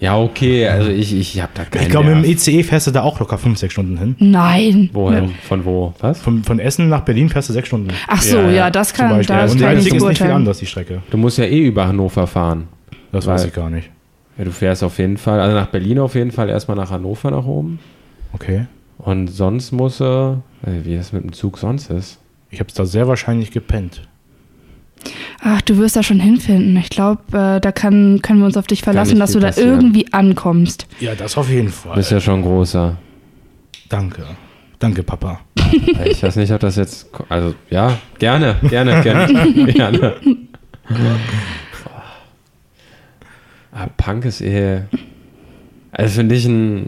Ja, 0.00 0.16
okay, 0.16 0.68
also 0.68 0.90
ich, 0.90 1.12
ich 1.12 1.42
hab 1.42 1.54
da 1.54 1.64
keinen 1.64 1.82
ich 1.82 1.88
glaube, 1.88 2.14
mit 2.14 2.24
dem. 2.24 2.30
ICE 2.30 2.62
fährst 2.62 2.86
du 2.86 2.92
da 2.92 3.02
auch 3.02 3.18
locker 3.18 3.36
fünf, 3.36 3.58
sechs 3.58 3.72
Stunden 3.72 3.98
hin. 3.98 4.14
Nein. 4.20 4.90
Wohin? 4.92 5.34
Von 5.42 5.64
wo? 5.64 5.92
Was? 5.98 6.20
Von, 6.20 6.44
von 6.44 6.60
Essen 6.60 6.88
nach 6.88 7.00
Berlin 7.00 7.28
fährst 7.28 7.48
du 7.48 7.52
sechs 7.52 7.66
Stunden. 7.66 7.88
Ach 8.06 8.22
so, 8.22 8.36
Ja, 8.36 8.42
ja, 8.44 8.50
ja, 8.50 8.70
das 8.70 8.94
kann, 8.94 9.20
das 9.26 9.52
Und 9.52 9.60
kann 9.60 9.76
ich 9.76 9.84
nicht 9.84 9.94
ist 9.94 10.04
nicht 10.04 10.22
viel 10.22 10.30
anders, 10.30 10.58
die 10.58 10.66
Strecke. 10.66 11.02
Du 11.10 11.16
musst 11.16 11.38
ja 11.38 11.44
eh 11.44 11.66
über 11.66 11.88
Hannover 11.88 12.28
fahren. 12.28 12.68
Das 13.10 13.26
weiß 13.26 13.46
ich 13.46 13.52
gar 13.52 13.70
nicht. 13.70 13.90
Ja, 14.36 14.44
du 14.44 14.52
fährst 14.52 14.84
auf 14.84 14.98
jeden 14.98 15.16
Fall, 15.16 15.40
also 15.40 15.56
nach 15.56 15.66
Berlin 15.66 15.98
auf 15.98 16.14
jeden 16.14 16.30
Fall 16.30 16.48
erstmal 16.48 16.76
nach 16.76 16.90
Hannover 16.90 17.32
nach 17.32 17.44
oben. 17.44 17.80
Okay. 18.32 18.66
Und 18.98 19.28
sonst 19.28 19.72
muss 19.72 20.00
er, 20.00 20.42
äh, 20.64 20.84
wie 20.84 20.96
das 20.96 21.12
mit 21.12 21.24
dem 21.24 21.32
Zug 21.32 21.58
sonst 21.58 21.90
ist. 21.90 22.18
Ich 22.50 22.60
habe 22.60 22.68
es 22.68 22.74
da 22.74 22.86
sehr 22.86 23.08
wahrscheinlich 23.08 23.50
gepennt. 23.50 24.02
Ach, 25.40 25.60
du 25.62 25.76
wirst 25.78 25.96
da 25.96 26.02
schon 26.02 26.20
hinfinden. 26.20 26.76
Ich 26.76 26.90
glaube, 26.90 27.20
äh, 27.32 27.60
da 27.60 27.72
kann, 27.72 28.20
können 28.22 28.40
wir 28.40 28.46
uns 28.46 28.56
auf 28.56 28.66
dich 28.66 28.82
verlassen, 28.82 29.18
dass 29.18 29.32
du 29.32 29.40
da 29.40 29.48
passieren. 29.48 29.70
irgendwie 29.74 30.12
ankommst. 30.12 30.86
Ja, 31.00 31.14
das 31.14 31.36
auf 31.36 31.48
jeden 31.50 31.66
Du 31.66 31.72
Fall. 31.72 31.94
bist 31.96 32.10
ja 32.10 32.20
schon 32.20 32.42
großer. 32.42 32.96
Danke. 33.88 34.24
Danke, 34.78 35.02
Papa. 35.02 35.40
Ich 36.06 36.22
weiß 36.22 36.36
nicht, 36.36 36.52
ob 36.52 36.60
das 36.60 36.76
jetzt. 36.76 37.08
Also, 37.28 37.54
ja, 37.70 37.98
gerne, 38.18 38.56
gerne, 38.68 39.02
gerne. 39.02 39.64
gerne. 39.72 40.14
Aber 43.72 43.90
Punk 43.96 44.24
ist 44.24 44.40
eh. 44.40 44.82
Also, 45.92 46.14
finde 46.20 46.34
ich 46.34 46.46
ein 46.46 46.86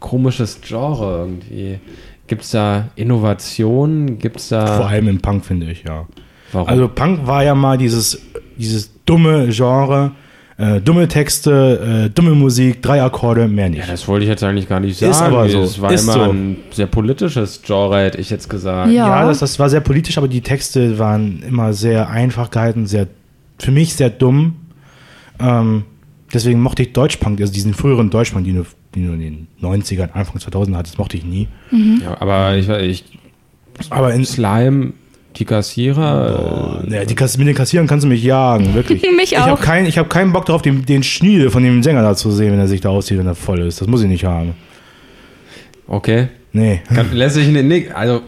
komisches 0.00 0.60
Genre 0.60 1.18
irgendwie. 1.18 1.80
Gibt 2.26 2.42
es 2.42 2.50
da 2.50 2.88
Innovationen? 2.94 4.18
Gibt 4.18 4.36
es 4.38 4.48
Vor 4.48 4.58
da. 4.58 4.86
allem 4.86 5.08
im 5.08 5.20
Punk, 5.20 5.44
finde 5.44 5.70
ich, 5.70 5.84
ja. 5.84 6.06
Warum? 6.52 6.68
Also 6.68 6.88
Punk 6.88 7.26
war 7.26 7.44
ja 7.44 7.54
mal 7.54 7.76
dieses, 7.78 8.20
dieses 8.56 8.90
dumme 9.04 9.48
Genre, 9.50 10.12
äh, 10.56 10.80
dumme 10.80 11.06
Texte, 11.08 12.06
äh, 12.06 12.10
dumme 12.10 12.32
Musik, 12.32 12.82
drei 12.82 13.02
Akkorde, 13.02 13.46
mehr 13.48 13.68
nicht. 13.68 13.80
ja, 13.80 13.86
das 13.92 14.08
wollte 14.08 14.24
ich 14.24 14.28
jetzt 14.30 14.42
eigentlich 14.42 14.68
gar 14.68 14.80
nicht 14.80 14.98
sagen. 14.98 15.12
Ist 15.12 15.22
aber 15.22 15.48
so, 15.48 15.62
Es 15.62 15.80
war 15.80 15.92
ist 15.92 16.02
immer 16.04 16.12
so. 16.14 16.20
ein 16.32 16.56
sehr 16.70 16.86
politisches 16.86 17.62
Genre, 17.64 17.98
hätte 18.00 18.18
ich 18.18 18.28
jetzt 18.30 18.48
gesagt. 18.50 18.90
Ja. 18.90 19.08
Ja, 19.22 19.26
das, 19.28 19.38
das 19.38 19.58
war 19.58 19.68
sehr 19.70 19.80
politisch, 19.80 20.18
aber 20.18 20.26
die 20.28 20.40
Texte 20.40 20.98
waren 20.98 21.42
immer 21.46 21.72
sehr 21.74 22.08
einfach 22.10 22.50
gehalten, 22.50 22.86
sehr, 22.86 23.06
für 23.58 23.70
mich 23.70 23.94
sehr 23.94 24.10
dumm. 24.10 24.56
Ähm, 25.38 25.84
deswegen 26.34 26.60
mochte 26.60 26.82
ich 26.82 26.92
Deutschpunk, 26.92 27.40
also 27.40 27.52
diesen 27.52 27.74
früheren 27.74 28.10
Deutschpunk, 28.10 28.44
den 28.44 28.56
du, 28.56 28.64
den 28.96 29.06
du 29.06 29.12
in 29.12 29.20
den 29.20 29.46
90ern, 29.62 30.10
Anfang 30.12 30.40
2000 30.40 30.76
hattest, 30.76 30.98
mochte 30.98 31.16
ich 31.16 31.24
nie. 31.24 31.46
Ja, 32.02 32.20
aber 32.20 32.56
ich, 32.56 32.68
ich 32.68 33.04
Aber 33.90 34.12
in, 34.12 34.24
Slime, 34.24 34.92
Die 35.38 35.44
Kassierer. 35.44 36.82
Naja, 36.86 37.04
die 37.04 37.14
Kass 37.14 37.38
mit 37.38 37.46
den 37.46 37.54
Kassieren 37.54 37.86
kannst 37.86 38.04
du 38.04 38.08
mich 38.08 38.22
jagen, 38.24 38.74
wirklich. 38.74 39.02
Mich 39.16 39.32
Ich 39.32 39.38
auch. 39.38 39.46
habe 39.46 39.62
kein, 39.62 39.86
ich 39.86 39.96
hab 39.98 40.10
keinen 40.10 40.32
Bock 40.32 40.46
drauf, 40.46 40.62
den, 40.62 40.84
den 40.84 41.02
Schniedel 41.02 41.50
von 41.50 41.62
dem 41.62 41.82
Sänger 41.82 42.02
da 42.02 42.16
zu 42.16 42.30
sehen, 42.32 42.52
wenn 42.52 42.58
er 42.58 42.66
sich 42.68 42.80
da 42.80 42.88
aussieht, 42.88 43.18
wenn 43.18 43.26
er 43.26 43.34
voll 43.36 43.60
ist. 43.60 43.80
Das 43.80 43.86
muss 43.88 44.02
ich 44.02 44.08
nicht 44.08 44.24
haben. 44.24 44.54
Okay. 45.86 46.28
Nee. 46.52 46.80
Kann, 46.92 47.12
lässt 47.12 47.36
sich 47.36 47.48
nicht, 47.48 47.64
nicht. 47.64 47.94
Also, 47.94 48.22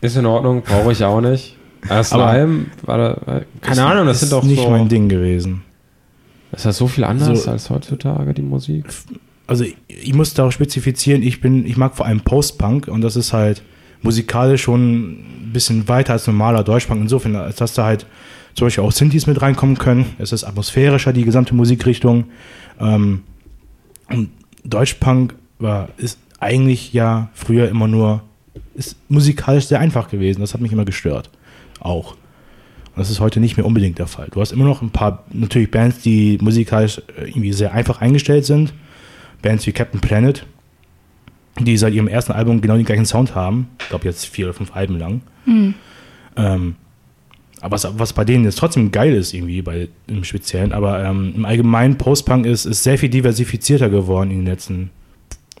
ist 0.00 0.16
in 0.16 0.26
Ordnung, 0.26 0.62
brauche 0.62 0.92
ich 0.92 1.04
auch 1.04 1.20
nicht. 1.20 1.56
Äh, 1.88 2.02
Slime, 2.02 2.66
war 2.82 2.98
da, 2.98 3.38
äh, 3.38 3.40
keine 3.60 3.84
Ahnung, 3.84 4.06
das 4.06 4.22
ist 4.22 4.30
sind 4.30 4.32
doch 4.38 4.44
nicht 4.44 4.62
so. 4.62 4.70
mein 4.70 4.88
Ding 4.88 5.08
gewesen. 5.08 5.62
Ist 6.52 6.64
das 6.66 6.76
so 6.76 6.86
viel 6.86 7.04
anders 7.04 7.44
So- 7.44 7.50
als 7.50 7.70
heutzutage, 7.70 8.34
die 8.34 8.42
Musik? 8.42 8.84
Also 9.46 9.64
ich, 9.64 9.76
ich 9.88 10.14
muss 10.14 10.34
da 10.34 10.46
auch 10.46 10.52
spezifizieren, 10.52 11.22
ich 11.22 11.40
bin, 11.40 11.66
ich 11.66 11.76
mag 11.76 11.96
vor 11.96 12.06
allem 12.06 12.20
Post-Punk 12.20 12.88
und 12.88 13.00
das 13.00 13.16
ist 13.16 13.32
halt 13.32 13.62
musikalisch 14.02 14.62
schon 14.62 15.10
ein 15.10 15.50
bisschen 15.52 15.88
weiter 15.88 16.12
als 16.12 16.26
normaler 16.26 16.64
Deutschpunk. 16.64 17.00
Insofern, 17.00 17.36
als 17.36 17.56
dass 17.56 17.74
da 17.74 17.84
halt 17.84 18.06
zum 18.54 18.66
Beispiel 18.66 18.84
auch 18.84 18.92
Synthes 18.92 19.26
mit 19.26 19.40
reinkommen 19.40 19.78
können. 19.78 20.06
Es 20.18 20.32
ist 20.32 20.44
atmosphärischer, 20.44 21.12
die 21.12 21.24
gesamte 21.24 21.54
Musikrichtung. 21.54 22.24
Ähm, 22.78 23.22
und 24.10 24.30
Deutschpunk 24.64 25.34
war, 25.58 25.88
ist 25.96 26.18
eigentlich 26.38 26.92
ja 26.92 27.30
früher 27.34 27.68
immer 27.68 27.88
nur, 27.88 28.22
ist 28.74 28.96
musikalisch 29.08 29.66
sehr 29.66 29.80
einfach 29.80 30.08
gewesen. 30.08 30.40
Das 30.40 30.54
hat 30.54 30.60
mich 30.60 30.72
immer 30.72 30.84
gestört. 30.84 31.30
Auch. 31.80 32.12
Und 32.94 32.98
das 32.98 33.10
ist 33.10 33.20
heute 33.20 33.40
nicht 33.40 33.56
mehr 33.56 33.64
unbedingt 33.64 33.98
der 33.98 34.06
Fall. 34.06 34.28
Du 34.30 34.40
hast 34.40 34.52
immer 34.52 34.64
noch 34.64 34.82
ein 34.82 34.90
paar, 34.90 35.24
natürlich 35.32 35.70
Bands, 35.70 36.00
die 36.02 36.38
musikalisch 36.42 36.98
äh, 37.16 37.28
irgendwie 37.28 37.52
sehr 37.52 37.72
einfach 37.72 38.00
eingestellt 38.00 38.44
sind. 38.44 38.74
Bands 39.40 39.66
wie 39.66 39.72
Captain 39.72 40.00
Planet, 40.00 40.46
die 41.58 41.76
seit 41.76 41.92
ihrem 41.92 42.08
ersten 42.08 42.32
Album 42.32 42.60
genau 42.60 42.76
den 42.76 42.84
gleichen 42.84 43.06
Sound 43.06 43.34
haben. 43.34 43.68
Ich 43.80 43.88
glaube 43.88 44.04
jetzt 44.04 44.26
vier 44.26 44.46
oder 44.46 44.54
fünf 44.54 44.74
Alben 44.74 44.98
lang. 44.98 45.20
Ähm, 46.36 46.76
aber 47.60 47.74
was, 47.74 47.86
was 47.98 48.12
bei 48.12 48.24
denen 48.24 48.44
jetzt 48.44 48.58
trotzdem 48.58 48.90
geil 48.90 49.14
ist, 49.14 49.32
irgendwie 49.32 49.62
bei, 49.62 49.88
im 50.08 50.24
Speziellen, 50.24 50.72
aber 50.72 51.04
ähm, 51.04 51.32
im 51.36 51.44
Allgemeinen 51.44 51.96
Post-Punk 51.96 52.44
ist, 52.44 52.64
ist 52.64 52.82
sehr 52.82 52.98
viel 52.98 53.08
diversifizierter 53.08 53.88
geworden 53.88 54.30
in 54.30 54.38
den 54.38 54.46
letzten 54.46 54.90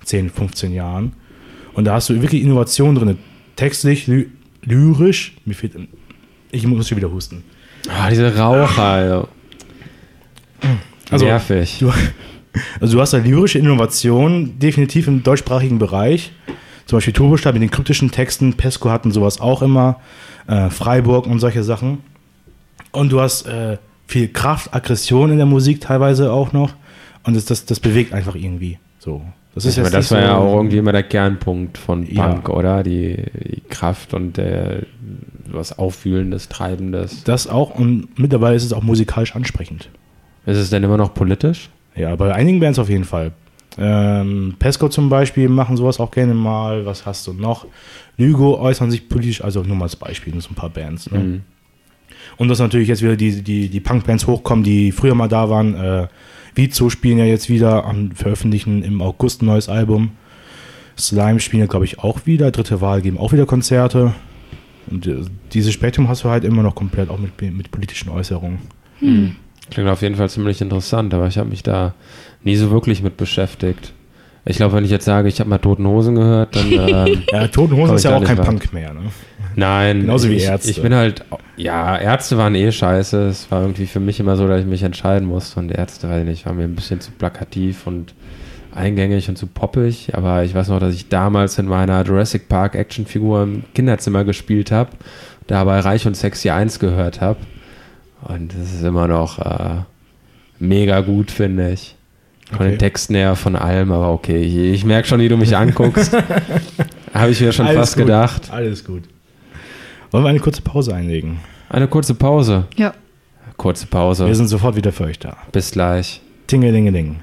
10, 0.04 0.30
15 0.30 0.72
Jahren. 0.72 1.12
Und 1.74 1.84
da 1.84 1.94
hast 1.94 2.08
du 2.10 2.20
wirklich 2.20 2.42
Innovationen 2.42 2.96
drin. 2.96 3.18
Textlich, 3.56 4.06
ly 4.06 4.28
lyrisch, 4.62 5.36
mir 5.44 5.54
fehlt. 5.54 5.76
Ich 6.50 6.66
muss 6.66 6.88
schon 6.88 6.98
wieder 6.98 7.10
husten. 7.10 7.44
Ah, 7.88 8.10
diese 8.10 8.36
Raucher, 8.36 9.06
ja. 9.06 9.28
Also, 11.10 11.24
Nervig. 11.24 11.78
Du, 11.78 11.92
also 12.80 12.96
du 12.96 13.00
hast 13.00 13.12
da 13.12 13.18
lyrische 13.18 13.58
Innovationen 13.58 14.58
definitiv 14.58 15.08
im 15.08 15.22
deutschsprachigen 15.22 15.78
Bereich. 15.78 16.32
Zum 16.86 16.96
Beispiel 16.96 17.12
Turbostab 17.14 17.54
mit 17.54 17.62
den 17.62 17.70
kryptischen 17.70 18.10
Texten. 18.10 18.54
Pesco 18.54 18.90
hatten 18.90 19.12
sowas 19.12 19.40
auch 19.40 19.62
immer. 19.62 20.00
Äh, 20.46 20.68
Freiburg 20.70 21.26
und 21.26 21.38
solche 21.38 21.62
Sachen. 21.62 21.98
Und 22.90 23.12
du 23.12 23.20
hast 23.20 23.46
äh, 23.46 23.78
viel 24.06 24.28
Kraft, 24.28 24.74
Aggression 24.74 25.30
in 25.30 25.36
der 25.38 25.46
Musik 25.46 25.80
teilweise 25.80 26.32
auch 26.32 26.52
noch. 26.52 26.74
Und 27.24 27.36
das, 27.36 27.44
das, 27.44 27.64
das 27.64 27.80
bewegt 27.80 28.12
einfach 28.12 28.34
irgendwie. 28.34 28.78
So. 28.98 29.22
Das 29.54 29.64
Ich 29.64 29.76
meine, 29.76 29.90
das 29.90 30.10
war 30.10 30.20
ja 30.20 30.28
so- 30.28 30.42
auch 30.42 30.56
irgendwie 30.56 30.78
immer 30.78 30.92
der 30.92 31.02
Kernpunkt 31.04 31.78
von 31.78 32.04
Ja. 32.10 32.26
Punk, 32.28 32.48
oder? 32.48 32.82
Die, 32.82 33.16
die 33.34 33.62
Kraft 33.68 34.12
und 34.14 34.36
der, 34.36 34.82
was 35.46 35.78
Aufwühlendes, 35.78 36.48
Treibendes. 36.48 37.22
Das 37.24 37.46
auch. 37.46 37.74
Und 37.78 38.18
mittlerweile 38.18 38.56
ist 38.56 38.64
es 38.64 38.72
auch 38.72 38.82
musikalisch 38.82 39.36
ansprechend. 39.36 39.88
Ist 40.46 40.56
es 40.58 40.70
denn 40.70 40.82
immer 40.82 40.96
noch 40.96 41.14
politisch? 41.14 41.70
Ja, 41.94 42.14
bei 42.16 42.34
einigen 42.34 42.60
Bands 42.60 42.78
auf 42.78 42.88
jeden 42.88 43.04
Fall. 43.04 43.32
Ähm, 43.78 44.54
Pesco 44.58 44.88
zum 44.88 45.08
Beispiel 45.08 45.48
machen 45.48 45.76
sowas 45.76 46.00
auch 46.00 46.10
gerne 46.10 46.34
mal. 46.34 46.84
Was 46.84 47.06
hast 47.06 47.26
du 47.26 47.32
noch? 47.32 47.66
Lügo 48.16 48.58
äußern 48.58 48.90
sich 48.90 49.08
politisch, 49.08 49.42
also 49.42 49.62
nur 49.62 49.76
mal 49.76 49.84
als 49.84 49.96
Beispiel, 49.96 50.32
nur 50.32 50.42
so 50.42 50.50
ein 50.50 50.54
paar 50.54 50.70
Bands. 50.70 51.10
Ne? 51.10 51.18
Mhm. 51.18 51.42
Und 52.36 52.48
dass 52.48 52.58
natürlich 52.58 52.88
jetzt 52.88 53.02
wieder 53.02 53.16
die, 53.16 53.42
die, 53.42 53.68
die 53.68 53.80
Punk-Bands 53.80 54.26
hochkommen, 54.26 54.64
die 54.64 54.92
früher 54.92 55.14
mal 55.14 55.28
da 55.28 55.48
waren. 55.50 55.74
Äh, 55.74 56.08
Vizo 56.54 56.90
spielen 56.90 57.18
ja 57.18 57.24
jetzt 57.24 57.48
wieder 57.48 57.84
am 57.84 58.12
veröffentlichen 58.12 58.82
im 58.82 59.00
August 59.00 59.42
ein 59.42 59.46
neues 59.46 59.68
Album. 59.68 60.12
Slime 60.98 61.40
spielen 61.40 61.60
ja, 61.60 61.66
glaube 61.66 61.84
ich, 61.84 61.98
auch 61.98 62.26
wieder. 62.26 62.50
Dritte 62.50 62.80
Wahl 62.80 63.00
geben 63.00 63.18
auch 63.18 63.32
wieder 63.32 63.46
Konzerte. 63.46 64.14
Und 64.90 65.06
äh, 65.06 65.22
dieses 65.52 65.72
Spektrum 65.72 66.08
hast 66.08 66.24
du 66.24 66.28
halt 66.28 66.44
immer 66.44 66.62
noch 66.62 66.74
komplett 66.74 67.08
auch 67.08 67.18
mit, 67.18 67.40
mit 67.40 67.70
politischen 67.70 68.10
Äußerungen. 68.10 68.58
Klingt 69.72 69.88
auf 69.88 70.02
jeden 70.02 70.16
Fall 70.16 70.28
ziemlich 70.28 70.60
interessant, 70.60 71.14
aber 71.14 71.26
ich 71.28 71.38
habe 71.38 71.48
mich 71.48 71.62
da 71.62 71.94
nie 72.42 72.56
so 72.56 72.70
wirklich 72.70 73.02
mit 73.02 73.16
beschäftigt. 73.16 73.92
Ich 74.44 74.56
glaube, 74.56 74.74
wenn 74.74 74.84
ich 74.84 74.90
jetzt 74.90 75.04
sage, 75.04 75.28
ich 75.28 75.40
habe 75.40 75.48
mal 75.48 75.58
Toten 75.58 75.86
Hosen 75.86 76.14
gehört, 76.14 76.56
dann. 76.56 76.70
Ähm, 76.72 77.22
Ja, 77.32 77.46
Toten 77.48 77.76
Hosen 77.76 77.96
ist 77.96 78.04
ja 78.04 78.16
auch 78.16 78.24
kein 78.24 78.36
weit. 78.38 78.44
Punk 78.44 78.72
mehr, 78.72 78.92
ne? 78.92 79.00
Nein, 79.54 80.00
Genauso 80.00 80.28
wie 80.28 80.34
ich, 80.34 80.44
Ärzte. 80.44 80.70
Ich 80.70 80.82
bin 80.82 80.94
halt, 80.94 81.24
ja, 81.56 81.96
Ärzte 81.96 82.36
waren 82.38 82.54
eh 82.54 82.70
scheiße. 82.70 83.28
Es 83.28 83.50
war 83.50 83.62
irgendwie 83.62 83.86
für 83.86 84.00
mich 84.00 84.20
immer 84.20 84.36
so, 84.36 84.46
dass 84.48 84.60
ich 84.60 84.66
mich 84.66 84.82
entscheiden 84.82 85.26
musste. 85.28 85.60
Und 85.60 85.70
Ärzte, 85.70 86.08
weiß 86.08 86.20
ich 86.20 86.28
nicht, 86.28 86.46
war 86.46 86.52
mir 86.52 86.64
ein 86.64 86.74
bisschen 86.74 87.00
zu 87.00 87.10
plakativ 87.12 87.86
und 87.86 88.14
eingängig 88.74 89.28
und 89.28 89.36
zu 89.36 89.46
poppig. 89.46 90.14
Aber 90.14 90.44
ich 90.44 90.54
weiß 90.54 90.68
noch, 90.68 90.80
dass 90.80 90.94
ich 90.94 91.08
damals 91.08 91.58
in 91.58 91.66
meiner 91.66 92.02
Jurassic 92.02 92.48
Park 92.48 92.74
Actionfigur 92.74 93.42
im 93.42 93.64
Kinderzimmer 93.74 94.24
gespielt 94.24 94.70
habe, 94.70 94.90
dabei 95.46 95.80
Reich 95.80 96.06
und 96.06 96.16
Sexy 96.16 96.50
1 96.50 96.78
gehört 96.78 97.20
habe. 97.20 97.38
Und 98.22 98.52
das 98.54 98.72
ist 98.72 98.82
immer 98.82 99.08
noch 99.08 99.38
äh, 99.38 99.82
mega 100.58 101.00
gut, 101.00 101.30
finde 101.30 101.72
ich. 101.72 101.96
Von 102.50 102.58
Okay. 102.60 102.70
den 102.70 102.78
Texten 102.78 103.14
her, 103.14 103.34
von 103.34 103.56
allem, 103.56 103.92
aber 103.92 104.10
okay. 104.12 104.42
Ich, 104.42 104.54
ich 104.56 104.84
merke 104.84 105.08
schon, 105.08 105.20
wie 105.20 105.28
du 105.28 105.36
mich 105.36 105.56
anguckst. 105.56 106.12
Habe 107.14 107.30
ich 107.30 107.40
mir 107.40 107.52
schon 107.52 107.66
Alles 107.66 107.78
fast 107.78 107.94
gut. 107.96 108.04
gedacht. 108.06 108.50
Alles 108.52 108.84
gut. 108.84 109.04
Wollen 110.10 110.24
wir 110.24 110.28
eine 110.30 110.40
kurze 110.40 110.60
Pause 110.62 110.94
einlegen? 110.94 111.40
Eine 111.70 111.88
kurze 111.88 112.14
Pause. 112.14 112.66
Ja. 112.76 112.92
Kurze 113.56 113.86
Pause. 113.86 114.26
Wir 114.26 114.34
sind 114.34 114.48
sofort 114.48 114.76
wieder 114.76 114.92
für 114.92 115.04
euch 115.04 115.18
da. 115.18 115.36
Bis 115.52 115.70
gleich. 115.70 116.20
Tingelingeling. 116.46 117.16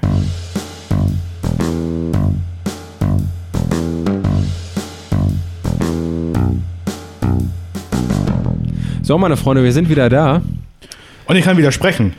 So, 9.02 9.18
meine 9.18 9.36
Freunde, 9.36 9.64
wir 9.64 9.72
sind 9.72 9.88
wieder 9.88 10.08
da. 10.08 10.42
Und 11.30 11.36
ich 11.36 11.44
kann 11.44 11.56
wieder 11.56 11.70
sprechen. 11.70 12.14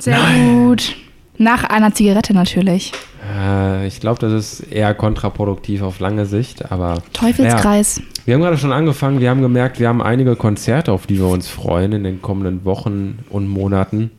Sehr 0.00 0.18
gut. 0.18 0.96
Nach 1.38 1.62
einer 1.62 1.94
Zigarette 1.94 2.34
natürlich. 2.34 2.92
Äh, 3.36 3.86
ich 3.86 4.00
glaube, 4.00 4.18
das 4.18 4.32
ist 4.32 4.60
eher 4.72 4.92
kontraproduktiv 4.94 5.82
auf 5.82 6.00
lange 6.00 6.26
Sicht, 6.26 6.72
aber 6.72 7.00
Teufelskreis. 7.12 8.02
wir 8.24 8.34
haben 8.34 8.40
gerade 8.40 8.58
schon 8.58 8.72
angefangen. 8.72 9.20
Wir 9.20 9.30
haben 9.30 9.42
gemerkt, 9.42 9.78
wir 9.78 9.86
haben 9.88 10.02
einige 10.02 10.34
Konzerte, 10.34 10.90
auf 10.92 11.06
die 11.06 11.18
wir 11.18 11.28
uns 11.28 11.46
freuen 11.48 11.92
in 11.92 12.02
den 12.02 12.20
kommenden 12.20 12.64
Wochen 12.64 13.20
und 13.30 13.46
Monaten. 13.46 14.10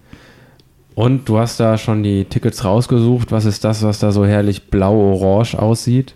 Und 0.95 1.27
du 1.27 1.37
hast 1.39 1.59
da 1.59 1.77
schon 1.77 2.03
die 2.03 2.23
Tickets 2.23 2.63
rausgesucht. 2.63 3.33
Was 3.33 3.43
ist 3.43 3.65
das, 3.65 3.83
was 3.83 3.99
da 3.99 4.13
so 4.13 4.25
herrlich 4.25 4.69
blau-orange 4.69 5.55
aussieht? 5.59 6.13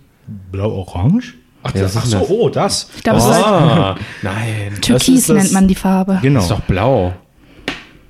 Blau-Orange? 0.53 1.33
Ach, 1.63 1.73
Ja, 1.75 1.81
das, 1.81 1.97
ach 1.97 2.03
ist 2.05 2.12
so, 2.12 2.19
das? 2.19 2.29
oh, 2.29 2.49
das. 2.49 2.89
Ich 2.95 3.03
glaube, 3.03 3.19
es 3.19 3.25
ist 3.25 3.31
Ah, 3.31 3.95
nein. 4.21 4.77
Türkis 4.81 5.09
ist 5.09 5.29
das- 5.29 5.38
nennt 5.38 5.51
man 5.53 5.67
die 5.67 5.75
Farbe. 5.75 6.19
Genau. 6.21 6.39
Das 6.39 6.45
ist 6.45 6.51
doch 6.51 6.62
blau. 6.62 7.13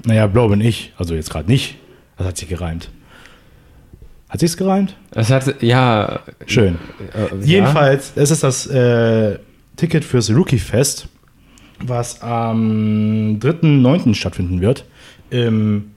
Naja, 0.05 0.27
blau 0.27 0.47
bin 0.49 0.61
ich. 0.61 0.93
Also 0.97 1.15
jetzt 1.15 1.29
gerade 1.29 1.49
nicht. 1.49 1.77
Das 2.17 2.27
hat 2.27 2.37
sich 2.37 2.49
gereimt. 2.49 2.89
Hat 4.33 4.39
sich's 4.39 4.57
gereimt? 4.57 4.95
Das 5.11 5.29
hat, 5.29 5.61
ja. 5.61 6.21
Schön. 6.47 6.79
Äh, 7.13 7.35
ja. 7.35 7.45
Jedenfalls, 7.45 8.13
es 8.15 8.31
ist 8.31 8.41
das 8.43 8.65
äh, 8.65 9.37
Ticket 9.75 10.03
fürs 10.03 10.31
Rookie 10.31 10.57
Fest, 10.57 11.07
was 11.79 12.19
am 12.23 13.37
3.9. 13.39 14.15
stattfinden 14.15 14.59
wird. 14.59 14.85
Im, 15.29 15.91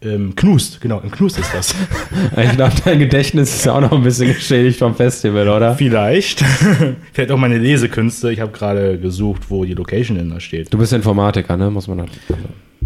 im 0.00 0.36
Knust, 0.36 0.80
genau, 0.80 1.00
im 1.00 1.10
Knust 1.10 1.40
ist 1.40 1.52
das. 1.52 1.74
Ich 2.40 2.52
glaube, 2.52 2.72
dein 2.84 3.00
Gedächtnis 3.00 3.52
ist 3.52 3.66
auch 3.66 3.80
noch 3.80 3.92
ein 3.92 4.04
bisschen 4.04 4.28
geschädigt 4.28 4.78
vom 4.78 4.94
Festival, 4.94 5.48
oder? 5.48 5.74
Vielleicht. 5.74 6.44
Vielleicht 7.12 7.32
auch 7.32 7.36
meine 7.36 7.58
Lesekünste. 7.58 8.30
Ich 8.32 8.38
habe 8.38 8.52
gerade 8.52 8.96
gesucht, 8.96 9.50
wo 9.50 9.64
die 9.64 9.74
Location 9.74 10.16
denn 10.16 10.30
da 10.30 10.38
steht. 10.38 10.72
Du 10.72 10.78
bist 10.78 10.92
Informatiker, 10.92 11.56
ne? 11.56 11.68
Muss 11.68 11.88
man 11.88 12.00
halt. 12.00 12.10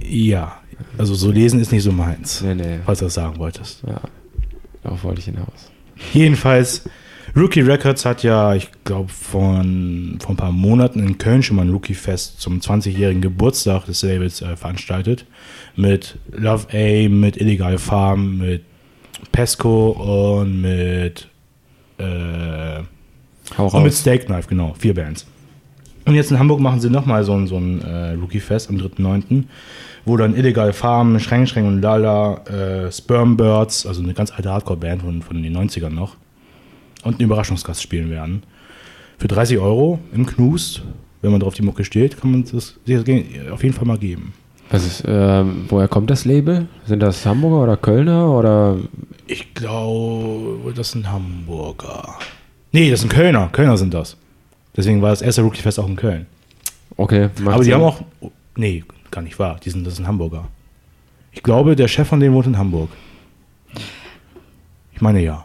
Ja, 0.02 0.60
also 0.98 1.14
so 1.14 1.30
lesen 1.30 1.60
ist 1.60 1.72
nicht 1.72 1.82
so 1.82 1.92
meins, 1.92 2.40
Nee, 2.42 2.54
nee. 2.54 2.78
falls 2.84 2.98
du 2.98 3.04
das 3.06 3.14
sagen 3.14 3.38
wolltest. 3.38 3.82
Ja. 3.86 4.00
Darauf 4.82 5.04
wollte 5.04 5.20
ich 5.20 5.26
hinaus. 5.26 5.70
Jedenfalls, 6.12 6.84
Rookie 7.36 7.60
Records 7.62 8.04
hat 8.04 8.22
ja, 8.22 8.54
ich 8.54 8.70
glaube, 8.84 9.08
von, 9.08 10.18
vor 10.20 10.30
ein 10.30 10.36
paar 10.36 10.52
Monaten 10.52 11.00
in 11.00 11.18
Köln 11.18 11.42
schon 11.42 11.56
mal 11.56 11.62
ein 11.62 11.70
Rookie-Fest 11.72 12.40
zum 12.40 12.60
20-jährigen 12.60 13.22
Geburtstag 13.22 13.86
des 13.86 14.02
Labels 14.02 14.42
äh, 14.42 14.56
veranstaltet. 14.56 15.26
Mit 15.74 16.18
Love 16.30 16.66
A, 16.72 17.08
mit 17.08 17.36
Illegal 17.36 17.78
Farm, 17.78 18.38
mit 18.38 18.64
Pesco 19.32 19.90
und 20.40 20.60
mit, 20.60 21.28
äh, 21.98 22.80
und 23.56 23.82
mit. 23.82 23.94
Steak 23.94 24.26
Knife, 24.26 24.48
genau, 24.48 24.74
vier 24.78 24.94
Bands. 24.94 25.26
Und 26.04 26.14
jetzt 26.14 26.30
in 26.30 26.38
Hamburg 26.38 26.60
machen 26.60 26.80
sie 26.80 26.90
nochmal 26.90 27.24
so 27.24 27.34
ein, 27.34 27.46
so 27.46 27.56
ein 27.56 27.80
äh, 27.80 28.12
Rookie-Fest 28.12 28.68
am 28.68 28.76
3.9., 28.76 29.44
wo 30.04 30.16
dann 30.16 30.36
Illegal 30.36 30.72
Farm, 30.72 31.18
Schränk, 31.18 31.48
Schränk 31.48 31.66
und 31.66 31.80
Lala, 31.80 32.44
äh, 32.44 32.92
Sperm 32.92 33.36
Birds, 33.36 33.86
also 33.86 34.02
eine 34.02 34.12
ganz 34.12 34.30
alte 34.32 34.50
Hardcore-Band 34.50 35.02
von, 35.02 35.22
von 35.22 35.42
den 35.42 35.56
90ern 35.56 35.90
noch, 35.90 36.16
und 37.04 37.14
einen 37.14 37.24
Überraschungsgast 37.24 37.82
spielen 37.82 38.10
werden. 38.10 38.42
Für 39.18 39.28
30 39.28 39.58
Euro 39.58 39.98
im 40.12 40.26
Knust 40.26 40.82
wenn 41.24 41.32
man 41.32 41.40
drauf 41.40 41.54
die 41.54 41.62
Mucke 41.62 41.84
steht, 41.84 42.20
kann 42.20 42.30
man 42.30 42.44
das 42.44 42.78
sich 42.84 43.02
das 43.02 43.50
auf 43.50 43.62
jeden 43.64 43.74
Fall 43.74 43.86
mal 43.86 43.96
geben. 43.96 44.34
Was 44.68 44.84
ist, 44.84 45.04
ähm, 45.06 45.64
woher 45.68 45.88
kommt 45.88 46.10
das 46.10 46.26
Label? 46.26 46.66
Sind 46.84 47.00
das 47.00 47.24
Hamburger 47.24 47.62
oder 47.62 47.76
Kölner 47.78 48.30
oder? 48.30 48.76
Ich 49.26 49.54
glaube, 49.54 50.74
das 50.74 50.90
sind 50.90 51.10
Hamburger. 51.10 52.18
Nee, 52.72 52.90
das 52.90 53.00
sind 53.00 53.08
Kölner. 53.08 53.48
Kölner 53.52 53.78
sind 53.78 53.94
das. 53.94 54.18
Deswegen 54.76 55.02
war 55.02 55.10
das 55.10 55.22
erste 55.22 55.42
Rookie-Fest 55.42 55.78
auch 55.78 55.88
in 55.88 55.96
Köln. 55.96 56.26
Okay, 56.96 57.28
macht 57.40 57.54
Aber 57.54 57.64
die 57.64 57.70
Sinn. 57.70 57.74
haben 57.74 57.82
auch. 57.82 58.00
Nee, 58.56 58.84
gar 59.10 59.22
nicht 59.22 59.38
wahr. 59.38 59.58
Die 59.64 59.70
sind, 59.70 59.86
das 59.86 59.96
sind 59.96 60.06
Hamburger. 60.06 60.46
Ich 61.32 61.42
glaube, 61.42 61.74
der 61.76 61.88
Chef 61.88 62.06
von 62.08 62.20
denen 62.20 62.34
wohnt 62.34 62.46
in 62.46 62.58
Hamburg. 62.58 62.90
Ich 64.92 65.00
meine 65.00 65.20
ja. 65.22 65.44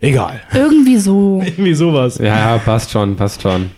Egal. 0.00 0.40
Irgendwie 0.52 0.96
so. 0.96 1.40
Irgendwie 1.44 1.74
sowas. 1.74 2.18
Ja, 2.18 2.24
ja, 2.54 2.58
passt 2.58 2.90
schon, 2.90 3.16
passt 3.16 3.42
schon. 3.42 3.70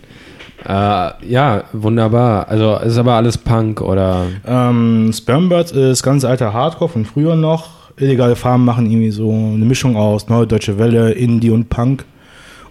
Äh, 0.67 1.27
ja, 1.27 1.65
wunderbar. 1.73 2.49
Also 2.49 2.77
ist 2.77 2.99
aber 2.99 3.15
alles 3.15 3.39
Punk 3.39 3.81
oder 3.81 4.27
Ähm, 4.47 5.11
Spermbirds 5.13 5.73
ist 5.73 6.03
ganz 6.03 6.25
alter 6.25 6.53
Hardcore 6.53 6.91
von 6.91 7.05
früher 7.07 7.37
noch. 7.37 7.69
Illegale 7.97 8.37
Farben 8.37 8.65
machen 8.65 8.87
irgendwie 8.91 9.11
so 9.11 9.31
eine 9.31 9.65
Mischung 9.65 9.97
aus 9.97 10.29
Neue 10.29 10.47
Deutsche 10.47 10.79
Welle, 10.79 11.13
Indie 11.13 11.51
und 11.51 11.69
Punk. 11.69 12.05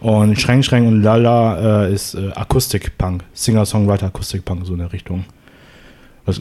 Und 0.01 0.39
Schränk 0.39 0.63
Schränk 0.63 0.87
und 0.87 1.01
Lala 1.01 1.85
äh, 1.87 1.93
ist 1.93 2.15
äh, 2.15 2.31
Akustik-Punk. 2.33 3.23
Singer-Songwriter 3.33 4.07
Akustik-Punk, 4.07 4.65
so 4.65 4.73
in 4.73 4.79
der 4.79 4.93
Richtung. 4.93 5.25
Was, 6.25 6.39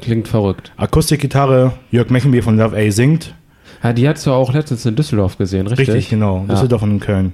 klingt 0.00 0.28
verrückt. 0.28 0.72
Akustikgitarre, 0.76 1.72
Jörg 1.90 2.10
Mechenbier 2.10 2.42
von 2.42 2.56
Love 2.56 2.76
A 2.76 2.90
singt. 2.90 3.34
Ja, 3.82 3.92
die 3.92 4.08
hast 4.08 4.26
du 4.26 4.32
auch 4.32 4.52
letztens 4.52 4.86
in 4.86 4.96
Düsseldorf 4.96 5.38
gesehen, 5.38 5.66
richtig? 5.66 5.88
Richtig, 5.88 6.08
genau. 6.08 6.44
Ja. 6.48 6.54
Düsseldorf 6.54 6.82
und 6.82 6.92
in 6.92 7.00
Köln. 7.00 7.32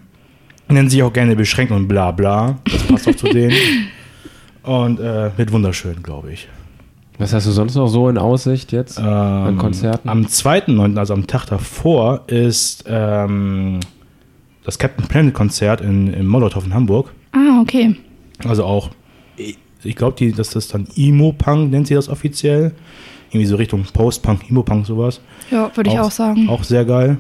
Nennen 0.69 0.91
sich 0.91 1.03
auch 1.03 1.13
gerne 1.13 1.37
beschränkt 1.37 1.73
und 1.73 1.89
bla 1.89 2.11
bla. 2.11 2.59
Das 2.65 2.83
passt 2.85 3.09
auch 3.09 3.15
zu 3.17 3.27
denen. 3.33 3.55
Und 4.63 5.01
äh, 5.01 5.31
wird 5.37 5.53
wunderschön, 5.53 6.03
glaube 6.03 6.33
ich. 6.33 6.49
Was 7.19 7.33
hast 7.33 7.47
du 7.47 7.51
sonst 7.51 7.75
noch 7.75 7.89
so 7.89 8.09
in 8.09 8.19
Aussicht 8.19 8.73
jetzt 8.73 8.99
an 8.99 9.51
Ähm, 9.51 9.59
Konzerten? 9.59 10.09
Am 10.09 10.23
2.9., 10.25 10.99
also 10.99 11.15
am 11.15 11.27
Tag 11.27 11.47
davor, 11.47 12.23
ist 12.27 12.85
ähm, 12.89 13.81
das 14.65 14.79
Captain 14.79 15.07
Planet 15.07 15.35
Konzert 15.35 15.81
in, 15.81 16.13
in 16.13 16.27
Molotow 16.27 16.65
in 16.65 16.75
Hamburg. 16.75 17.13
Ah, 17.33 17.61
okay. 17.61 17.97
Also 18.45 18.65
auch, 18.65 18.91
ich 19.37 19.97
glaube, 19.97 20.33
das 20.33 20.55
ist 20.55 20.75
dann 20.75 20.87
Emo-Punk, 20.97 21.71
nennt 21.71 21.87
sie 21.87 21.95
das 21.95 22.09
offiziell. 22.09 22.73
Irgendwie 23.31 23.47
so 23.47 23.57
Richtung 23.57 23.85
Post-Punk, 23.85 24.51
Emo-Punk, 24.51 24.87
sowas. 24.87 25.21
Ja, 25.51 25.71
würde 25.75 25.91
ich 25.91 25.99
auch 25.99 26.11
sagen. 26.11 26.49
Auch 26.49 26.65
sehr 26.65 26.85
geil. 26.85 27.19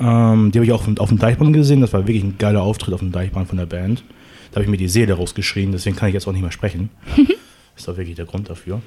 Ähm, 0.00 0.50
die 0.50 0.58
habe 0.58 0.64
ich 0.64 0.72
auch 0.72 0.86
auf 0.98 1.08
dem 1.08 1.18
Deichbrand 1.18 1.52
gesehen. 1.52 1.80
Das 1.80 1.92
war 1.92 2.06
wirklich 2.06 2.24
ein 2.24 2.36
geiler 2.38 2.62
Auftritt 2.62 2.94
auf 2.94 3.00
dem 3.00 3.12
Deichbrand 3.12 3.48
von 3.48 3.58
der 3.58 3.66
Band. 3.66 4.02
Da 4.50 4.56
habe 4.56 4.64
ich 4.64 4.70
mir 4.70 4.76
die 4.76 4.88
Seele 4.88 5.14
rausgeschrien, 5.14 5.72
deswegen 5.72 5.96
kann 5.96 6.08
ich 6.08 6.14
jetzt 6.14 6.26
auch 6.26 6.32
nicht 6.32 6.42
mehr 6.42 6.52
sprechen. 6.52 6.90
ist 7.76 7.88
auch 7.88 7.96
wirklich 7.96 8.16
der 8.16 8.24
Grund 8.24 8.48
dafür. 8.48 8.80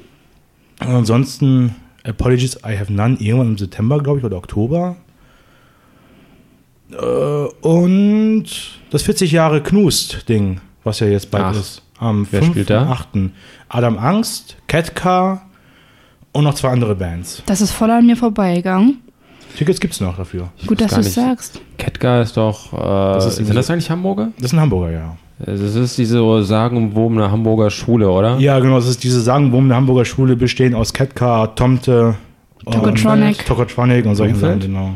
Und 0.79 0.87
ansonsten, 0.87 1.75
Apologies, 2.03 2.57
I 2.65 2.77
have 2.77 2.91
none, 2.91 3.17
irgendwann 3.19 3.49
im 3.49 3.57
September, 3.57 4.01
glaube 4.01 4.19
ich, 4.19 4.25
oder 4.25 4.37
Oktober. 4.37 4.95
Äh, 6.91 6.95
und 7.67 8.45
das 8.91 9.03
40 9.03 9.31
Jahre 9.31 9.61
Knust-Ding, 9.61 10.61
was 10.83 10.99
ja 10.99 11.07
jetzt 11.07 11.31
bald 11.31 11.43
Ach. 11.45 11.55
ist. 11.55 11.81
Am 11.99 12.27
Wer 12.29 12.43
spielt 12.43 12.69
da? 12.69 12.83
5.8. 12.91 13.29
Adam 13.69 13.97
Angst, 13.97 14.55
Catcar 14.67 15.41
und 16.31 16.43
noch 16.43 16.53
zwei 16.53 16.69
andere 16.69 16.95
Bands. 16.95 17.41
Das 17.47 17.59
ist 17.61 17.71
voll 17.71 17.89
an 17.89 18.05
mir 18.05 18.15
vorbeigegangen. 18.15 18.99
Tickets 19.57 19.79
gibt 19.79 19.93
es 19.95 20.01
noch 20.01 20.15
dafür. 20.17 20.49
Gut, 20.67 20.79
weiß 20.79 20.91
dass 20.91 20.99
du 20.99 21.07
es 21.07 21.13
sagst. 21.15 21.59
Ketka 21.79 22.21
ist 22.21 22.37
doch. 22.37 22.71
Äh, 22.73 23.17
ist 23.17 23.25
irgendwie 23.25 23.43
sind 23.45 23.55
das 23.55 23.69
eigentlich 23.71 23.89
Hamburger? 23.89 24.29
Das 24.37 24.45
ist 24.47 24.53
ein 24.53 24.59
Hamburger, 24.59 24.91
ja. 24.91 25.17
Das 25.39 25.59
ist 25.59 25.97
diese 25.97 26.43
sagenumwobene 26.43 27.31
Hamburger 27.31 27.69
Schule, 27.71 28.09
oder? 28.09 28.37
Ja, 28.37 28.59
genau, 28.59 28.75
das 28.75 28.87
ist 28.87 29.03
diese 29.03 29.21
sagenwurmende 29.21 29.75
Hamburger 29.75 30.05
Schule, 30.05 30.35
bestehen 30.35 30.75
aus 30.75 30.93
Catcar, 30.93 31.55
Tomte, 31.55 32.15
und- 32.65 32.73
Tokotronic. 32.73 33.45
Tokotronic 33.45 34.05
und 34.05 34.15
solchen? 34.15 34.35
Sachen, 34.35 34.59
genau. 34.59 34.95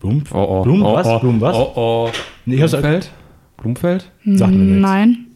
Blum? 0.00 0.22
Oh, 0.32 0.38
oh. 0.38 0.62
Blum, 0.62 0.82
oh, 0.84 0.94
was? 0.94 1.06
Oh, 1.06 1.18
Blum, 1.18 1.40
was? 1.40 1.56
Oh, 1.56 1.72
oh. 1.74 2.10
Nee, 2.44 2.56
ich 2.56 2.62
hab's- 2.62 2.72
Blumfeld? 2.72 3.10
Blumfeld? 3.56 4.10
Sagt 4.24 4.52
mir 4.52 4.58
nichts. 4.58 4.80
Nein. 4.82 5.26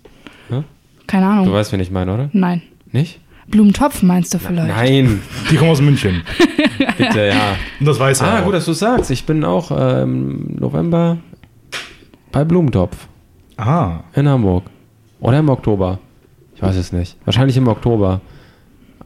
Hä? 0.51 0.63
Keine 1.07 1.27
Du 1.27 1.33
Ahnung. 1.33 1.53
weißt, 1.53 1.73
wen 1.73 1.81
ich 1.81 1.91
meine, 1.91 2.13
oder? 2.15 2.31
Nein. 2.33 2.63
Nicht? 2.93 3.21
Blumentopf 3.49 4.03
meinst 4.03 4.33
du 4.35 4.39
vielleicht? 4.39 4.69
Nein, 4.69 5.21
Die 5.51 5.57
kommen 5.57 5.71
aus 5.71 5.81
München. 5.81 6.23
bitte, 6.99 7.27
ja. 7.29 7.57
Und 7.81 7.87
das 7.87 7.99
weiß 7.99 8.21
er 8.21 8.29
Ah, 8.29 8.41
auch. 8.41 8.45
gut, 8.45 8.55
dass 8.55 8.65
du 8.65 8.73
sagst. 8.73 9.11
Ich 9.11 9.25
bin 9.27 9.43
auch 9.45 9.71
äh, 9.73 10.03
im 10.03 10.57
November 10.61 11.17
bei 12.31 12.45
Blumentopf 12.45 13.09
Aha. 13.57 14.05
in 14.15 14.29
Hamburg. 14.29 14.65
Oder 15.21 15.41
im 15.41 15.49
Oktober. 15.49 15.99
Ich 16.55 16.63
weiß 16.63 16.77
es 16.77 16.93
nicht. 16.93 17.17
Wahrscheinlich 17.25 17.57
im 17.57 17.67
Oktober. 17.67 18.21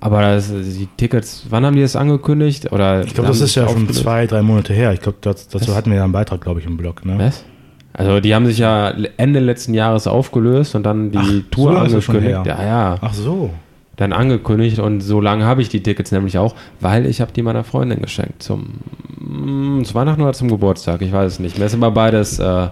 Aber 0.04 0.20
das, 0.20 0.50
die 0.50 0.86
Tickets, 0.98 1.46
wann 1.48 1.64
haben 1.64 1.76
die 1.76 1.80
das 1.80 1.96
angekündigt? 1.96 2.70
Oder 2.72 3.04
Ich 3.06 3.14
glaube, 3.14 3.28
das 3.28 3.40
ist 3.40 3.54
ja 3.54 3.66
schon 3.66 3.88
zwei, 3.88 4.26
drei 4.26 4.42
Monate 4.42 4.74
her. 4.74 4.92
Ich 4.92 5.00
glaube, 5.00 5.16
dazu 5.22 5.46
Was? 5.50 5.74
hatten 5.74 5.88
wir 5.88 5.96
ja 5.96 6.04
einen 6.04 6.12
Beitrag, 6.12 6.42
glaube 6.42 6.60
ich, 6.60 6.66
im 6.66 6.76
Blog. 6.76 7.06
Ne? 7.06 7.14
Was? 7.16 7.42
Also 7.94 8.20
die 8.20 8.34
haben 8.34 8.44
sich 8.44 8.58
ja 8.58 8.92
Ende 9.16 9.40
letzten 9.40 9.72
Jahres 9.72 10.06
aufgelöst 10.06 10.74
und 10.74 10.82
dann 10.82 11.10
die 11.10 11.44
Ach, 11.46 11.50
Tour 11.50 11.72
so 11.88 11.96
angekündigt. 11.96 12.44
Ja, 12.44 12.62
ja. 12.62 12.98
Ach 13.00 13.14
so. 13.14 13.48
Dann 13.96 14.12
angekündigt 14.12 14.78
und 14.78 15.00
so 15.00 15.22
lange 15.22 15.46
habe 15.46 15.62
ich 15.62 15.70
die 15.70 15.82
Tickets 15.82 16.12
nämlich 16.12 16.36
auch, 16.36 16.54
weil 16.80 17.06
ich 17.06 17.22
habe 17.22 17.32
die 17.32 17.40
meiner 17.40 17.64
Freundin 17.64 18.02
geschenkt 18.02 18.42
zum, 18.42 18.80
mm, 19.20 19.84
zu 19.84 19.94
Weihnachten 19.94 20.20
oder 20.20 20.34
zum 20.34 20.50
Geburtstag. 20.50 21.00
Ich 21.00 21.12
weiß 21.12 21.32
es 21.32 21.38
nicht. 21.38 21.58
Mir 21.58 21.64
ist 21.64 21.72
immer 21.72 21.90
beides. 21.90 22.38
Äh, 22.38 22.68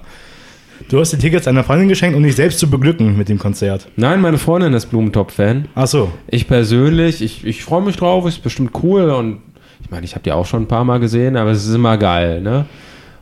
Du 0.88 1.00
hast 1.00 1.12
die 1.12 1.18
Tickets 1.18 1.46
einer 1.46 1.64
Freundin 1.64 1.88
geschenkt, 1.88 2.16
um 2.16 2.22
dich 2.22 2.36
selbst 2.36 2.58
zu 2.58 2.70
beglücken 2.70 3.16
mit 3.16 3.28
dem 3.28 3.38
Konzert. 3.38 3.88
nein, 3.96 4.20
meine 4.20 4.38
Freundin 4.38 4.72
ist 4.74 4.86
Blumentopf-Fan. 4.86 5.68
Ach 5.74 5.86
so. 5.86 6.12
Ich 6.28 6.46
persönlich, 6.48 7.22
ich, 7.22 7.44
ich 7.44 7.64
freue 7.64 7.82
mich 7.82 7.96
drauf, 7.96 8.26
ist 8.26 8.42
bestimmt 8.42 8.72
cool 8.82 9.10
und 9.10 9.40
ich 9.82 9.90
meine, 9.90 10.04
ich 10.04 10.14
habe 10.14 10.22
die 10.22 10.32
auch 10.32 10.46
schon 10.46 10.62
ein 10.62 10.68
paar 10.68 10.84
Mal 10.84 11.00
gesehen, 11.00 11.36
aber 11.36 11.50
es 11.50 11.66
ist 11.66 11.74
immer 11.74 11.96
geil, 11.98 12.40
ne? 12.40 12.66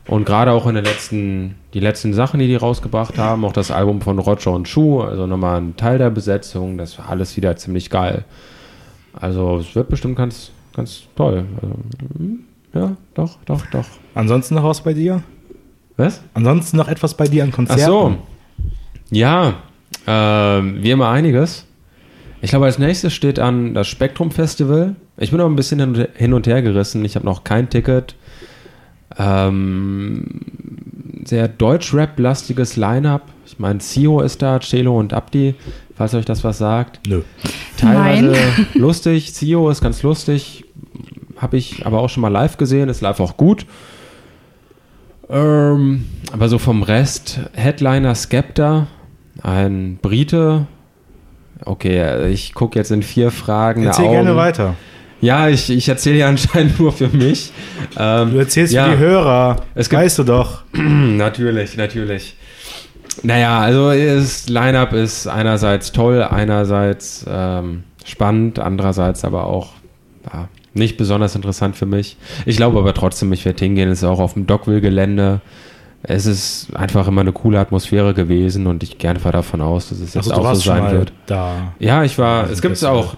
Und 0.07 0.25
gerade 0.25 0.51
auch 0.51 0.67
in 0.67 0.75
den 0.75 0.83
letzten, 0.83 1.55
die 1.73 1.79
letzten 1.79 2.13
Sachen, 2.13 2.39
die 2.39 2.47
die 2.47 2.55
rausgebracht 2.55 3.17
haben, 3.17 3.45
auch 3.45 3.53
das 3.53 3.71
Album 3.71 4.01
von 4.01 4.19
Roger 4.19 4.51
und 4.51 4.67
Schuh, 4.67 5.01
also 5.01 5.27
nochmal 5.27 5.61
ein 5.61 5.75
Teil 5.77 5.99
der 5.99 6.09
Besetzung, 6.09 6.77
das 6.77 6.97
war 6.97 7.09
alles 7.09 7.37
wieder 7.37 7.55
ziemlich 7.55 7.89
geil. 7.89 8.25
Also 9.13 9.57
es 9.57 9.75
wird 9.75 9.89
bestimmt 9.89 10.15
ganz, 10.15 10.51
ganz 10.75 11.03
toll. 11.15 11.45
Also, 11.61 11.75
hm, 12.17 12.39
ja, 12.73 12.95
doch, 13.13 13.37
doch, 13.45 13.65
doch. 13.67 13.85
Ansonsten 14.15 14.55
noch 14.55 14.63
was 14.63 14.81
bei 14.81 14.93
dir? 14.93 15.23
Was? 16.01 16.21
Ansonsten 16.33 16.77
noch 16.77 16.87
etwas 16.87 17.15
bei 17.15 17.27
dir 17.27 17.43
an 17.43 17.49
Ach 17.51 17.55
Konzerten? 17.55 17.85
so. 17.85 18.17
Ja, 19.11 19.55
ähm, 20.07 20.77
wie 20.81 20.91
immer 20.91 21.09
einiges. 21.09 21.65
Ich 22.41 22.49
glaube, 22.49 22.65
als 22.65 22.79
nächstes 22.79 23.13
steht 23.13 23.39
an 23.39 23.73
das 23.73 23.87
Spektrum 23.87 24.31
Festival. 24.31 24.95
Ich 25.17 25.29
bin 25.29 25.39
noch 25.39 25.45
ein 25.45 25.55
bisschen 25.55 26.07
hin- 26.15 26.33
und 26.33 26.47
her 26.47 26.61
gerissen. 26.61 27.05
Ich 27.05 27.15
habe 27.15 27.25
noch 27.25 27.43
kein 27.43 27.69
Ticket. 27.69 28.15
Ähm, 29.17 30.41
sehr 31.25 31.47
Deutsch-Rap-lastiges 31.47 32.77
Line-Up. 32.77 33.23
Ich 33.45 33.59
meine, 33.59 33.79
Zio 33.79 34.21
ist 34.21 34.41
da, 34.41 34.59
Celo 34.59 34.97
und 34.97 35.13
Abdi, 35.13 35.55
falls 35.95 36.13
euch 36.15 36.25
das 36.25 36.43
was 36.43 36.57
sagt. 36.57 37.07
Nö. 37.07 37.21
Teilweise 37.77 38.31
Nein. 38.31 38.67
lustig. 38.73 39.33
Zio 39.35 39.69
ist 39.69 39.81
ganz 39.81 40.01
lustig. 40.01 40.65
Habe 41.37 41.57
ich 41.57 41.85
aber 41.85 41.99
auch 41.99 42.09
schon 42.09 42.21
mal 42.21 42.29
live 42.29 42.57
gesehen. 42.57 42.89
Ist 42.89 43.01
live 43.01 43.19
auch 43.19 43.37
gut. 43.37 43.65
Ähm, 45.31 46.05
aber 46.33 46.49
so 46.49 46.57
vom 46.59 46.83
Rest, 46.83 47.39
Headliner 47.53 48.15
Skepta, 48.15 48.87
ein 49.41 49.97
Brite. 50.01 50.67
Okay, 51.63 52.29
ich 52.29 52.53
gucke 52.53 52.77
jetzt 52.77 52.91
in 52.91 53.03
vier 53.03 53.31
Fragen. 53.31 53.83
Erzähl 53.85 54.05
Augen. 54.05 54.13
gerne 54.13 54.35
weiter. 54.35 54.75
Ja, 55.21 55.47
ich, 55.47 55.69
ich 55.69 55.87
erzähle 55.87 56.17
ja 56.17 56.27
anscheinend 56.29 56.79
nur 56.79 56.91
für 56.91 57.07
mich. 57.07 57.51
Ähm, 57.97 58.31
Du 58.31 58.39
erzählst 58.39 58.73
ja, 58.73 58.85
für 58.85 58.91
die 58.91 58.97
Hörer. 58.97 59.57
Es 59.75 59.89
gibt- 59.89 60.01
weißt 60.01 60.19
du 60.19 60.23
doch. 60.23 60.63
Natürlich, 60.73 61.77
natürlich. 61.77 62.35
Naja, 63.23 63.59
also 63.59 63.91
das 63.91 64.49
Line-Up 64.49 64.93
ist 64.93 65.27
einerseits 65.27 65.91
toll, 65.91 66.23
einerseits 66.23 67.25
ähm, 67.29 67.83
spannend, 68.05 68.57
andererseits 68.57 69.23
aber 69.25 69.45
auch 69.45 69.73
ja, 70.33 70.47
nicht 70.73 70.97
besonders 70.97 71.35
interessant 71.35 71.75
für 71.75 71.85
mich. 71.85 72.17
Ich 72.45 72.57
glaube 72.57 72.79
aber 72.79 72.93
trotzdem, 72.93 73.31
ich 73.33 73.43
werde 73.45 73.63
hingehen. 73.63 73.89
Es 73.89 73.99
ist 73.99 74.03
auch 74.05 74.19
auf 74.19 74.33
dem 74.33 74.47
Dockville-Gelände. 74.47 75.41
Es 76.03 76.25
ist 76.25 76.75
einfach 76.75 77.07
immer 77.07 77.21
eine 77.21 77.31
coole 77.31 77.59
Atmosphäre 77.59 78.13
gewesen 78.13 78.65
und 78.67 78.81
ich 78.81 78.97
gehe 78.97 79.09
einfach 79.11 79.31
davon 79.31 79.61
aus, 79.61 79.89
dass 79.89 79.99
es 79.99 80.13
jetzt 80.15 80.29
Also, 80.31 80.41
du 80.41 80.47
auch 80.47 80.55
so 80.55 80.61
sein 80.61 80.83
mal 80.83 80.91
wird. 80.93 81.13
da. 81.27 81.73
Ja, 81.79 82.03
ich 82.03 82.17
war, 82.17 82.41
Also 82.41 82.53
es 82.53 82.61
gibt 82.61 82.71
Festival. 82.71 82.95
auch, 82.97 83.15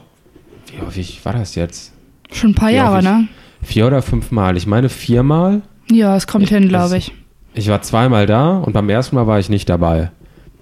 wie 0.71 0.85
häufig 0.85 1.23
war 1.23 1.33
das 1.33 1.55
jetzt? 1.55 1.93
Schon 2.31 2.51
ein 2.51 2.55
paar 2.55 2.69
Wie 2.71 2.75
Jahre, 2.75 3.01
ne? 3.01 3.27
Vier 3.61 3.87
oder 3.87 4.01
fünfmal? 4.01 4.57
Ich 4.57 4.67
meine 4.67 4.89
viermal. 4.89 5.61
Ja, 5.89 6.15
es 6.17 6.27
kommt 6.27 6.49
hin, 6.49 6.63
das- 6.63 6.69
glaube 6.69 6.97
ich. 6.97 7.13
Ich 7.53 7.69
war 7.69 7.81
zweimal 7.83 8.25
da 8.25 8.57
und 8.57 8.73
beim 8.73 8.89
ersten 8.89 9.15
Mal 9.15 9.27
war 9.27 9.39
ich 9.39 9.47
nicht 9.47 9.69
dabei. 9.69 10.11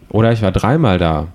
Oder 0.10 0.32
ich 0.34 0.42
war 0.42 0.52
dreimal 0.52 0.98
da. 1.00 1.30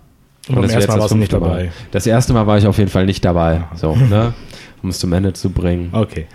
Und 0.48 0.62
das 0.62 0.72
jetzt 0.72 0.88
Mal 0.88 0.98
warst 0.98 1.12
du 1.12 1.16
nicht 1.16 1.32
Mal. 1.32 1.40
dabei. 1.40 1.72
Das 1.90 2.06
erste 2.06 2.32
Mal 2.32 2.46
war 2.46 2.58
ich 2.58 2.66
auf 2.66 2.78
jeden 2.78 2.90
Fall 2.90 3.06
nicht 3.06 3.24
dabei. 3.24 3.62
So, 3.74 3.94
ne? 4.10 4.34
Um 4.82 4.90
es 4.90 4.98
zum 4.98 5.12
Ende 5.12 5.32
zu 5.32 5.50
bringen. 5.50 5.90
Okay. 5.92 6.26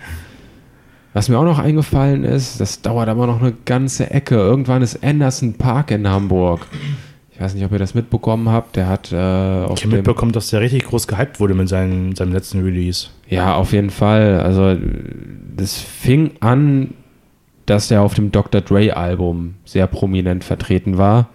Was 1.14 1.28
mir 1.28 1.38
auch 1.38 1.44
noch 1.44 1.58
eingefallen 1.58 2.24
ist, 2.24 2.60
das 2.60 2.80
dauert 2.80 3.08
aber 3.08 3.26
noch 3.26 3.40
eine 3.40 3.52
ganze 3.64 4.10
Ecke. 4.10 4.36
Irgendwann 4.36 4.82
ist 4.82 5.04
Anderson 5.04 5.54
Park 5.54 5.90
in 5.90 6.08
Hamburg. 6.08 6.66
Ich 7.30 7.40
weiß 7.40 7.54
nicht, 7.54 7.64
ob 7.64 7.72
ihr 7.72 7.78
das 7.78 7.94
mitbekommen 7.94 8.48
habt. 8.48 8.76
Der 8.76 8.88
hat 8.88 9.12
äh, 9.12 9.16
auf 9.16 9.78
Ich 9.78 9.84
habe 9.84 9.96
mitbekommen, 9.96 10.32
dass 10.32 10.50
der 10.50 10.60
richtig 10.60 10.84
groß 10.84 11.06
gehypt 11.06 11.38
wurde 11.40 11.54
mit 11.54 11.68
seinem, 11.68 12.14
seinem 12.14 12.32
letzten 12.32 12.62
Release. 12.62 13.08
Ja, 13.28 13.54
auf 13.56 13.72
jeden 13.72 13.90
Fall. 13.90 14.40
Also 14.40 14.76
das 15.56 15.78
fing 15.78 16.32
an, 16.40 16.94
dass 17.66 17.90
er 17.90 18.02
auf 18.02 18.14
dem 18.14 18.32
Dr. 18.32 18.60
Dre 18.60 18.96
Album 18.96 19.54
sehr 19.64 19.86
prominent 19.86 20.44
vertreten 20.44 20.98
war. 20.98 21.28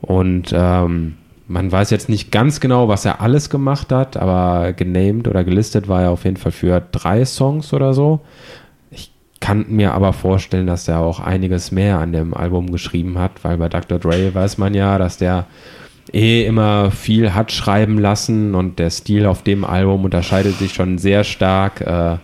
Und 0.00 0.52
ähm, 0.54 1.16
man 1.50 1.70
weiß 1.70 1.90
jetzt 1.90 2.08
nicht 2.08 2.30
ganz 2.30 2.60
genau, 2.60 2.86
was 2.86 3.04
er 3.04 3.20
alles 3.20 3.50
gemacht 3.50 3.90
hat, 3.90 4.16
aber 4.16 4.72
genamed 4.72 5.26
oder 5.26 5.42
gelistet 5.42 5.88
war 5.88 6.02
er 6.02 6.10
auf 6.10 6.24
jeden 6.24 6.36
Fall 6.36 6.52
für 6.52 6.80
drei 6.92 7.24
Songs 7.24 7.72
oder 7.72 7.92
so. 7.92 8.20
Ich 8.92 9.10
kann 9.40 9.66
mir 9.68 9.92
aber 9.92 10.12
vorstellen, 10.12 10.68
dass 10.68 10.86
er 10.86 11.00
auch 11.00 11.18
einiges 11.18 11.72
mehr 11.72 11.98
an 11.98 12.12
dem 12.12 12.34
Album 12.34 12.70
geschrieben 12.70 13.18
hat, 13.18 13.42
weil 13.42 13.58
bei 13.58 13.68
Dr. 13.68 13.98
Dre 13.98 14.32
weiß 14.32 14.58
man 14.58 14.74
ja, 14.74 14.96
dass 14.96 15.18
der 15.18 15.46
eh 16.12 16.46
immer 16.46 16.92
viel 16.92 17.34
hat 17.34 17.50
schreiben 17.50 17.98
lassen 17.98 18.54
und 18.54 18.78
der 18.78 18.90
Stil 18.90 19.26
auf 19.26 19.42
dem 19.42 19.64
Album 19.64 20.04
unterscheidet 20.04 20.56
sich 20.56 20.72
schon 20.72 20.98
sehr 20.98 21.24
stark 21.24 21.80
äh, 21.80 22.18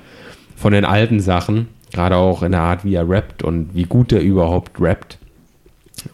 von 0.55 0.73
den 0.73 0.85
alten 0.85 1.19
Sachen, 1.19 1.67
gerade 1.93 2.17
auch 2.17 2.45
in 2.45 2.53
der 2.53 2.63
Art, 2.63 2.85
wie 2.85 2.95
er 2.95 3.09
rappt 3.09 3.43
und 3.43 3.75
wie 3.75 3.85
gut 3.85 4.13
er 4.13 4.21
überhaupt 4.21 4.81
rappt. 4.81 5.19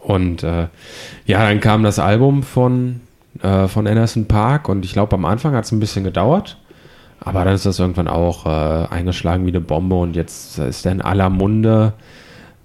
Und 0.01 0.43
äh, 0.43 0.68
ja, 1.26 1.49
dann 1.49 1.61
kam 1.61 1.82
das 1.82 1.99
Album 1.99 2.43
von, 2.43 3.01
äh, 3.43 3.68
von 3.68 3.86
Anderson 3.86 4.26
Park 4.26 4.68
und 4.68 4.84
ich 4.84 4.93
glaube, 4.93 5.14
am 5.14 5.24
Anfang 5.24 5.55
hat 5.55 5.64
es 5.64 5.72
ein 5.72 5.80
bisschen 5.80 6.05
gedauert. 6.05 6.59
Aber 7.24 7.45
dann 7.45 7.55
ist 7.55 7.66
das 7.66 7.78
irgendwann 7.78 8.09
auch 8.09 8.47
äh, 8.47 8.88
eingeschlagen 8.88 9.47
wie 9.47 9.51
eine 9.51 9.61
Bombe 9.61 9.95
und 9.95 10.16
jetzt 10.16 10.59
ist 10.59 10.84
er 10.84 10.93
in 10.93 11.03
aller 11.03 11.30
Munde, 11.30 11.93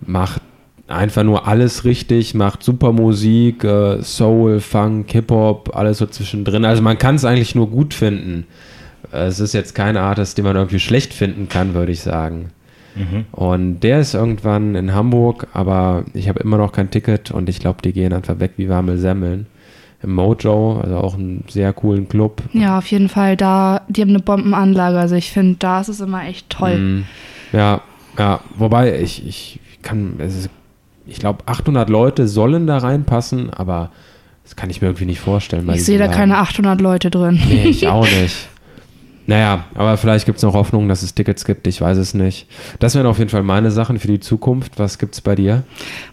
macht 0.01 0.41
einfach 0.87 1.23
nur 1.23 1.47
alles 1.47 1.83
richtig, 1.83 2.33
macht 2.33 2.63
super 2.63 2.91
Musik, 2.91 3.63
äh, 3.63 4.01
Soul, 4.01 4.59
Funk, 4.59 5.11
Hip-Hop, 5.11 5.75
alles 5.75 5.99
so 5.99 6.07
zwischendrin. 6.07 6.65
Also 6.65 6.81
man 6.81 6.97
kann 6.97 7.15
es 7.15 7.25
eigentlich 7.25 7.55
nur 7.55 7.69
gut 7.69 7.93
finden. 7.93 8.47
Es 9.11 9.39
ist 9.39 9.53
jetzt 9.53 9.75
kein 9.75 9.95
Artist, 9.95 10.37
den 10.37 10.45
man 10.45 10.55
irgendwie 10.55 10.79
schlecht 10.79 11.13
finden 11.13 11.47
kann, 11.49 11.73
würde 11.73 11.91
ich 11.91 12.01
sagen. 12.01 12.51
Und 13.31 13.79
der 13.81 13.99
ist 14.01 14.13
irgendwann 14.13 14.75
in 14.75 14.93
Hamburg, 14.93 15.47
aber 15.53 16.03
ich 16.13 16.27
habe 16.29 16.39
immer 16.39 16.57
noch 16.57 16.71
kein 16.71 16.89
Ticket 16.91 17.31
und 17.31 17.49
ich 17.49 17.59
glaube, 17.59 17.81
die 17.83 17.93
gehen 17.93 18.13
einfach 18.13 18.39
weg 18.39 18.53
wie 18.57 18.69
warme 18.69 18.97
Semmeln. 18.97 19.47
Im 20.03 20.13
Mojo, 20.13 20.79
also 20.83 20.97
auch 20.97 21.15
einen 21.15 21.43
sehr 21.49 21.73
coolen 21.73 22.07
Club. 22.07 22.43
Ja, 22.53 22.77
auf 22.77 22.85
jeden 22.91 23.09
Fall. 23.09 23.35
Da, 23.35 23.81
die 23.87 24.01
haben 24.01 24.09
eine 24.09 24.19
Bombenanlage. 24.19 24.99
Also 24.99 25.15
ich 25.15 25.31
finde, 25.31 25.55
da 25.57 25.81
ist 25.81 25.87
es 25.89 25.99
immer 26.01 26.23
echt 26.27 26.49
toll. 26.51 26.77
Mm, 26.77 27.05
Ja, 27.51 27.81
ja, 28.19 28.39
wobei 28.55 28.99
ich, 28.99 29.25
ich 29.27 29.59
kann, 29.81 30.13
es 30.19 30.35
ist, 30.37 30.49
ich 31.07 31.19
glaube, 31.19 31.39
800 31.47 31.89
Leute 31.89 32.27
sollen 32.27 32.67
da 32.67 32.77
reinpassen, 32.77 33.49
aber 33.51 33.89
das 34.43 34.55
kann 34.55 34.69
ich 34.69 34.81
mir 34.81 34.89
irgendwie 34.89 35.05
nicht 35.05 35.19
vorstellen. 35.19 35.67
ich 35.73 35.83
sehe 35.83 35.97
da 35.97 36.07
keine 36.07 36.37
800 36.37 36.79
Leute 36.79 37.09
drin. 37.09 37.39
Nee, 37.47 37.65
ich 37.67 37.87
auch 37.87 38.05
nicht. 38.05 38.35
Naja, 39.27 39.65
aber 39.75 39.97
vielleicht 39.97 40.25
gibt 40.25 40.37
es 40.37 40.43
noch 40.43 40.53
Hoffnung, 40.53 40.87
dass 40.87 41.03
es 41.03 41.13
Tickets 41.13 41.43
gibt, 41.43 41.67
ich 41.67 41.81
weiß 41.81 41.97
es 41.97 42.13
nicht. 42.13 42.47
Das 42.79 42.95
wären 42.95 43.05
auf 43.05 43.19
jeden 43.19 43.29
Fall 43.29 43.43
meine 43.43 43.71
Sachen 43.71 43.99
für 43.99 44.07
die 44.07 44.21
Zukunft. 44.21 44.79
Was 44.79 44.97
gibt's 44.99 45.19
bei 45.19 45.35
dir? 45.35 45.63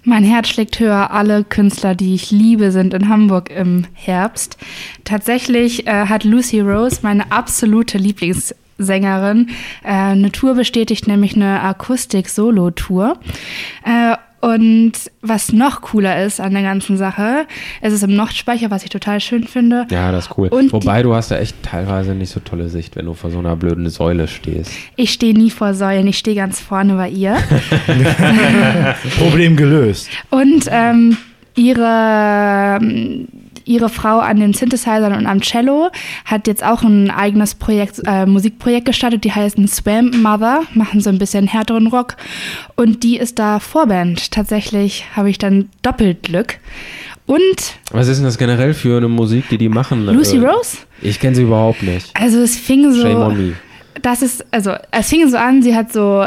Mein 0.03 0.25
Herz 0.25 0.49
schlägt 0.49 0.81
höher. 0.81 1.13
Alle 1.13 1.45
Künstler, 1.45 1.95
die 1.95 2.17
ich 2.17 2.33
liebe, 2.33 2.73
sind 2.73 2.93
in 2.93 3.09
Hamburg 3.09 3.51
im 3.51 3.87
Herbst. 3.93 4.59
Tatsächlich 5.05 5.87
äh, 5.87 6.07
hat 6.07 6.25
Lucy 6.25 6.59
Rose, 6.61 6.99
meine 7.03 7.31
absolute 7.31 7.99
Lieblingssängerin, 7.99 9.49
äh, 9.85 9.93
eine 9.93 10.33
Tour 10.33 10.55
bestätigt, 10.55 11.07
nämlich 11.07 11.37
eine 11.37 11.63
Akustik-Solo-Tour. 11.63 13.17
Äh, 13.85 14.17
und 14.45 14.93
was 15.23 15.55
noch 15.55 15.81
cooler 15.81 16.23
ist 16.23 16.39
an 16.39 16.53
der 16.53 16.63
ganzen 16.63 16.99
Sache, 16.99 17.47
es 17.81 17.95
ist 17.95 18.03
im 18.03 18.15
Nordspeicher, 18.15 18.71
was 18.71 18.85
ich 18.85 18.91
total 18.91 19.19
schön 19.21 19.45
finde. 19.45 19.87
Ja, 19.91 20.13
das 20.13 20.27
ist 20.27 20.37
cool. 20.37 20.49
Und 20.49 20.71
Wobei 20.71 21.03
du 21.03 21.15
hast 21.15 21.31
ja 21.31 21.39
echt 21.39 21.63
teilweise 21.63 22.15
nicht 22.15 22.29
so 22.29 22.41
tolle 22.41 22.69
Sicht, 22.69 22.95
wenn 22.95 23.07
du 23.07 23.15
vor 23.15 23.31
so 23.31 23.39
einer 23.39 23.57
blöden 23.57 23.89
Säule 23.89 24.29
stehst. 24.29 24.71
Ich 24.97 25.15
stehe 25.15 25.33
nie 25.33 25.49
vor 25.49 25.73
Säulen, 25.73 26.07
ich 26.09 26.19
stehe 26.19 26.37
ganz 26.37 26.61
vorne 26.61 26.95
bei 26.95 27.09
ihr. 27.09 27.37
Problem 29.19 29.57
gelöst. 29.57 30.11
Und 30.29 30.67
ähm, 30.71 31.17
ihre, 31.55 32.79
ähm, 32.83 33.27
ihre 33.65 33.89
Frau 33.89 34.19
an 34.19 34.39
den 34.41 34.53
Synthesizern 34.53 35.13
und 35.15 35.27
am 35.27 35.41
Cello 35.41 35.91
hat 36.25 36.47
jetzt 36.47 36.65
auch 36.65 36.83
ein 36.83 37.11
eigenes 37.11 37.55
Projekt, 37.55 38.01
äh, 38.07 38.27
Musikprojekt 38.27 38.87
gestartet, 38.87 39.25
die 39.25 39.33
heißen 39.33 39.67
Swamp 39.69 40.15
Mother, 40.17 40.63
machen 40.75 41.01
so 41.01 41.11
ein 41.11 41.19
bisschen 41.19 41.47
härteren 41.47 41.87
Rock. 41.87 42.17
Und 42.77 43.03
die 43.03 43.17
ist 43.17 43.39
da 43.39 43.59
Vorband. 43.61 44.31
Tatsächlich 44.31 45.05
habe 45.17 45.31
ich 45.31 45.39
dann 45.39 45.69
doppelt 45.83 46.23
Glück. 46.23 46.59
Und 47.27 47.41
Was 47.91 48.09
ist 48.09 48.19
denn 48.19 48.25
das 48.27 48.37
generell 48.37 48.75
für 48.75 48.99
eine 48.99 49.09
Musik, 49.09 49.49
die 49.49 49.57
die 49.59 49.69
machen? 49.71 50.05
Lucy 50.07 50.37
Äh, 50.37 50.47
Rose? 50.47 50.79
Ich 51.01 51.19
kenne 51.19 51.35
sie 51.35 51.43
überhaupt 51.43 51.83
nicht. 51.83 52.11
Also 52.15 52.39
es 52.41 52.57
fing 52.59 52.93
so. 52.93 53.01
Shame 53.01 53.17
on 53.17 53.37
me. 53.37 53.53
Das 54.03 54.21
ist, 54.21 54.45
also 54.53 54.73
es 54.91 55.09
fing 55.09 55.27
so 55.31 55.37
an, 55.39 55.63
sie 55.63 55.75
hat 55.75 55.91
so, 55.93 56.27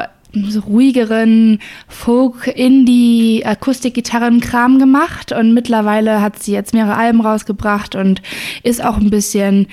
so 0.49 0.61
ruhigeren 0.61 1.59
Folk, 1.87 2.47
Indie, 2.47 3.43
Akustikgitarrenkram 3.45 4.79
gemacht 4.79 5.31
und 5.31 5.53
mittlerweile 5.53 6.21
hat 6.21 6.41
sie 6.41 6.53
jetzt 6.53 6.73
mehrere 6.73 6.95
Alben 6.95 7.21
rausgebracht 7.21 7.95
und 7.95 8.21
ist 8.63 8.83
auch 8.83 8.97
ein 8.97 9.09
bisschen 9.09 9.67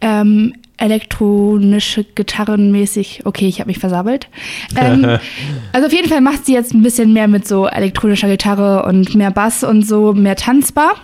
ähm, 0.00 0.54
elektronische 0.78 2.04
Gitarrenmäßig. 2.04 3.22
Okay, 3.24 3.48
ich 3.48 3.60
habe 3.60 3.68
mich 3.68 3.78
versabbelt. 3.78 4.28
Ähm, 4.76 5.04
also 5.72 5.86
auf 5.86 5.92
jeden 5.92 6.08
Fall 6.08 6.20
macht 6.20 6.46
sie 6.46 6.54
jetzt 6.54 6.72
ein 6.72 6.82
bisschen 6.82 7.12
mehr 7.12 7.28
mit 7.28 7.46
so 7.46 7.66
elektronischer 7.66 8.28
Gitarre 8.28 8.84
und 8.84 9.14
mehr 9.14 9.30
Bass 9.30 9.64
und 9.64 9.82
so, 9.82 10.12
mehr 10.12 10.36
tanzbar. 10.36 10.94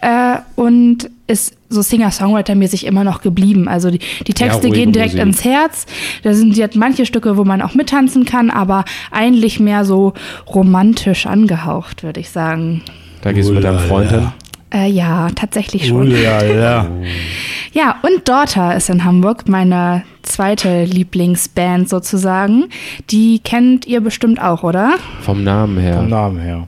Äh, 0.00 0.38
und 0.56 1.10
ist 1.26 1.54
so 1.68 1.82
Singer-Songwriter-mäßig 1.82 2.86
immer 2.86 3.04
noch 3.04 3.20
geblieben. 3.20 3.68
Also 3.68 3.90
die, 3.90 4.00
die 4.26 4.32
Texte 4.32 4.68
ruhige 4.68 4.76
gehen 4.76 4.92
direkt 4.92 5.14
Musik. 5.14 5.26
ins 5.26 5.44
Herz. 5.44 5.86
Da 6.22 6.32
sind 6.34 6.58
hat 6.58 6.74
manche 6.74 7.04
Stücke, 7.04 7.36
wo 7.36 7.44
man 7.44 7.60
auch 7.60 7.74
mittanzen 7.74 8.24
kann, 8.24 8.50
aber 8.50 8.84
eigentlich 9.10 9.60
mehr 9.60 9.84
so 9.84 10.14
romantisch 10.52 11.26
angehaucht, 11.26 12.02
würde 12.02 12.20
ich 12.20 12.30
sagen. 12.30 12.82
Da 13.20 13.32
gehst 13.32 13.50
du 13.50 13.54
mit 13.54 13.64
deinem. 13.64 13.78
Freund 13.78 14.10
hin. 14.10 14.32
Äh, 14.72 14.90
ja, 14.90 15.28
tatsächlich 15.34 15.88
schon. 15.88 16.08
Ulala. 16.08 16.90
Ja, 17.72 17.96
und 18.02 18.26
Daughter 18.26 18.74
ist 18.74 18.88
in 18.88 19.04
Hamburg, 19.04 19.46
meine 19.46 20.02
zweite 20.22 20.84
Lieblingsband 20.84 21.88
sozusagen. 21.88 22.70
Die 23.10 23.40
kennt 23.40 23.86
ihr 23.86 24.00
bestimmt 24.00 24.40
auch, 24.42 24.62
oder? 24.62 24.94
Vom 25.20 25.44
Namen 25.44 25.78
her. 25.78 25.96
Vom 25.96 26.08
Namen 26.08 26.40
her. 26.40 26.66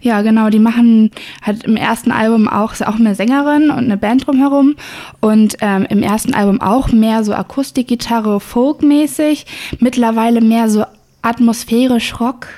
Ja, 0.00 0.22
genau, 0.22 0.48
die 0.48 0.58
machen 0.58 1.10
hat 1.42 1.64
im 1.64 1.76
ersten 1.76 2.10
Album 2.10 2.48
auch, 2.48 2.72
ist 2.72 2.86
auch 2.86 2.96
eine 2.96 3.14
Sängerin 3.14 3.70
und 3.70 3.84
eine 3.84 3.96
Band 3.96 4.26
drumherum 4.26 4.76
und 5.20 5.56
ähm, 5.60 5.86
im 5.88 6.02
ersten 6.02 6.34
Album 6.34 6.60
auch 6.60 6.90
mehr 6.90 7.22
so 7.22 7.34
Akustikgitarre, 7.34 8.40
Folkmäßig, 8.40 9.46
mittlerweile 9.78 10.40
mehr 10.40 10.70
so 10.70 10.84
atmosphärisch 11.22 12.18
Rock 12.18 12.48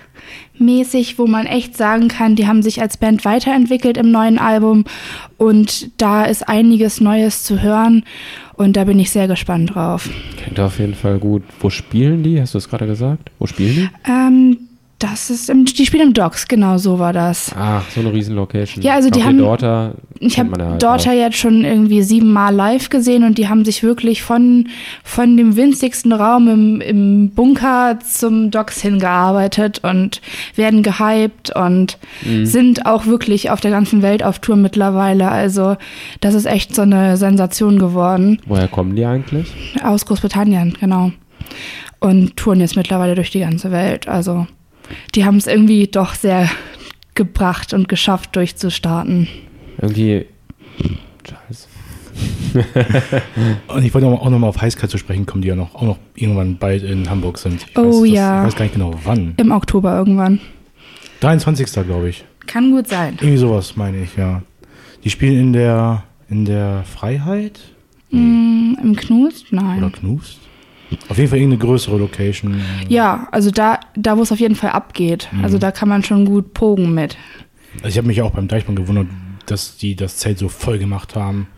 mäßig, 0.63 1.19
wo 1.19 1.27
man 1.27 1.47
echt 1.47 1.77
sagen 1.77 2.09
kann, 2.09 2.37
die 2.37 2.47
haben 2.47 2.63
sich 2.63 2.81
als 2.81 2.97
Band 2.97 3.25
weiterentwickelt 3.25 3.97
im 3.97 4.11
neuen 4.11 4.39
Album 4.39 4.85
und 5.37 5.91
da 6.01 6.25
ist 6.25 6.49
einiges 6.49 7.01
Neues 7.01 7.43
zu 7.43 7.63
hören 7.63 8.05
und 8.55 8.77
da 8.77 8.85
bin 8.85 8.99
ich 8.99 9.11
sehr 9.11 9.29
gespannt 9.29 9.75
drauf. 9.75 10.09
Klingt 10.37 10.61
auf 10.61 10.79
jeden 10.79 10.95
Fall 10.95 11.19
gut. 11.19 11.43
Wo 11.61 11.71
spielen 11.71 12.23
die? 12.23 12.41
Hast 12.41 12.55
du 12.55 12.59
es 12.59 12.69
gerade 12.69 12.87
gesagt? 12.87 13.31
Wo 13.39 13.47
spielen 13.47 13.75
die? 13.75 14.11
Ähm, 14.11 14.59
das 15.03 15.31
ist, 15.31 15.51
im, 15.51 15.65
die 15.65 15.85
spielen 15.87 16.09
im 16.09 16.15
Docks, 16.15 16.47
genau 16.49 16.79
so 16.79 16.99
war 16.99 17.13
das. 17.13 17.53
Ach, 17.59 17.83
so 17.91 18.01
eine 18.01 18.13
riesen 18.13 18.35
Location. 18.37 18.83
Ja, 18.83 18.95
also 18.95 19.11
die 19.11 19.23
haben- 19.25 19.39
Daughter 19.39 19.95
Ich 20.21 20.39
habe 20.39 20.51
halt 20.65 20.83
Daughter 20.83 21.11
auch. 21.11 21.15
jetzt 21.15 21.37
schon 21.37 21.65
irgendwie 21.65 22.03
siebenmal 22.03 22.55
live 22.55 22.89
gesehen 22.91 23.25
und 23.25 23.39
die 23.39 23.49
haben 23.49 23.65
sich 23.65 23.83
wirklich 23.83 24.23
von, 24.23 24.69
von 25.05 25.37
dem 25.37 25.57
winzigsten 25.57 26.13
Raum 26.13 26.49
im, 26.49 26.81
im 26.81 27.31
Bunker 27.31 27.99
zum 28.01 28.51
Docks 28.51 28.81
hingearbeitet 28.83 29.81
und 29.83 30.21
werden 30.55 30.83
gehypt 30.83 31.55
und 31.57 31.99
Mhm. 32.25 32.47
sind 32.47 32.87
auch 32.87 33.07
wirklich 33.07 33.51
auf 33.51 33.61
der 33.61 33.71
ganzen 33.73 34.03
Welt 34.03 34.23
auf 34.23 34.39
Tour 34.39 34.57
mittlerweile. 34.57 35.29
Also 35.31 35.77
das 36.21 36.35
ist 36.35 36.47
echt 36.47 36.75
so 36.75 36.83
eine 36.83 37.17
Sensation 37.17 37.79
geworden. 37.79 38.39
Woher 38.47 38.69
kommen 38.69 38.95
die 38.97 39.05
eigentlich? 39.05 39.53
Aus 39.83 40.07
Großbritannien, 40.07 40.77
genau. 40.81 41.11
Und 41.99 42.37
touren 42.37 42.61
jetzt 42.61 42.77
mittlerweile 42.77 43.15
durch 43.15 43.31
die 43.31 43.41
ganze 43.41 43.71
Welt. 43.71 44.09
Also 44.09 44.47
die 45.15 45.25
haben 45.25 45.37
es 45.37 45.47
irgendwie 45.47 45.87
doch 45.87 46.15
sehr 46.15 46.49
gebracht 47.15 47.73
und 47.75 47.89
geschafft, 47.89 48.37
durchzustarten. 48.37 49.29
Irgendwie. 49.81 50.27
Scheiße. 51.29 51.69
Und 53.69 53.85
ich 53.85 53.95
wollte 53.95 54.07
auch 54.07 54.29
noch 54.31 54.39
mal 54.39 54.47
auf 54.49 54.61
Heißkalt 54.61 54.91
zu 54.91 54.99
sprechen 54.99 55.25
kommen, 55.27 55.43
die 55.43 55.49
ja 55.49 55.57
noch, 55.57 55.75
auch 55.75 55.83
noch 55.83 55.99
irgendwann 56.15 56.59
bald 56.59 56.83
in 56.83 57.09
Hamburg 57.09 57.39
sind. 57.39 57.67
Ich 57.69 57.79
Oh 57.79 58.03
weiß, 58.03 58.09
das, 58.09 58.11
ja. 58.11 58.41
Ich 58.41 58.47
weiß 58.49 58.57
gar 58.57 58.65
nicht 58.65 58.75
genau 58.75 58.95
wann. 59.05 59.35
Im 59.39 59.51
Oktober 59.51 59.97
irgendwann. 59.97 60.41
23. 61.21 61.71
glaube 61.87 62.09
ich. 62.11 62.25
Kann 62.47 62.71
gut 62.73 62.89
sein. 62.89 63.15
Irgendwie 63.21 63.39
sowas 63.39 63.77
meine 63.77 64.03
ich, 64.03 64.17
ja. 64.17 64.43
Die 65.05 65.11
spielen 65.11 65.39
in 65.41 65.53
der, 65.53 66.05
in 66.29 66.45
der 66.45 66.85
Freiheit 66.85 67.61
Mm, 68.15 68.75
Im 68.83 68.95
Knust? 68.95 69.51
oder 69.53 69.63
Nein. 69.63 69.93
Knust. 69.93 70.39
Auf 71.09 71.19
jeden 71.19 71.31
Fall 71.31 71.39
irgendeine 71.39 71.63
größere 71.63 71.99
Location. 71.99 72.61
Ja, 72.89 73.29
also 73.31 73.51
da, 73.51 73.81
da 73.95 74.17
wo 74.17 74.23
es 74.23 74.33
auf 74.33 74.41
jeden 74.41 74.55
Fall 74.55 74.71
abgeht. 74.71 75.29
Also 75.43 75.59
da 75.59 75.71
kann 75.71 75.89
man 75.89 76.03
schon 76.03 76.25
gut 76.25 76.55
pogen 76.55 76.95
mit. 76.95 77.17
Also 77.77 77.89
ich 77.89 77.99
habe 77.99 78.07
mich 78.07 78.23
auch 78.23 78.33
beim 78.33 78.49
Deichmann 78.49 78.77
gewundert, 78.77 79.07
dass 79.47 79.77
die 79.77 79.97
das 79.97 80.19
Zelt 80.19 80.39
so 80.39 80.49
voll 80.49 80.79
gemacht 80.79 81.17
haben. 81.17 81.49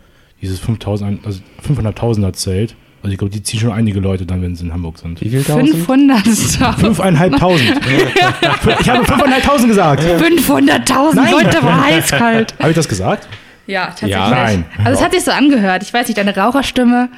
Dieses 0.41 0.59
5000, 0.61 1.24
also 1.24 1.41
500.000er 1.66 2.32
Zelt. 2.32 2.76
Also 3.03 3.12
ich 3.12 3.18
glaube, 3.18 3.32
die 3.32 3.43
ziehen 3.43 3.61
schon 3.61 3.72
einige 3.72 4.01
Leute 4.01 4.24
dann, 4.24 4.41
wenn 4.41 4.57
sie 4.57 4.64
in 4.64 4.72
Hamburg 4.72 4.99
sind. 4.99 5.20
Wie 5.20 5.28
viel 5.28 5.45
tausend? 5.45 5.70
500. 5.70 6.20
5.500. 6.20 8.80
ich 8.80 8.89
habe 8.89 9.05
5.500 9.05 9.66
gesagt. 9.66 10.03
500.000 10.03 11.14
Nein. 11.14 11.32
Leute 11.32 11.62
war 11.62 11.85
eiskalt. 11.85 12.55
Habe 12.59 12.70
ich 12.70 12.76
das 12.76 12.89
gesagt? 12.89 13.28
Ja, 13.66 13.87
tatsächlich. 13.87 14.16
Ja. 14.16 14.30
Nein. 14.30 14.64
Also 14.85 14.99
es 14.99 15.05
hat 15.05 15.12
sich 15.12 15.22
so 15.22 15.30
angehört. 15.30 15.82
Ich 15.82 15.93
weiß 15.93 16.09
nicht, 16.09 16.16
deine 16.16 16.35
Raucherstimme. 16.37 17.09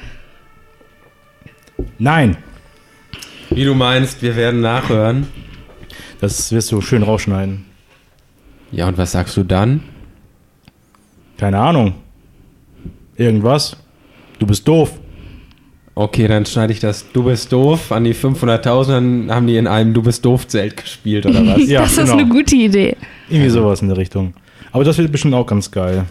Nein. 1.99 2.37
Wie 3.49 3.63
du 3.63 3.73
meinst, 3.73 4.21
wir 4.21 4.35
werden 4.35 4.61
nachhören. 4.61 5.27
Das 6.19 6.51
wirst 6.51 6.71
du 6.71 6.81
schön 6.81 7.03
rausschneiden. 7.03 7.65
Ja, 8.71 8.87
und 8.87 8.97
was 8.97 9.11
sagst 9.13 9.37
du 9.37 9.43
dann? 9.43 9.81
Keine 11.37 11.59
Ahnung. 11.59 11.93
Irgendwas. 13.15 13.77
Du 14.39 14.45
bist 14.45 14.67
doof. 14.67 14.99
Okay, 15.95 16.27
dann 16.27 16.45
schneide 16.45 16.73
ich 16.73 16.79
das 16.79 17.11
Du 17.11 17.23
bist 17.23 17.51
doof 17.51 17.91
an 17.91 18.03
die 18.03 18.13
500.000, 18.13 18.87
dann 18.87 19.31
haben 19.31 19.47
die 19.47 19.57
in 19.57 19.65
einem 19.65 19.95
Du 19.95 20.03
bist 20.03 20.23
doof 20.23 20.47
Zelt 20.47 20.77
gespielt 20.77 21.25
oder 21.25 21.43
was? 21.47 21.57
Ja, 21.67 21.81
das 21.81 21.93
ist 21.93 21.97
genau. 21.97 22.13
eine 22.13 22.27
gute 22.27 22.55
Idee. 22.55 22.95
Irgendwie 23.29 23.49
sowas 23.49 23.81
in 23.81 23.87
der 23.87 23.97
Richtung. 23.97 24.35
Aber 24.71 24.83
das 24.83 24.97
wird 24.99 25.11
bestimmt 25.11 25.33
auch 25.33 25.47
ganz 25.47 25.71
geil. 25.71 26.05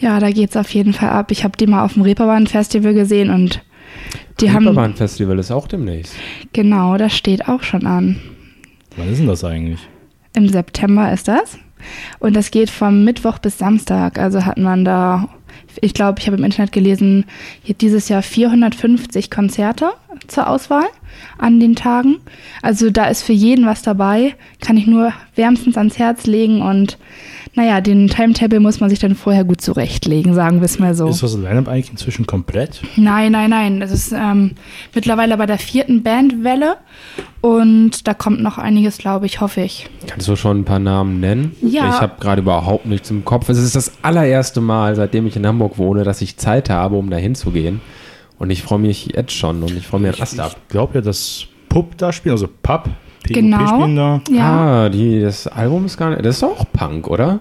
Ja, 0.00 0.20
da 0.20 0.30
geht's 0.30 0.56
auf 0.56 0.68
jeden 0.74 0.92
Fall 0.92 1.10
ab. 1.10 1.30
Ich 1.30 1.44
habe 1.44 1.56
die 1.56 1.66
mal 1.66 1.84
auf 1.84 1.94
dem 1.94 2.02
Reeperbahn-Festival 2.02 2.92
gesehen 2.92 3.30
und 3.30 3.62
die 4.40 4.50
haben. 4.50 4.66
Reeperbahn-Festival 4.66 5.38
ist 5.38 5.50
auch 5.50 5.68
demnächst. 5.68 6.14
Genau, 6.52 6.96
das 6.96 7.14
steht 7.14 7.48
auch 7.48 7.62
schon 7.62 7.86
an. 7.86 8.20
Wann 8.96 9.08
ist 9.10 9.18
denn 9.18 9.26
das 9.26 9.44
eigentlich? 9.44 9.80
Im 10.34 10.48
September 10.48 11.12
ist 11.12 11.28
das. 11.28 11.58
Und 12.18 12.36
das 12.36 12.50
geht 12.50 12.70
vom 12.70 13.04
Mittwoch 13.04 13.38
bis 13.38 13.58
Samstag. 13.58 14.18
Also 14.18 14.44
hat 14.44 14.58
man 14.58 14.84
da, 14.84 15.28
ich 15.80 15.94
glaube, 15.94 16.20
ich 16.20 16.26
habe 16.26 16.36
im 16.36 16.44
Internet 16.44 16.72
gelesen, 16.72 17.24
hier 17.62 17.74
dieses 17.74 18.08
Jahr 18.08 18.22
450 18.22 19.30
Konzerte 19.30 19.90
zur 20.26 20.48
Auswahl 20.48 20.86
an 21.38 21.60
den 21.60 21.74
Tagen. 21.74 22.18
Also 22.62 22.90
da 22.90 23.06
ist 23.06 23.22
für 23.22 23.32
jeden 23.32 23.66
was 23.66 23.82
dabei. 23.82 24.34
Kann 24.60 24.76
ich 24.76 24.86
nur 24.86 25.12
wärmstens 25.34 25.76
ans 25.76 25.98
Herz 25.98 26.26
legen. 26.26 26.62
Und 26.62 26.98
naja, 27.54 27.80
den 27.80 28.08
Timetable 28.08 28.60
muss 28.60 28.80
man 28.80 28.88
sich 28.88 28.98
dann 28.98 29.14
vorher 29.14 29.44
gut 29.44 29.60
zurechtlegen, 29.60 30.34
sagen 30.34 30.60
wir 30.60 30.64
es 30.64 30.78
mal 30.78 30.94
so. 30.94 31.08
Ist 31.08 31.22
das 31.22 31.36
Line-Up 31.36 31.68
eigentlich 31.68 31.90
inzwischen 31.90 32.26
komplett? 32.26 32.80
Nein, 32.96 33.32
nein, 33.32 33.50
nein. 33.50 33.80
Das 33.80 33.90
ist 33.90 34.12
ähm, 34.12 34.52
mittlerweile 34.94 35.36
bei 35.36 35.46
der 35.46 35.58
vierten 35.58 36.02
Bandwelle. 36.02 36.76
Und 37.42 38.06
da 38.06 38.14
kommt 38.14 38.40
noch 38.40 38.56
einiges, 38.56 38.98
glaube 38.98 39.26
ich, 39.26 39.40
hoffe 39.40 39.62
ich. 39.62 39.90
Kannst 40.06 40.28
du 40.28 40.36
schon 40.36 40.60
ein 40.60 40.64
paar 40.64 40.78
Namen 40.78 41.20
nennen? 41.20 41.56
Ja. 41.60 41.88
Ich 41.88 42.00
habe 42.00 42.20
gerade 42.20 42.40
überhaupt 42.40 42.86
nichts 42.86 43.10
im 43.10 43.24
Kopf. 43.24 43.48
Es 43.48 43.58
ist 43.58 43.74
das 43.74 43.92
allererste 44.02 44.60
Mal, 44.60 44.94
seitdem 44.94 45.26
ich 45.26 45.36
in 45.36 45.41
Hamburg 45.46 45.78
wohne, 45.78 46.04
dass 46.04 46.20
ich 46.22 46.36
Zeit 46.36 46.70
habe, 46.70 46.96
um 46.96 47.10
da 47.10 47.16
hinzugehen. 47.16 47.80
Und 48.38 48.50
ich 48.50 48.62
freue 48.62 48.78
mich 48.78 49.06
jetzt 49.14 49.32
schon 49.32 49.62
und 49.62 49.76
ich 49.76 49.86
freue 49.86 50.00
mich 50.00 50.20
Ast 50.20 50.40
ab. 50.40 50.56
Ich 50.56 50.68
glaube 50.68 50.94
ja, 50.94 51.00
dass 51.00 51.46
Pup 51.68 51.96
da 51.96 52.12
spielt, 52.12 52.32
also 52.32 52.48
Pub. 52.62 52.84
PUP 53.24 53.32
Genau. 53.34 53.86
da. 53.94 54.20
Ja. 54.30 54.84
Ah, 54.84 54.88
die, 54.88 55.20
das 55.20 55.46
Album 55.46 55.86
ist 55.86 55.96
gar 55.96 56.10
nicht. 56.10 56.24
Das 56.24 56.36
ist 56.38 56.42
auch 56.42 56.64
Punk, 56.72 57.06
oder? 57.08 57.38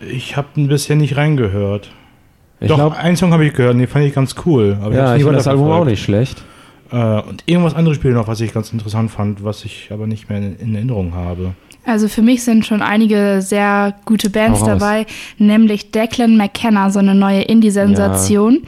Ich 0.00 0.36
habe 0.36 0.48
bisher 0.54 0.96
nicht 0.96 1.16
reingehört. 1.16 1.90
Ich 2.60 2.68
Doch, 2.68 2.76
glaube, 2.76 2.96
einen 2.96 3.16
Song 3.16 3.32
habe 3.32 3.46
ich 3.46 3.52
gehört, 3.54 3.74
den 3.78 3.86
fand 3.88 4.04
ich 4.04 4.14
ganz 4.14 4.34
cool. 4.44 4.76
Aber 4.82 4.94
ja, 4.94 5.12
ich 5.14 5.18
nie 5.18 5.24
finde 5.24 5.36
das 5.36 5.48
Album 5.48 5.70
auch 5.70 5.84
nicht 5.84 6.02
schlecht. 6.02 6.42
Äh, 6.90 6.96
und 7.22 7.42
irgendwas 7.46 7.74
anderes 7.74 7.96
spielt 7.96 8.14
noch, 8.14 8.28
was 8.28 8.40
ich 8.40 8.52
ganz 8.52 8.72
interessant 8.72 9.10
fand, 9.10 9.44
was 9.44 9.64
ich 9.64 9.88
aber 9.92 10.06
nicht 10.06 10.28
mehr 10.28 10.38
in, 10.38 10.56
in 10.56 10.74
Erinnerung 10.74 11.14
habe. 11.14 11.52
Also 11.86 12.08
für 12.08 12.22
mich 12.22 12.42
sind 12.44 12.64
schon 12.64 12.80
einige 12.80 13.42
sehr 13.42 13.92
gute 14.06 14.30
Bands 14.30 14.64
dabei, 14.64 15.04
nämlich 15.36 15.90
Declan 15.90 16.38
McKenna, 16.38 16.88
so 16.88 16.98
eine 16.98 17.14
neue 17.14 17.42
Indie-Sensation. 17.42 18.62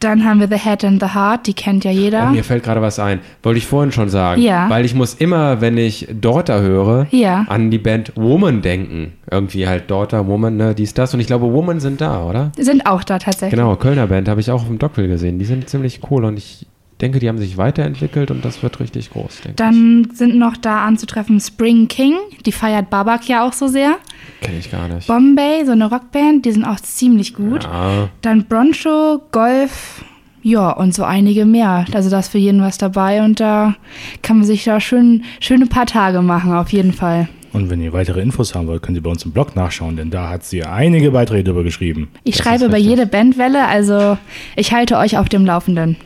Dann 0.00 0.22
haben 0.24 0.38
wir 0.40 0.48
The 0.48 0.58
Head 0.58 0.84
and 0.84 1.00
the 1.02 1.14
Heart, 1.14 1.46
die 1.46 1.54
kennt 1.54 1.84
ja 1.84 1.90
Oh, 1.90 1.94
jeder. 1.94 2.30
mir 2.30 2.44
fällt 2.44 2.64
gerade 2.64 2.82
was 2.82 2.98
ein. 2.98 3.20
Wollte 3.42 3.56
ich 3.56 3.66
vorhin 3.66 3.90
schon 3.90 4.10
sagen. 4.10 4.42
Ja. 4.42 4.68
Weil 4.68 4.84
ich 4.84 4.94
muss 4.94 5.14
immer, 5.14 5.62
wenn 5.62 5.78
ich 5.78 6.08
Daughter 6.12 6.60
höre, 6.60 7.06
Ja. 7.10 7.46
an 7.48 7.70
die 7.70 7.78
Band 7.78 8.12
Woman 8.16 8.60
denken. 8.60 9.14
Irgendwie 9.30 9.66
halt 9.66 9.90
Daughter, 9.90 10.26
Woman, 10.26 10.58
ne, 10.58 10.74
dies, 10.74 10.92
das. 10.92 11.14
Und 11.14 11.20
ich 11.20 11.26
glaube, 11.26 11.50
Woman 11.50 11.80
sind 11.80 12.02
da, 12.02 12.22
oder? 12.24 12.52
Sind 12.58 12.84
auch 12.86 13.02
da 13.02 13.18
tatsächlich. 13.18 13.58
Genau, 13.58 13.76
Kölner 13.76 14.06
Band 14.08 14.28
habe 14.28 14.42
ich 14.42 14.50
auch 14.50 14.68
im 14.68 14.78
Doppel 14.78 15.08
gesehen. 15.08 15.38
Die 15.38 15.46
sind 15.46 15.68
ziemlich 15.70 16.00
cool 16.10 16.24
und 16.26 16.36
ich 16.36 16.66
denke, 17.00 17.18
die 17.18 17.28
haben 17.28 17.38
sich 17.38 17.56
weiterentwickelt 17.56 18.30
und 18.30 18.44
das 18.44 18.62
wird 18.62 18.80
richtig 18.80 19.10
groß, 19.10 19.40
denke 19.42 19.50
ich. 19.50 19.56
Dann 19.56 20.08
sind 20.12 20.36
noch 20.36 20.56
da 20.56 20.84
anzutreffen 20.84 21.40
Spring 21.40 21.88
King, 21.88 22.14
die 22.44 22.52
feiert 22.52 22.90
Babak 22.90 23.28
ja 23.28 23.46
auch 23.46 23.52
so 23.52 23.68
sehr. 23.68 23.96
Kenne 24.40 24.58
ich 24.58 24.70
gar 24.70 24.88
nicht. 24.88 25.06
Bombay, 25.06 25.64
so 25.64 25.72
eine 25.72 25.90
Rockband, 25.90 26.44
die 26.44 26.52
sind 26.52 26.64
auch 26.64 26.80
ziemlich 26.80 27.34
gut. 27.34 27.64
Ja, 27.64 28.08
Dann 28.22 28.44
Broncho, 28.44 29.22
Golf, 29.32 30.04
ja, 30.42 30.70
und 30.70 30.94
so 30.94 31.04
einige 31.04 31.44
mehr. 31.44 31.84
Also 31.92 32.10
da 32.10 32.20
ist 32.20 32.28
für 32.28 32.38
jeden 32.38 32.62
was 32.62 32.78
dabei 32.78 33.22
und 33.24 33.40
da 33.40 33.74
kann 34.22 34.38
man 34.38 34.46
sich 34.46 34.64
da 34.64 34.80
schön, 34.80 35.24
schöne 35.40 35.66
paar 35.66 35.86
Tage 35.86 36.22
machen, 36.22 36.52
auf 36.52 36.72
jeden 36.72 36.92
Fall. 36.92 37.28
Und 37.52 37.70
wenn 37.70 37.80
ihr 37.80 37.92
weitere 37.92 38.20
Infos 38.20 38.54
haben 38.54 38.66
wollt, 38.66 38.82
könnt 38.82 38.96
ihr 38.98 39.02
bei 39.02 39.10
uns 39.10 39.24
im 39.24 39.32
Blog 39.32 39.56
nachschauen, 39.56 39.96
denn 39.96 40.10
da 40.10 40.28
hat 40.28 40.44
sie 40.44 40.64
einige 40.64 41.10
Beiträge 41.10 41.44
drüber 41.44 41.64
geschrieben. 41.64 42.08
Ich 42.24 42.36
Das 42.36 42.44
schreibe 42.44 42.66
über 42.66 42.76
jede 42.76 43.06
Bandwelle, 43.06 43.66
also 43.66 44.18
ich 44.54 44.72
halte 44.72 44.98
euch 44.98 45.16
auf 45.16 45.28
dem 45.28 45.46
Laufenden. 45.46 45.96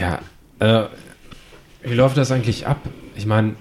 Ja 0.00 0.18
äh, 0.60 0.84
wie 1.82 1.94
läuft 1.94 2.16
das 2.16 2.30
eigentlich 2.30 2.66
ab? 2.66 2.78
Ich 3.16 3.26
meine, 3.26 3.54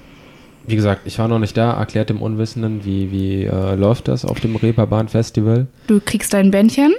wie 0.67 0.75
gesagt, 0.75 1.01
ich 1.05 1.17
war 1.17 1.27
noch 1.27 1.39
nicht 1.39 1.57
da. 1.57 1.71
Erklärt 1.73 2.09
dem 2.09 2.21
Unwissenden, 2.21 2.85
wie, 2.85 3.11
wie 3.11 3.45
äh, 3.45 3.75
läuft 3.75 4.07
das 4.07 4.25
auf 4.25 4.39
dem 4.39 4.55
Reeperbahn-Festival? 4.55 5.67
Du 5.87 5.99
kriegst 5.99 6.33
dein 6.33 6.51
Bändchen, 6.51 6.93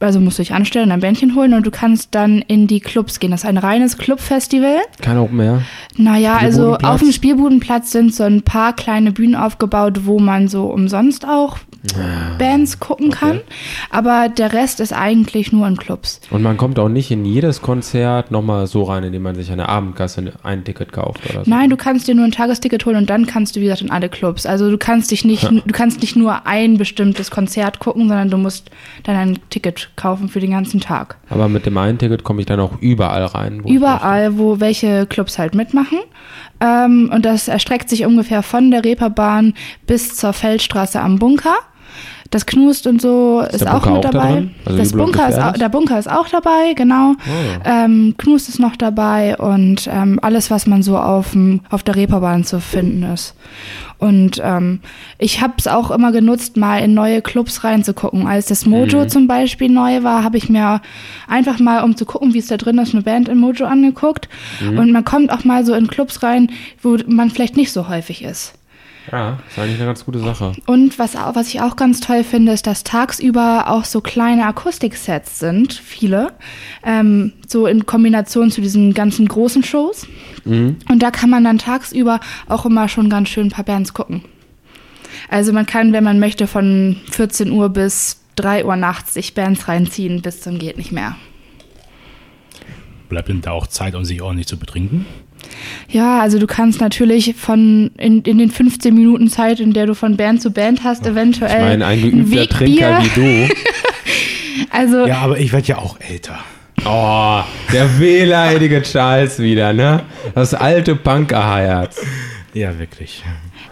also 0.00 0.20
musst 0.20 0.38
du 0.38 0.42
dich 0.42 0.52
anstellen, 0.52 0.90
ein 0.90 1.00
Bändchen 1.00 1.34
holen 1.36 1.54
und 1.54 1.64
du 1.64 1.70
kannst 1.70 2.14
dann 2.14 2.42
in 2.42 2.66
die 2.66 2.80
Clubs 2.80 3.20
gehen. 3.20 3.30
Das 3.30 3.42
ist 3.42 3.48
ein 3.48 3.58
reines 3.58 3.96
Clubfestival. 3.96 4.78
Kein 5.00 5.18
Open 5.18 5.40
Air? 5.40 5.62
Naja, 5.96 6.36
also 6.36 6.76
auf 6.76 7.00
dem 7.00 7.12
Spielbudenplatz 7.12 7.92
sind 7.92 8.14
so 8.14 8.24
ein 8.24 8.42
paar 8.42 8.74
kleine 8.74 9.12
Bühnen 9.12 9.36
aufgebaut, 9.36 10.00
wo 10.04 10.18
man 10.18 10.48
so 10.48 10.66
umsonst 10.66 11.26
auch 11.26 11.58
Bands 12.38 12.78
gucken 12.78 13.10
kann. 13.10 13.40
Aber 13.90 14.28
der 14.28 14.52
Rest 14.52 14.80
ist 14.80 14.92
eigentlich 14.92 15.50
nur 15.52 15.66
in 15.66 15.76
Clubs. 15.76 16.20
Und 16.30 16.42
man 16.42 16.56
kommt 16.56 16.78
auch 16.78 16.88
nicht 16.88 17.10
in 17.10 17.24
jedes 17.24 17.62
Konzert 17.62 18.30
nochmal 18.30 18.66
so 18.66 18.82
rein, 18.82 19.02
indem 19.04 19.22
man 19.22 19.34
sich 19.34 19.50
an 19.50 19.58
der 19.58 19.68
Abendkasse 19.68 20.32
ein 20.42 20.64
Ticket 20.64 20.92
kauft 20.92 21.20
oder 21.30 21.44
so. 21.44 21.50
Nein, 21.50 21.70
du 21.70 21.76
kannst 21.76 22.06
dir 22.06 22.14
nur 22.14 22.24
ein 22.26 22.32
Tagesticket 22.32 22.84
holen 22.84 22.96
und 22.96 23.08
dann 23.08 23.26
kannst 23.26 23.56
du, 23.56 23.60
wie 23.60 23.64
gesagt, 23.64 23.80
in 23.80 23.90
alle 23.90 24.08
Clubs. 24.08 24.44
Also 24.44 24.70
du 24.70 24.76
kannst 24.78 25.10
dich 25.10 25.24
nicht, 25.24 25.50
du 25.50 25.72
kannst 25.72 26.00
nicht 26.02 26.16
nur 26.16 26.46
ein 26.46 26.76
bestimmtes 26.76 27.30
Konzert 27.30 27.78
gucken, 27.78 28.08
sondern 28.08 28.30
du 28.30 28.36
musst 28.36 28.70
dann 29.04 29.16
ein 29.16 29.38
Ticket 29.48 29.90
kaufen 29.96 30.28
für 30.28 30.40
den 30.40 30.50
ganzen 30.50 30.80
Tag. 30.80 31.16
Aber 31.30 31.48
mit 31.48 31.64
dem 31.66 31.78
einen 31.78 31.98
Ticket 31.98 32.24
komme 32.24 32.40
ich 32.40 32.46
dann 32.46 32.60
auch 32.60 32.78
überall 32.80 33.24
rein. 33.24 33.64
wo 33.64 33.68
Überall, 33.68 34.38
wo 34.38 34.60
welche 34.60 35.06
Clubs 35.06 35.38
halt 35.38 35.54
mitmachen. 35.54 35.98
Ähm, 36.60 37.10
und 37.12 37.24
das 37.24 37.48
erstreckt 37.48 37.88
sich 37.88 38.04
ungefähr 38.04 38.42
von 38.42 38.70
der 38.70 38.84
Reeperbahn 38.84 39.54
bis 39.86 40.16
zur 40.16 40.32
Feldstraße 40.34 41.00
am 41.00 41.18
Bunker. 41.18 41.54
Das 42.30 42.46
Knust 42.46 42.86
und 42.86 43.02
so 43.02 43.40
ist, 43.50 43.62
der 43.62 43.74
auch 43.76 43.84
mit 43.86 43.96
auch 43.96 44.00
da 44.02 44.10
dabei. 44.10 44.32
drin? 44.34 44.50
Also 44.64 44.78
das 44.78 44.92
Bunker 44.92 45.28
ist, 45.28 45.38
auch- 45.40 45.52
der 45.54 45.68
Bunker 45.68 45.98
ist 45.98 46.08
auch 46.08 46.28
dabei, 46.28 46.74
genau. 46.76 47.14
Oh. 47.18 47.60
Ähm, 47.64 48.14
Knust 48.18 48.48
ist 48.48 48.60
noch 48.60 48.76
dabei 48.76 49.36
und 49.36 49.88
ähm, 49.92 50.20
alles, 50.22 50.48
was 50.48 50.66
man 50.68 50.84
so 50.84 50.96
auf, 50.96 51.32
dem- 51.32 51.60
auf 51.70 51.82
der 51.82 51.96
Reeperbahn 51.96 52.44
zu 52.44 52.60
finden 52.60 53.02
ist. 53.02 53.34
Und 53.98 54.40
ähm, 54.42 54.78
ich 55.18 55.42
habe 55.42 55.54
es 55.58 55.66
auch 55.66 55.90
immer 55.90 56.12
genutzt, 56.12 56.56
mal 56.56 56.78
in 56.78 56.94
neue 56.94 57.20
Clubs 57.20 57.64
reinzugucken. 57.64 58.26
Als 58.28 58.46
das 58.46 58.64
Mojo 58.64 59.00
zum 59.08 59.26
Beispiel 59.26 59.68
neu 59.68 60.02
war, 60.04 60.22
habe 60.22 60.38
ich 60.38 60.48
mir 60.48 60.80
einfach 61.28 61.58
mal, 61.58 61.82
um 61.82 61.96
zu 61.96 62.06
gucken, 62.06 62.32
wie 62.32 62.38
es 62.38 62.46
da 62.46 62.56
drin 62.56 62.78
ist, 62.78 62.94
eine 62.94 63.02
Band 63.02 63.28
in 63.28 63.38
Mojo 63.38 63.66
angeguckt. 63.66 64.28
Und 64.78 64.92
man 64.92 65.04
kommt 65.04 65.30
auch 65.32 65.44
mal 65.44 65.66
so 65.66 65.74
in 65.74 65.88
Clubs 65.88 66.22
rein, 66.22 66.50
wo 66.80 66.96
man 67.08 67.28
vielleicht 67.30 67.56
nicht 67.56 67.72
so 67.72 67.88
häufig 67.88 68.22
ist. 68.22 68.54
Ja, 69.10 69.38
ist 69.48 69.58
eigentlich 69.58 69.76
eine 69.76 69.86
ganz 69.86 70.04
gute 70.04 70.20
Sache. 70.20 70.52
Und 70.66 70.98
was, 70.98 71.14
was 71.14 71.48
ich 71.48 71.60
auch 71.60 71.76
ganz 71.76 72.00
toll 72.00 72.22
finde, 72.22 72.52
ist, 72.52 72.66
dass 72.66 72.84
tagsüber 72.84 73.64
auch 73.68 73.84
so 73.84 74.00
kleine 74.00 74.46
Akustiksets 74.46 75.38
sind, 75.38 75.72
viele, 75.72 76.32
ähm, 76.84 77.32
so 77.48 77.66
in 77.66 77.86
Kombination 77.86 78.50
zu 78.50 78.60
diesen 78.60 78.94
ganzen 78.94 79.26
großen 79.26 79.62
Shows. 79.62 80.06
Und 80.88 81.02
da 81.02 81.10
kann 81.10 81.30
man 81.30 81.44
dann 81.44 81.58
tagsüber 81.58 82.20
auch 82.48 82.66
immer 82.66 82.88
schon 82.88 83.10
ganz 83.10 83.28
schön 83.30 83.46
ein 83.46 83.50
paar 83.50 83.64
Bands 83.64 83.94
gucken. 83.94 84.22
Also 85.28 85.52
man 85.52 85.66
kann, 85.66 85.92
wenn 85.92 86.04
man 86.04 86.18
möchte, 86.18 86.46
von 86.46 86.96
14 87.10 87.50
Uhr 87.50 87.68
bis 87.68 88.20
3 88.36 88.64
Uhr 88.64 88.76
nachts 88.76 89.14
sich 89.14 89.34
Bands 89.34 89.68
reinziehen, 89.68 90.22
bis 90.22 90.40
zum 90.40 90.58
geht 90.58 90.76
nicht 90.76 90.92
mehr. 90.92 91.16
Bleibt 93.08 93.28
denn 93.28 93.40
da 93.40 93.50
auch 93.50 93.66
Zeit, 93.66 93.94
um 93.94 94.04
sich 94.04 94.22
ordentlich 94.22 94.46
zu 94.46 94.56
betrinken? 94.56 95.04
Ja, 95.88 96.20
also 96.20 96.38
du 96.38 96.46
kannst 96.46 96.80
natürlich 96.80 97.34
von 97.36 97.90
in, 97.98 98.22
in 98.22 98.38
den 98.38 98.50
15 98.50 98.94
Minuten 98.94 99.28
Zeit, 99.28 99.60
in 99.60 99.72
der 99.72 99.86
du 99.86 99.94
von 99.94 100.16
Band 100.16 100.40
zu 100.40 100.50
Band 100.50 100.84
hast, 100.84 101.06
eventuell 101.06 101.50
Ich 101.50 101.68
meine, 101.80 101.86
ein 101.86 102.00
geübter 102.00 102.30
Wegbier. 102.30 102.48
Trinker 102.48 103.02
wie 103.02 103.20
du. 103.48 103.54
Also 104.70 105.06
Ja, 105.06 105.18
aber 105.18 105.38
ich 105.38 105.52
werde 105.52 105.66
ja 105.66 105.78
auch 105.78 105.98
älter. 106.00 106.38
Oh, 106.84 107.40
der 107.72 107.98
wehleidige 107.98 108.82
Charles 108.82 109.38
wieder, 109.38 109.72
ne? 109.72 110.02
Das 110.34 110.54
alte 110.54 110.96
Punkerherz. 110.96 112.00
Ja, 112.54 112.78
wirklich. 112.78 113.22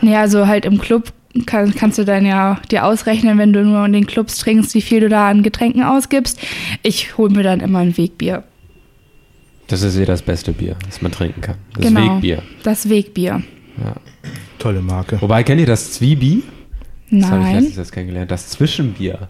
Nee, 0.01 0.17
also 0.17 0.47
halt 0.47 0.65
im 0.65 0.79
Club 0.79 1.13
kann, 1.47 1.75
kannst 1.75 1.99
du 1.99 2.05
dann 2.05 2.27
ja 2.27 2.61
dir 2.71 2.85
ausrechnen, 2.85 3.39
wenn 3.39 3.53
du 3.53 3.63
nur 3.65 3.85
in 3.87 3.93
den 3.93 4.07
Clubs 4.07 4.39
trinkst, 4.39 4.75
wie 4.75 4.83
viel 4.83 5.01
du 5.01 5.09
da 5.09 5.29
an 5.29 5.43
Getränken 5.43 5.83
ausgibst. 5.83 6.41
Ich 6.83 7.17
hole 7.17 7.33
mir 7.33 7.43
dann 7.43 7.61
immer 7.61 7.81
ein 7.81 7.97
Wegbier. 7.97 8.45
Das 9.69 9.83
ist 9.83 9.97
eh 9.97 10.07
das 10.07 10.23
beste 10.23 10.53
Bier, 10.53 10.77
das 10.87 11.03
man 11.03 11.13
trinken 11.13 11.41
kann. 11.43 11.57
Das 11.75 11.87
genau. 11.87 12.17
Wegbier. 12.17 12.43
Das 12.63 12.89
Wegbier. 12.89 13.43
Ja. 13.83 13.95
Tolle 14.59 14.81
Marke. 14.81 15.21
Wobei, 15.21 15.43
kennt 15.45 15.61
ihr 15.61 15.67
das 15.67 15.93
Zwiebi? 15.93 16.43
Das 17.11 17.31
habe 17.31 17.41
ich 17.41 17.47
Nein. 17.47 17.55
letztens 17.57 17.79
erst 17.79 17.93
kennengelernt. 17.93 18.31
Das 18.31 18.49
Zwischenbier. 18.49 19.29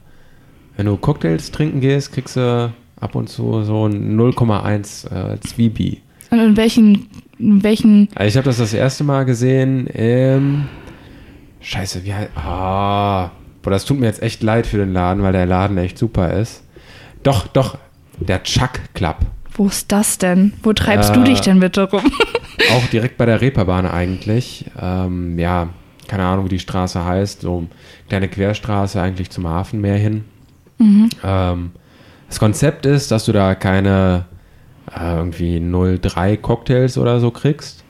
Wenn 0.76 0.86
du 0.86 0.96
Cocktails 0.96 1.50
trinken 1.50 1.80
gehst, 1.80 2.12
kriegst 2.12 2.36
du 2.36 2.72
ab 3.00 3.14
und 3.14 3.28
zu 3.28 3.62
so 3.64 3.86
ein 3.86 4.16
0,1 4.18 5.34
äh, 5.34 5.40
Zwiebi. 5.40 6.02
Und 6.30 6.38
in 6.38 6.56
welchen, 6.56 7.08
in 7.38 7.62
welchen, 7.64 8.08
Also 8.14 8.28
ich 8.28 8.36
habe 8.36 8.46
das 8.46 8.58
das 8.58 8.72
erste 8.72 9.04
Mal 9.04 9.24
gesehen 9.24 9.86
im... 9.88 10.66
Scheiße, 11.60 12.04
wie 12.04 12.14
heißt... 12.14 12.30
Ah, 12.36 13.32
boah, 13.62 13.70
das 13.70 13.84
tut 13.84 13.98
mir 13.98 14.06
jetzt 14.06 14.22
echt 14.22 14.42
leid 14.42 14.66
für 14.66 14.78
den 14.78 14.92
Laden, 14.92 15.22
weil 15.24 15.32
der 15.32 15.46
Laden 15.46 15.78
echt 15.78 15.98
super 15.98 16.32
ist. 16.34 16.62
Doch, 17.24 17.48
doch, 17.48 17.78
der 18.20 18.42
Chuck 18.44 18.94
Club. 18.94 19.16
Wo 19.58 19.66
ist 19.66 19.92
das 19.92 20.16
denn? 20.16 20.54
Wo 20.62 20.72
treibst 20.72 21.14
du 21.14 21.20
Äh, 21.20 21.24
dich 21.24 21.40
denn 21.42 21.60
bitte 21.60 21.82
rum? 21.90 22.00
Auch 22.72 22.86
direkt 22.86 23.18
bei 23.18 23.26
der 23.26 23.40
Reeperbahn 23.42 23.84
eigentlich. 23.86 24.64
Ähm, 24.80 25.38
ja, 25.38 25.68
keine 26.06 26.24
Ahnung, 26.24 26.46
wie 26.46 26.50
die 26.50 26.58
Straße 26.58 27.04
heißt. 27.04 27.42
So 27.42 27.66
kleine 28.08 28.28
Querstraße 28.28 29.00
eigentlich 29.00 29.28
zum 29.30 29.46
Hafenmeer 29.46 29.96
hin. 29.96 30.24
Ähm, 30.80 31.72
das 32.28 32.38
Konzept 32.38 32.86
ist, 32.86 33.10
dass 33.10 33.24
du 33.26 33.32
da 33.32 33.54
keine 33.54 34.24
äh, 34.96 35.16
irgendwie 35.16 35.60
03 35.60 36.36
Cocktails 36.38 36.96
oder 36.96 37.20
so 37.20 37.30
kriegst, 37.30 37.84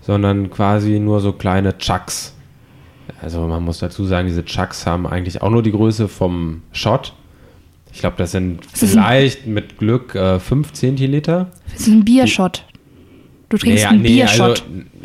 sondern 0.00 0.48
quasi 0.50 0.98
nur 1.00 1.20
so 1.20 1.32
kleine 1.32 1.76
Chucks. 1.78 2.34
Also 3.20 3.46
man 3.46 3.64
muss 3.64 3.80
dazu 3.80 4.04
sagen, 4.06 4.28
diese 4.28 4.44
Chucks 4.44 4.86
haben 4.86 5.06
eigentlich 5.06 5.42
auch 5.42 5.50
nur 5.50 5.62
die 5.62 5.72
Größe 5.72 6.08
vom 6.08 6.62
Shot. 6.72 7.14
Ich 7.92 8.00
glaube, 8.00 8.16
das 8.18 8.32
sind 8.32 8.60
Das 8.72 8.82
ist 8.82 8.96
ein- 8.96 9.02
vielleicht 9.04 9.46
mit 9.46 9.78
Glück 9.78 10.14
äh, 10.14 10.38
5 10.40 10.72
Zentiliter. 10.72 11.48
Das 11.72 11.82
ist 11.82 11.88
ein 11.88 12.04
Biershot. 12.04 12.64
Du 13.48 13.56
trinkst 13.56 13.84
einen 13.86 14.02
Biershot. 14.02 14.40
also, 14.60 14.62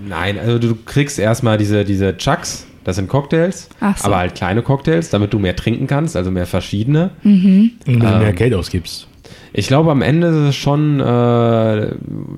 nein, 0.07 0.37
also 0.37 0.59
du 0.59 0.75
kriegst 0.85 1.17
erstmal 1.17 1.57
diese, 1.57 1.83
diese 1.83 2.15
Chucks, 2.17 2.67
das 2.83 2.97
sind 2.97 3.09
Cocktails, 3.09 3.69
Ach 3.79 3.97
so. 3.97 4.05
aber 4.05 4.17
halt 4.17 4.35
kleine 4.35 4.61
Cocktails, 4.61 5.09
damit 5.09 5.33
du 5.33 5.39
mehr 5.39 5.55
trinken 5.55 5.87
kannst, 5.87 6.15
also 6.15 6.29
mehr 6.29 6.45
verschiedene. 6.45 7.09
Mhm. 7.23 7.71
Und 7.87 7.93
du 7.99 8.05
mehr 8.05 8.29
Ähm. 8.29 8.35
Geld 8.35 8.53
ausgibst. 8.53 9.07
Ich 9.53 9.67
glaube, 9.67 9.89
am 9.89 10.01
Ende 10.03 10.27
ist 10.27 10.35
es 10.49 10.55
schon 10.55 10.99
äh, 10.99 11.95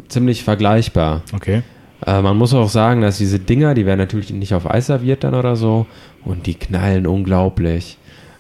ziemlich 0.08 0.44
vergleichbar. 0.46 1.24
Okay. 1.36 1.64
Äh, 2.06 2.22
man 2.22 2.38
muss 2.38 2.54
auch 2.54 2.70
sagen, 2.70 3.02
dass 3.02 3.18
diese 3.18 3.40
Dinger, 3.40 3.74
die 3.74 3.86
werden 3.86 4.00
natürlich 4.00 4.32
nicht 4.32 4.54
auf 4.54 4.70
Eis 4.70 4.86
serviert 4.86 5.24
dann 5.26 5.34
oder 5.34 5.56
so 5.58 5.88
und 6.24 6.46
die 6.46 6.54
knallen 6.54 7.06
unglaublich. 7.08 7.98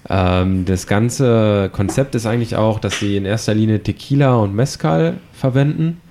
Ähm, 0.09 0.65
das 0.65 0.87
ganze 0.87 1.69
Konzept 1.73 2.15
ist 2.15 2.25
eigentlich 2.25 2.55
auch, 2.55 2.79
dass 2.79 2.99
sie 2.99 3.17
in 3.17 3.25
erster 3.25 3.53
Linie 3.53 3.81
Tequila 3.81 4.35
und 4.35 4.55
Mezcal 4.55 5.17
verwenden. 5.33 6.01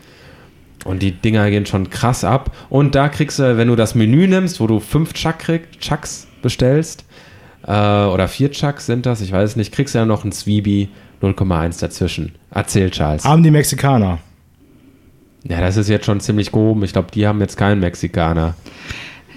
Und 0.84 1.03
die 1.03 1.12
Dinger 1.12 1.51
gehen 1.51 1.66
schon 1.66 1.91
krass 1.91 2.22
ab. 2.22 2.55
Und 2.68 2.95
da 2.95 3.09
kriegst 3.09 3.39
du, 3.39 3.57
wenn 3.57 3.68
du 3.68 3.76
das 3.76 3.95
Menü 3.95 4.28
nimmst, 4.28 4.61
wo 4.61 4.66
du 4.66 4.78
fünf 4.80 5.14
Chuck 5.14 5.39
krieg, 5.39 5.80
Chucks 5.80 6.28
bestellst, 6.43 7.05
äh, 7.66 7.70
oder 7.70 8.28
vier 8.28 8.53
Chucks 8.53 8.87
sind 8.87 9.07
das, 9.07 9.20
ich 9.20 9.32
weiß 9.32 9.51
es 9.51 9.57
nicht, 9.57 9.72
kriegst 9.72 9.95
du 9.95 9.99
ja 9.99 10.07
noch 10.07 10.24
ein 10.24 10.32
Zwiebie 10.32 10.89
0,1 11.22 11.80
dazwischen. 11.80 12.34
Erzähl, 12.51 12.91
Charles. 12.91 13.24
Haben 13.24 13.43
die 13.43 13.51
Mexikaner. 13.51 14.18
Ja, 15.45 15.61
das 15.61 15.76
ist 15.76 15.89
jetzt 15.89 16.07
schon 16.07 16.20
ziemlich 16.20 16.53
gehoben. 16.53 16.82
Ich 16.84 16.93
glaube, 16.93 17.09
die 17.12 17.26
haben 17.26 17.41
jetzt 17.41 17.57
keinen 17.57 17.80
Mexikaner. 17.80 18.55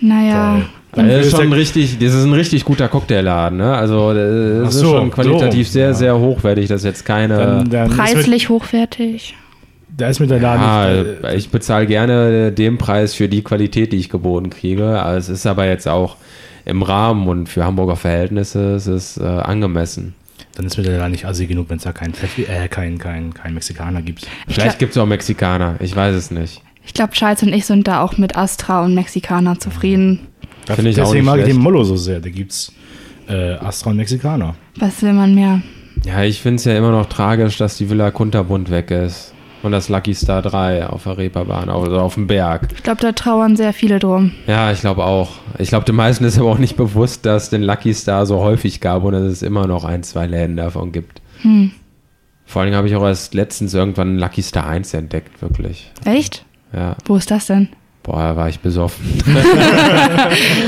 Naja. 0.02 0.62
Das 0.92 1.28
ist 1.28 1.38
schon 1.38 1.54
richtig, 1.54 2.00
das 2.00 2.14
ist 2.14 2.24
ein 2.24 2.34
richtig 2.34 2.66
guter 2.66 2.88
Cocktailladen, 2.88 3.58
ne? 3.60 3.76
Also 3.76 4.14
das 4.14 4.74
ist 4.74 4.82
so, 4.82 4.98
schon 4.98 5.12
qualitativ 5.12 5.68
so, 5.68 5.74
sehr, 5.74 5.88
ja. 5.88 5.94
sehr 5.94 6.20
hochwertig. 6.20 6.68
Das 6.68 6.82
ist 6.82 6.86
jetzt 6.86 7.06
keine. 7.06 7.38
Dann, 7.38 7.70
dann 7.70 7.84
ist 7.84 7.98
mit, 7.98 7.98
Preislich 7.98 8.50
hochwertig. 8.50 9.36
da 9.96 10.08
ist 10.08 10.20
mit 10.20 10.32
der 10.32 10.40
Laden. 10.40 10.64
ah, 10.64 11.04
nicht, 11.04 11.24
äh, 11.24 11.36
ich 11.36 11.50
bezahle 11.50 11.86
gerne 11.86 12.52
den 12.52 12.78
Preis 12.80 13.14
für 13.14 13.30
die 13.30 13.44
Qualität, 13.44 13.94
die 13.94 13.98
ich 13.98 14.10
geboten 14.10 14.50
kriege. 14.50 15.02
Also 15.02 15.32
es 15.32 15.40
ist 15.40 15.46
aber 15.46 15.68
jetzt 15.68 15.88
auch 15.88 16.16
im 16.66 16.82
Rahmen 16.82 17.28
und 17.28 17.50
für 17.50 17.66
Hamburger 17.66 17.96
Verhältnisse 17.96 18.76
ist 18.76 18.88
es 18.88 19.18
äh, 19.18 19.24
angemessen. 19.24 20.16
dann 20.56 20.66
ist 20.66 20.78
mit 20.78 20.88
der 20.88 20.98
Laden 20.98 21.12
nicht 21.12 21.26
assi 21.26 21.46
genug, 21.46 21.70
wenn 21.70 21.78
es 21.78 21.84
da 21.84 21.92
keinen 21.92 22.14
Pfeffi, 22.14 22.44
äh, 22.44 22.68
keinen 22.68 22.98
kein, 22.98 23.34
kein 23.34 23.54
Mexikaner 23.54 24.02
gibt. 24.02 24.28
Vielleicht 24.48 24.80
gibt 24.80 24.92
es 24.92 24.98
auch 24.98 25.06
Mexikaner, 25.06 25.76
ich 25.80 25.96
weiß 25.96 26.16
es 26.16 26.32
nicht. 26.32 26.62
Ich 26.86 26.94
glaube, 26.94 27.14
Charles 27.14 27.44
und 27.44 27.54
ich 27.54 27.66
sind 27.66 27.88
da 27.88 28.02
auch 28.02 28.18
mit 28.18 28.36
Astra 28.36 28.84
und 28.84 28.96
Mexikaner 28.96 29.60
zufrieden. 29.60 30.28
Da- 30.66 30.76
Finde 30.76 30.92
ich 30.92 30.98
auch 31.02 31.06
Deswegen 31.06 31.26
nicht 31.26 31.36
mag 31.36 31.40
ich 31.48 31.54
den 31.54 31.62
Mollo 31.62 31.84
so 31.84 31.96
sehr. 31.96 32.20
Da 32.20 32.30
gibt's 32.30 32.72
äh, 33.28 33.54
Astra 33.54 33.90
und 33.92 33.98
Mexikaner. 33.98 34.56
Was 34.78 35.02
will 35.02 35.14
man 35.14 35.34
mehr? 35.36 35.62
Ja, 36.06 36.24
ich 36.24 36.42
finde 36.42 36.56
es 36.58 36.66
ja 36.66 36.78
immer 36.78 36.92
noch 36.92 37.08
tragisch, 37.08 37.58
dass 37.58 37.78
die 37.78 37.90
Villa 37.90 38.12
Kunterbund 38.12 38.70
weg 38.72 38.92
ist. 38.92 39.34
Und 39.62 39.74
das 39.74 39.90
Lucky 39.90 40.14
Star 40.16 40.42
3 40.42 40.88
auf 40.88 41.04
der 41.04 41.18
Reeperbahn, 41.18 41.70
also 41.70 42.00
auf 42.00 42.14
dem 42.14 42.28
Berg. 42.28 42.70
Ich 42.74 42.82
glaube, 42.84 43.02
da 43.02 43.12
trauern 43.12 43.58
sehr 43.58 43.74
viele 43.74 44.00
drum. 44.00 44.32
Ja, 44.48 44.72
ich 44.72 44.80
glaube 44.80 45.04
auch. 45.04 45.32
Ich 45.58 45.68
glaube, 45.68 45.84
den 45.84 45.96
meisten 45.96 46.24
ist 46.24 46.40
aber 46.40 46.50
auch 46.50 46.58
nicht 46.60 46.78
bewusst, 46.78 47.26
dass 47.26 47.44
es 47.44 47.50
den 47.50 47.64
Lucky 47.64 47.94
Star 47.94 48.26
so 48.26 48.40
häufig 48.40 48.80
gab 48.80 49.04
und 49.04 49.12
dass 49.12 49.24
es 49.24 49.42
immer 49.42 49.68
noch 49.68 49.84
ein, 49.84 50.04
zwei 50.04 50.28
Läden 50.28 50.56
davon 50.56 50.94
gibt. 50.94 51.22
Hm. 51.42 51.72
Vor 52.46 52.62
allem 52.62 52.74
habe 52.74 52.88
ich 52.88 52.96
auch 52.96 53.04
erst 53.04 53.34
letztens 53.34 53.74
irgendwann 53.74 54.08
einen 54.12 54.20
Lucky 54.20 54.42
Star 54.42 54.66
1 54.66 54.94
entdeckt, 54.94 55.42
wirklich. 55.42 55.92
Echt? 56.06 56.46
Ja, 56.74 56.96
Wo 57.06 57.18
ist 57.18 57.30
das 57.30 57.48
denn? 57.48 57.68
Boah, 58.04 58.20
da 58.20 58.36
war 58.36 58.50
ich 58.50 58.60
besoffen. 58.60 59.06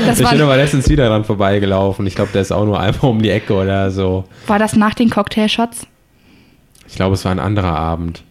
Das 0.06 0.20
ich 0.20 0.28
bin 0.28 0.40
aber 0.40 0.56
letztens 0.56 0.88
wieder 0.88 1.08
dran 1.08 1.24
vorbeigelaufen. 1.24 2.06
Ich 2.06 2.14
glaube, 2.14 2.30
der 2.32 2.42
ist 2.42 2.52
auch 2.52 2.64
nur 2.64 2.78
einmal 2.80 3.10
um 3.10 3.22
die 3.22 3.30
Ecke 3.30 3.54
oder 3.54 3.90
so. 3.90 4.24
war 4.46 4.58
das 4.58 4.76
nach 4.76 4.94
den 4.94 5.10
Cocktailshots? 5.10 5.86
Ich 6.88 6.96
glaube, 6.96 7.14
es 7.14 7.24
war 7.24 7.32
ein 7.32 7.38
anderer 7.40 7.76
Abend. 7.76 8.22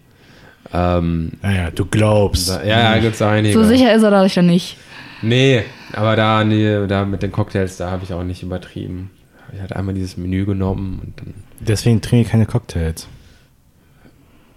Ähm, 0.73 1.31
Naja, 1.41 1.71
du 1.71 1.85
glaubst. 1.85 2.49
da, 2.49 2.63
ja, 2.63 2.95
ja, 2.95 2.97
gibt 2.99 3.15
es 3.15 3.21
einige. 3.21 3.53
So 3.53 3.63
sicher 3.63 3.93
ist 3.93 4.03
er 4.03 4.11
dadurch 4.11 4.35
ja 4.35 4.41
nicht. 4.41 4.77
Nee, 5.21 5.63
aber 5.93 6.15
da, 6.15 6.43
nee, 6.43 6.87
da 6.87 7.05
mit 7.05 7.23
den 7.23 7.31
Cocktails, 7.31 7.77
da 7.77 7.91
habe 7.91 8.03
ich 8.03 8.13
auch 8.13 8.23
nicht 8.23 8.43
übertrieben. 8.43 9.11
Ich 9.53 9.61
hatte 9.61 9.75
einmal 9.75 9.93
dieses 9.93 10.17
Menü 10.17 10.45
genommen 10.45 10.99
und 11.03 11.19
dann. 11.19 11.33
Deswegen 11.59 12.01
trinke 12.01 12.25
ich 12.25 12.31
keine 12.31 12.45
Cocktails. 12.45 13.07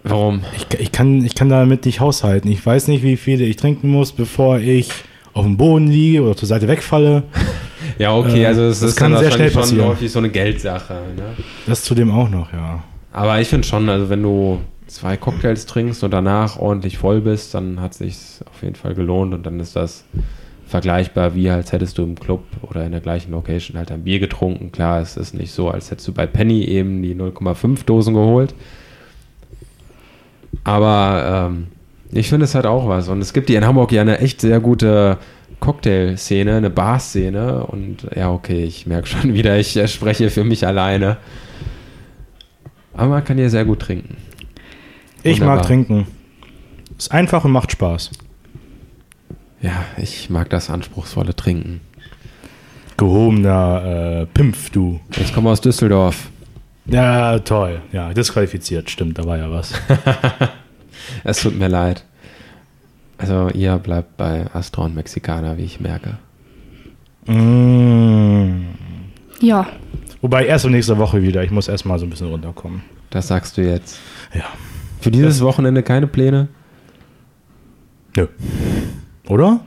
Warum? 0.04 0.42
Ich, 0.56 0.78
ich, 0.80 0.92
kann, 0.92 1.24
ich 1.24 1.34
kann 1.34 1.48
damit 1.48 1.86
nicht 1.86 2.00
haushalten. 2.00 2.48
Ich 2.50 2.64
weiß 2.64 2.88
nicht, 2.88 3.02
wie 3.02 3.16
viele 3.16 3.44
ich 3.44 3.56
trinken 3.56 3.90
muss, 3.90 4.12
bevor 4.12 4.58
ich 4.58 4.90
auf 5.32 5.44
dem 5.44 5.56
Boden 5.56 5.88
liege 5.88 6.22
oder 6.22 6.36
zur 6.36 6.48
Seite 6.48 6.68
wegfalle. 6.68 7.22
Ja, 7.98 8.16
okay, 8.16 8.42
Äh, 8.42 8.46
also 8.46 8.62
es 8.62 8.80
das 8.80 8.90
ist 8.90 8.96
kann 8.96 9.16
sehr 9.16 9.30
schnell 9.30 9.50
schon 9.50 9.60
passieren. 9.60 9.86
häufig 9.88 10.10
so 10.10 10.18
eine 10.18 10.30
Geldsache. 10.30 10.94
Ne? 11.16 11.22
Das 11.66 11.82
zudem 11.84 12.10
auch 12.10 12.30
noch, 12.30 12.50
ja. 12.52 12.82
Aber 13.12 13.38
ich 13.40 13.48
finde 13.48 13.68
schon, 13.68 13.88
also 13.90 14.08
wenn 14.08 14.22
du 14.22 14.58
zwei 14.86 15.16
Cocktails 15.18 15.66
trinkst 15.66 16.02
und 16.02 16.10
danach 16.10 16.58
ordentlich 16.58 16.96
voll 16.96 17.20
bist, 17.20 17.52
dann 17.54 17.80
hat 17.80 17.92
sich 17.94 18.16
auf 18.50 18.62
jeden 18.62 18.74
Fall 18.74 18.94
gelohnt 18.94 19.34
und 19.34 19.44
dann 19.44 19.60
ist 19.60 19.76
das 19.76 20.04
vergleichbar 20.66 21.34
wie 21.34 21.50
als 21.50 21.72
hättest 21.72 21.98
du 21.98 22.02
im 22.04 22.14
Club 22.18 22.42
oder 22.62 22.84
in 22.86 22.92
der 22.92 23.00
gleichen 23.02 23.30
Location 23.32 23.76
halt 23.76 23.92
ein 23.92 24.02
Bier 24.04 24.18
getrunken. 24.18 24.72
Klar, 24.72 25.00
es 25.02 25.16
ist 25.18 25.34
nicht 25.34 25.52
so, 25.52 25.68
als 25.68 25.90
hättest 25.90 26.08
du 26.08 26.12
bei 26.12 26.26
Penny 26.26 26.64
eben 26.64 27.02
die 27.02 27.14
0,5 27.14 27.84
Dosen 27.84 28.14
geholt. 28.14 28.54
Aber 30.64 31.50
ähm, 31.50 31.66
ich 32.10 32.28
finde 32.28 32.44
es 32.44 32.54
halt 32.54 32.66
auch 32.66 32.88
was. 32.88 33.08
Und 33.08 33.20
es 33.20 33.32
gibt 33.32 33.48
hier 33.48 33.58
in 33.58 33.66
Hamburg 33.66 33.92
ja 33.92 34.00
eine 34.00 34.18
echt 34.18 34.40
sehr 34.40 34.60
gute 34.60 35.18
Cocktail-Szene, 35.60 36.56
eine 36.56 36.70
Bar-Szene. 36.70 37.66
Und 37.66 38.06
ja, 38.14 38.30
okay, 38.30 38.64
ich 38.64 38.86
merke 38.86 39.06
schon 39.06 39.34
wieder, 39.34 39.58
ich 39.58 39.76
äh, 39.76 39.86
spreche 39.88 40.30
für 40.30 40.44
mich 40.44 40.66
alleine. 40.66 41.18
Aber 42.94 43.08
man 43.08 43.24
kann 43.24 43.36
hier 43.36 43.50
sehr 43.50 43.64
gut 43.64 43.80
trinken. 43.80 44.16
Ich 45.22 45.40
Wunderbar. 45.40 45.56
mag 45.56 45.66
trinken. 45.66 46.06
Ist 46.96 47.12
einfach 47.12 47.44
und 47.44 47.52
macht 47.52 47.72
Spaß. 47.72 48.10
Ja, 49.60 49.84
ich 49.96 50.30
mag 50.30 50.50
das 50.50 50.70
anspruchsvolle 50.70 51.34
Trinken. 51.34 51.80
Gehobener 52.96 54.20
äh, 54.22 54.26
Pimpf, 54.26 54.70
du. 54.70 55.00
Ich 55.20 55.34
komme 55.34 55.50
aus 55.50 55.60
Düsseldorf. 55.60 56.30
Ja, 56.86 57.38
toll. 57.38 57.80
Ja, 57.92 58.12
disqualifiziert, 58.12 58.90
stimmt, 58.90 59.18
da 59.18 59.24
war 59.24 59.38
ja 59.38 59.50
was. 59.50 59.72
Es 61.22 61.42
tut 61.42 61.58
mir 61.58 61.68
leid. 61.68 62.04
Also 63.18 63.48
ihr 63.50 63.76
bleibt 63.78 64.16
bei 64.16 64.46
Astra 64.54 64.84
und 64.84 64.94
Mexikaner, 64.94 65.58
wie 65.58 65.64
ich 65.64 65.80
merke. 65.80 66.16
mm. 67.26 68.64
Ja. 69.40 69.66
Wobei 70.22 70.46
erst 70.46 70.66
nächste 70.66 70.96
Woche 70.96 71.20
wieder. 71.22 71.42
Ich 71.44 71.50
muss 71.50 71.68
erstmal 71.68 71.98
so 71.98 72.06
ein 72.06 72.10
bisschen 72.10 72.28
runterkommen. 72.28 72.82
Das 73.10 73.28
sagst 73.28 73.56
du 73.58 73.62
jetzt. 73.62 73.98
Ja. 74.32 74.44
Für 75.00 75.10
dieses 75.10 75.42
Wochenende 75.42 75.82
keine 75.82 76.06
Pläne? 76.06 76.48
Nö. 78.16 78.26
Oder? 79.28 79.60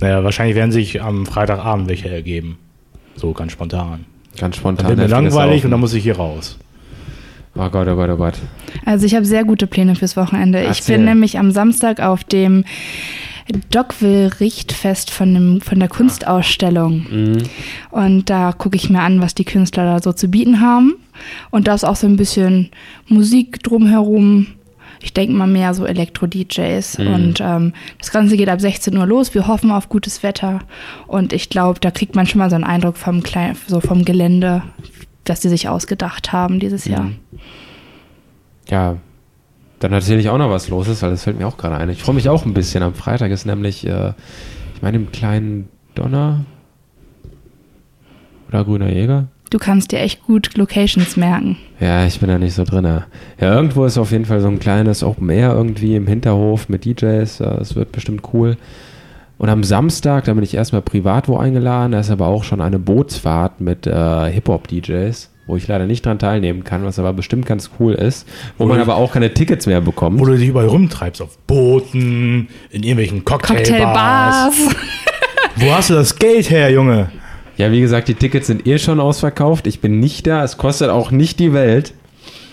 Naja, 0.00 0.22
wahrscheinlich 0.22 0.54
werden 0.54 0.70
sich 0.72 1.02
am 1.02 1.26
Freitagabend 1.26 1.88
welche 1.88 2.08
ergeben. 2.08 2.58
So 3.16 3.32
ganz 3.32 3.52
spontan. 3.52 4.04
Ganz 4.38 4.40
Dann 4.40 4.52
spontan. 4.52 4.88
wird 4.88 4.98
mir 4.98 5.06
langweilig 5.06 5.64
und 5.64 5.70
dann 5.70 5.80
muss 5.80 5.94
ich 5.94 6.02
hier 6.02 6.16
raus. 6.16 6.58
Oh 7.56 7.68
Gott, 7.68 7.86
oh 7.86 7.94
Gott, 7.94 8.10
oh 8.10 8.16
Gott. 8.16 8.34
Also 8.84 9.06
ich 9.06 9.14
habe 9.14 9.24
sehr 9.24 9.44
gute 9.44 9.66
Pläne 9.66 9.94
fürs 9.94 10.16
Wochenende. 10.16 10.62
Ich 10.62 10.68
Erzähl. 10.68 10.96
bin 10.96 11.04
nämlich 11.04 11.38
am 11.38 11.52
Samstag 11.52 12.00
auf 12.00 12.24
dem 12.24 12.64
Dockville 13.70 14.40
Richtfest 14.40 15.10
von, 15.10 15.34
dem, 15.34 15.60
von 15.60 15.78
der 15.78 15.88
Kunstausstellung. 15.88 17.06
Mhm. 17.10 17.42
Und 17.90 18.30
da 18.30 18.52
gucke 18.52 18.76
ich 18.76 18.90
mir 18.90 19.02
an, 19.02 19.20
was 19.20 19.34
die 19.34 19.44
Künstler 19.44 19.84
da 19.84 20.02
so 20.02 20.12
zu 20.12 20.28
bieten 20.28 20.60
haben. 20.60 20.94
Und 21.50 21.68
da 21.68 21.74
ist 21.74 21.84
auch 21.84 21.96
so 21.96 22.06
ein 22.06 22.16
bisschen 22.16 22.70
Musik 23.06 23.62
drumherum. 23.62 24.46
Ich 25.04 25.12
denke 25.12 25.34
mal 25.34 25.46
mehr 25.46 25.74
so 25.74 25.84
Elektro-DJs. 25.84 26.98
Mhm. 26.98 27.06
Und 27.06 27.40
ähm, 27.42 27.74
das 27.98 28.10
Ganze 28.10 28.38
geht 28.38 28.48
ab 28.48 28.60
16 28.60 28.96
Uhr 28.96 29.06
los. 29.06 29.34
Wir 29.34 29.46
hoffen 29.46 29.70
auf 29.70 29.90
gutes 29.90 30.22
Wetter. 30.22 30.60
Und 31.06 31.34
ich 31.34 31.50
glaube, 31.50 31.78
da 31.78 31.90
kriegt 31.90 32.16
man 32.16 32.26
schon 32.26 32.38
mal 32.38 32.48
so 32.48 32.56
einen 32.56 32.64
Eindruck 32.64 32.96
vom, 32.96 33.22
Klein 33.22 33.54
so 33.66 33.80
vom 33.80 34.06
Gelände, 34.06 34.62
das 35.24 35.42
sie 35.42 35.50
sich 35.50 35.68
ausgedacht 35.68 36.32
haben 36.32 36.58
dieses 36.58 36.86
Jahr. 36.86 37.02
Mhm. 37.02 37.16
Ja, 38.70 38.96
dann 39.78 39.92
erzähle 39.92 40.20
ich 40.20 40.30
auch 40.30 40.38
noch, 40.38 40.48
was 40.48 40.70
los 40.70 40.88
ist, 40.88 41.02
weil 41.02 41.10
das 41.10 41.24
fällt 41.24 41.38
mir 41.38 41.46
auch 41.46 41.58
gerade 41.58 41.76
ein. 41.76 41.90
Ich 41.90 42.02
freue 42.02 42.14
mich 42.14 42.30
auch 42.30 42.46
ein 42.46 42.54
bisschen. 42.54 42.82
Am 42.82 42.94
Freitag 42.94 43.30
ist 43.30 43.44
nämlich, 43.44 43.86
äh, 43.86 44.14
ich 44.74 44.80
meine, 44.80 44.96
im 44.96 45.12
kleinen 45.12 45.68
Donner 45.94 46.46
oder 48.48 48.64
Grüner 48.64 48.90
Jäger. 48.90 49.28
Du 49.54 49.60
kannst 49.60 49.92
dir 49.92 50.00
echt 50.00 50.24
gut 50.24 50.56
Locations 50.56 51.16
merken. 51.16 51.56
Ja, 51.78 52.04
ich 52.06 52.18
bin 52.18 52.28
da 52.28 52.40
nicht 52.40 52.54
so 52.54 52.64
drin. 52.64 52.84
Ja, 52.84 53.04
irgendwo 53.38 53.84
ist 53.84 53.98
auf 53.98 54.10
jeden 54.10 54.24
Fall 54.24 54.40
so 54.40 54.48
ein 54.48 54.58
kleines 54.58 55.04
Open 55.04 55.30
Air 55.30 55.52
irgendwie 55.54 55.94
im 55.94 56.08
Hinterhof 56.08 56.68
mit 56.68 56.84
DJs. 56.84 57.38
Es 57.38 57.76
wird 57.76 57.92
bestimmt 57.92 58.22
cool. 58.32 58.56
Und 59.38 59.48
am 59.50 59.62
Samstag, 59.62 60.24
da 60.24 60.34
bin 60.34 60.42
ich 60.42 60.54
erstmal 60.54 60.82
privat 60.82 61.28
wo 61.28 61.36
eingeladen. 61.36 61.92
Da 61.92 62.00
ist 62.00 62.10
aber 62.10 62.26
auch 62.26 62.42
schon 62.42 62.60
eine 62.60 62.80
Bootsfahrt 62.80 63.60
mit 63.60 63.86
äh, 63.86 64.32
Hip-Hop-DJs, 64.32 65.30
wo 65.46 65.54
ich 65.54 65.68
leider 65.68 65.86
nicht 65.86 66.04
dran 66.04 66.18
teilnehmen 66.18 66.64
kann, 66.64 66.84
was 66.84 66.98
aber 66.98 67.12
bestimmt 67.12 67.46
ganz 67.46 67.70
cool 67.78 67.92
ist. 67.92 68.26
Wo 68.58 68.66
man 68.66 68.80
aber 68.80 68.96
auch 68.96 69.12
keine 69.12 69.34
Tickets 69.34 69.66
mehr 69.66 69.80
bekommt. 69.80 70.18
Wo 70.18 70.24
du 70.24 70.36
dich 70.36 70.48
überall 70.48 70.66
rumtreibst, 70.66 71.22
auf 71.22 71.38
Booten, 71.46 72.48
in 72.70 72.82
irgendwelchen 72.82 73.24
Cocktailbars. 73.24 73.68
Cocktailbars. 73.68 74.54
Wo 75.58 75.72
hast 75.72 75.90
du 75.90 75.94
das 75.94 76.16
Geld 76.16 76.50
her, 76.50 76.72
Junge? 76.72 77.08
Ja, 77.56 77.70
wie 77.70 77.80
gesagt, 77.80 78.08
die 78.08 78.14
Tickets 78.14 78.46
sind 78.46 78.66
eh 78.66 78.78
schon 78.78 79.00
ausverkauft. 79.00 79.66
Ich 79.66 79.80
bin 79.80 80.00
nicht 80.00 80.26
da. 80.26 80.42
Es 80.42 80.56
kostet 80.56 80.90
auch 80.90 81.10
nicht 81.10 81.38
die 81.38 81.52
Welt. 81.52 81.94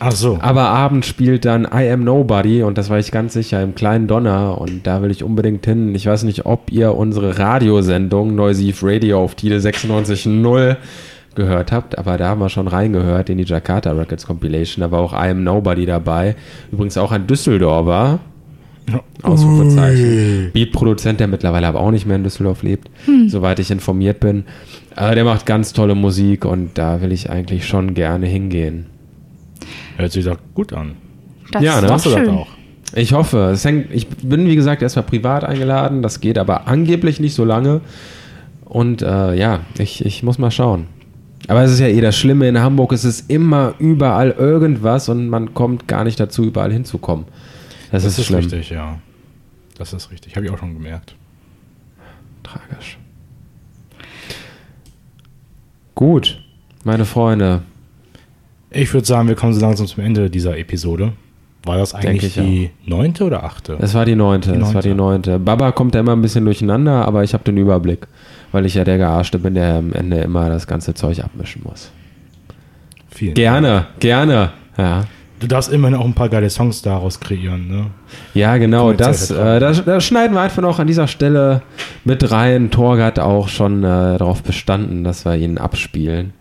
Ach 0.04 0.12
so. 0.12 0.40
Aber 0.42 0.64
abends 0.64 1.08
spielt 1.08 1.46
dann 1.46 1.64
I 1.66 1.90
Am 1.92 2.04
Nobody 2.04 2.64
und 2.64 2.78
das 2.80 2.90
war 2.90 2.98
ich 2.98 3.12
ganz 3.12 3.34
sicher 3.34 3.62
im 3.62 3.76
kleinen 3.76 4.08
Donner 4.08 4.60
und 4.60 4.88
da 4.88 5.04
will 5.04 5.12
ich 5.12 5.24
unbedingt 5.24 5.64
hin. 5.66 5.94
Ich 5.94 6.08
weiß 6.08 6.24
nicht, 6.24 6.48
ob 6.48 6.72
ihr 6.72 6.96
unsere 6.96 7.38
Radiosendung 7.38 8.34
Noisive 8.34 8.78
Radio 8.82 9.24
auf 9.24 9.36
Tide 9.36 9.60
96.0 9.60 10.78
gehört 11.36 11.72
habt, 11.72 12.00
aber 12.00 12.18
da 12.18 12.30
haben 12.30 12.42
wir 12.42 12.50
schon 12.50 12.68
reingehört 12.68 13.30
in 13.30 13.38
die 13.38 13.44
Jakarta 13.44 13.92
Records 13.92 14.26
Compilation. 14.26 14.82
Da 14.82 14.92
war 14.92 15.02
auch 15.02 15.14
I 15.14 15.30
Am 15.30 15.44
Nobody 15.44 15.86
dabei. 15.86 16.36
Übrigens 16.72 16.98
auch 16.98 17.12
ein 17.12 17.28
Düsseldorfer. 17.28 18.20
Ausrufezeichen. 19.22 20.50
Beatproduzent, 20.52 21.20
der 21.20 21.28
mittlerweile 21.28 21.68
aber 21.68 21.80
auch 21.80 21.92
nicht 21.92 22.08
mehr 22.08 22.16
in 22.16 22.24
Düsseldorf 22.24 22.64
lebt, 22.64 22.90
soweit 23.28 23.60
ich 23.60 23.70
informiert 23.70 24.20
bin. 24.20 24.46
Aber 24.96 25.16
der 25.16 25.24
macht 25.24 25.46
ganz 25.46 25.74
tolle 25.74 25.96
Musik 25.96 26.46
und 26.46 26.78
da 26.78 27.02
will 27.02 27.12
ich 27.12 27.30
eigentlich 27.30 27.66
schon 27.68 27.94
gerne 27.94 28.28
hingehen. 28.28 28.88
Hört 29.98 30.12
sich 30.12 30.26
doch 30.26 30.38
gut 30.54 30.74
an. 30.74 30.96
Das 31.52 31.64
Ja, 31.64 31.80
ne? 31.80 31.86
ist 31.86 31.92
Machst 31.92 32.06
du 32.06 32.10
das 32.12 32.28
auch? 32.28 32.48
Ich 32.94 33.14
hoffe. 33.14 33.52
Es 33.54 33.64
hängt, 33.64 33.92
ich 33.94 34.08
bin, 34.08 34.48
wie 34.48 34.56
gesagt, 34.56 34.82
erstmal 34.82 35.06
privat 35.06 35.44
eingeladen. 35.44 36.02
Das 36.02 36.20
geht 36.20 36.38
aber 36.38 36.68
angeblich 36.68 37.20
nicht 37.20 37.34
so 37.36 37.46
lange. 37.46 37.82
Und 38.66 39.02
äh, 39.02 39.34
ja, 39.36 39.62
ich, 39.78 40.06
ich 40.06 40.24
muss 40.24 40.38
mal 40.38 40.52
schauen. 40.52 40.88
Aber 41.48 41.64
es 41.64 41.72
ist 41.72 41.80
ja 41.80 41.88
eh 41.88 42.02
das 42.02 42.18
Schlimme. 42.18 42.48
In 42.48 42.60
Hamburg 42.60 42.92
ist 42.92 43.04
es 43.04 43.22
immer 43.22 43.74
überall 43.80 44.32
irgendwas 44.32 45.10
und 45.10 45.28
man 45.28 45.54
kommt 45.54 45.88
gar 45.88 46.04
nicht 46.04 46.20
dazu, 46.20 46.44
überall 46.46 46.72
hinzukommen. 46.72 47.26
Das, 47.92 48.04
Das 48.04 48.14
ist, 48.14 48.20
ist 48.20 48.26
schlimm. 48.28 48.40
richtig, 48.42 48.70
ja. 48.70 49.00
Das 49.78 49.94
ist 49.94 50.12
richtig. 50.12 50.36
Habe 50.36 50.46
ich 50.46 50.52
auch 50.52 50.58
schon 50.58 50.74
gemerkt. 50.74 51.16
Tragisch. 52.44 52.98
Gut, 55.96 56.42
meine 56.84 57.06
Freunde. 57.06 57.62
Ich 58.70 58.94
würde 58.94 59.06
sagen, 59.06 59.28
wir 59.28 59.36
kommen 59.36 59.54
so 59.54 59.62
langsam 59.62 59.88
zum 59.88 60.04
Ende 60.04 60.30
dieser 60.30 60.58
Episode. 60.58 61.14
War 61.64 61.78
das 61.78 61.94
eigentlich 61.94 62.38
ich 62.38 62.44
die 62.44 62.72
neunte 62.86 63.24
oder 63.24 63.44
achte? 63.44 63.78
Das 63.80 63.94
war 63.94 64.06
die 64.06 64.16
neunte. 64.16 64.54
Die 64.54 64.60
Das 64.60 64.74
war 64.74 64.82
die 64.82 64.96
neunte. 64.96 65.38
Baba 65.38 65.72
kommt 65.72 65.94
ja 65.94 66.02
immer 66.02 66.14
ein 66.14 66.22
bisschen 66.22 66.44
durcheinander, 66.46 67.06
aber 67.06 67.24
ich 67.24 67.34
habe 67.34 67.44
den 67.44 67.58
Überblick, 67.58 68.08
weil 68.52 68.66
ich 68.66 68.74
ja 68.74 68.84
der 68.84 68.98
Gearschte 68.98 69.38
bin, 69.38 69.54
der 69.54 69.76
am 69.76 69.94
Ende 69.94 70.18
immer 70.22 70.50
das 70.50 70.66
ganze 70.66 70.94
Zeug 70.96 71.20
abmischen 71.24 71.62
muss. 71.64 71.92
Vielen 73.12 73.36
Dank. 73.36 73.36
Gerne, 73.36 73.88
gerne. 74.00 74.52
Ja, 74.78 75.04
Du 75.42 75.48
darfst 75.48 75.72
immerhin 75.74 75.98
auch 75.98 76.06
ein 76.06 76.14
paar 76.14 76.30
geile 76.30 76.52
Songs 76.52 76.84
daraus 76.84 77.20
kreieren, 77.20 77.68
ne? 77.68 77.88
ja 78.36 78.58
genau. 78.58 78.94
Das, 78.94 79.32
äh, 79.32 79.60
das, 79.60 79.84
das 79.84 80.04
schneiden 80.04 80.36
wir 80.36 80.42
einfach 80.42 80.62
noch 80.62 80.78
an 80.78 80.86
dieser 80.86 81.08
Stelle 81.08 81.64
mit 82.06 82.30
rein. 82.30 82.70
Torg 82.70 83.02
hat 83.02 83.18
auch 83.18 83.48
schon 83.48 83.84
äh, 83.84 84.18
darauf 84.20 84.44
bestanden, 84.44 85.04
dass 85.04 85.26
wir 85.26 85.36
ihn 85.36 85.58
abspielen. 85.58 86.34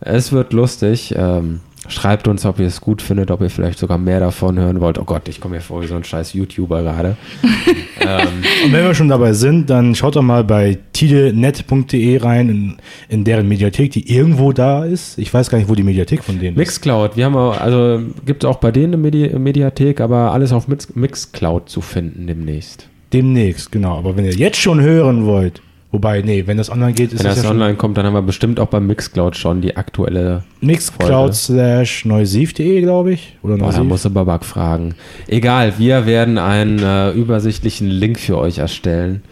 Es 0.00 0.32
wird 0.32 0.54
lustig. 0.54 1.14
Ähm, 1.14 1.60
schreibt 1.88 2.28
uns, 2.28 2.44
ob 2.44 2.58
ihr 2.58 2.66
es 2.66 2.80
gut 2.80 3.02
findet, 3.02 3.30
ob 3.30 3.40
ihr 3.40 3.50
vielleicht 3.50 3.78
sogar 3.78 3.98
mehr 3.98 4.20
davon 4.20 4.58
hören 4.58 4.80
wollt. 4.80 4.98
Oh 4.98 5.04
Gott, 5.04 5.28
ich 5.28 5.40
komme 5.40 5.56
mir 5.56 5.60
vor 5.60 5.82
wie 5.82 5.86
so 5.86 5.94
ein 5.94 6.04
scheiß 6.04 6.32
YouTuber 6.32 6.82
gerade. 6.82 7.16
ähm, 8.00 8.28
Und 8.64 8.72
wenn 8.72 8.84
wir 8.84 8.94
schon 8.94 9.08
dabei 9.08 9.32
sind, 9.32 9.70
dann 9.70 9.94
schaut 9.94 10.16
doch 10.16 10.22
mal 10.22 10.44
bei 10.44 10.78
tidenet.de 10.92 12.18
rein, 12.18 12.48
in, 12.48 12.76
in 13.08 13.24
deren 13.24 13.48
Mediathek, 13.48 13.92
die 13.92 14.12
irgendwo 14.12 14.52
da 14.52 14.84
ist. 14.84 15.18
Ich 15.18 15.32
weiß 15.32 15.50
gar 15.50 15.58
nicht, 15.58 15.68
wo 15.68 15.74
die 15.74 15.82
Mediathek 15.82 16.22
von 16.22 16.38
denen 16.38 16.52
ist. 16.52 16.58
Mixcloud, 16.58 17.16
wir 17.16 17.24
haben 17.24 17.36
auch, 17.36 17.60
also 17.60 18.00
gibt 18.24 18.44
es 18.44 18.50
auch 18.50 18.56
bei 18.56 18.70
denen 18.70 18.94
eine 18.94 18.96
Medi 18.98 19.38
Mediathek, 19.38 20.00
aber 20.00 20.32
alles 20.32 20.52
auf 20.52 20.68
Mix 20.68 20.94
Mixcloud 20.94 21.68
zu 21.68 21.80
finden 21.80 22.26
demnächst. 22.26 22.88
Demnächst, 23.12 23.72
genau. 23.72 23.96
Aber 23.96 24.16
wenn 24.16 24.24
ihr 24.24 24.34
jetzt 24.34 24.58
schon 24.58 24.80
hören 24.80 25.24
wollt, 25.24 25.62
wobei, 25.90 26.22
nee, 26.22 26.46
wenn 26.46 26.56
das 26.56 26.70
online 26.70 26.92
geht, 26.92 27.12
ist 27.12 27.20
Wenn 27.20 27.28
das, 27.28 27.36
das 27.36 27.44
ja 27.44 27.50
online 27.50 27.74
kommt, 27.74 27.96
dann 27.96 28.06
haben 28.06 28.14
wir 28.14 28.22
bestimmt 28.22 28.60
auch 28.60 28.68
bei 28.68 28.80
Mixcloud 28.80 29.36
schon 29.36 29.60
die 29.60 29.76
aktuelle. 29.76 30.42
mixcloud 30.60 31.34
slash 31.34 32.04
neusiv.de, 32.04 32.80
glaube 32.82 33.12
ich. 33.12 33.36
Oder 33.42 33.54
Boah, 33.54 33.58
da 33.58 33.66
neusiv. 33.66 33.84
muss 33.84 34.02
du 34.02 34.10
Babak 34.10 34.44
fragen. 34.44 34.94
Egal, 35.26 35.74
wir 35.78 36.06
werden 36.06 36.38
einen 36.38 36.78
äh, 36.80 37.10
übersichtlichen 37.12 37.88
Link 37.88 38.18
für 38.18 38.38
euch 38.38 38.58
erstellen. 38.58 39.22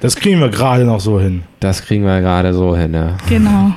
Das 0.00 0.16
kriegen 0.16 0.40
wir 0.40 0.48
gerade 0.48 0.84
noch 0.84 1.00
so 1.00 1.20
hin. 1.20 1.42
Das 1.60 1.82
kriegen 1.82 2.04
wir 2.04 2.20
gerade 2.20 2.54
so 2.54 2.74
hin. 2.76 2.94
Ja. 2.94 3.16
Genau. 3.28 3.72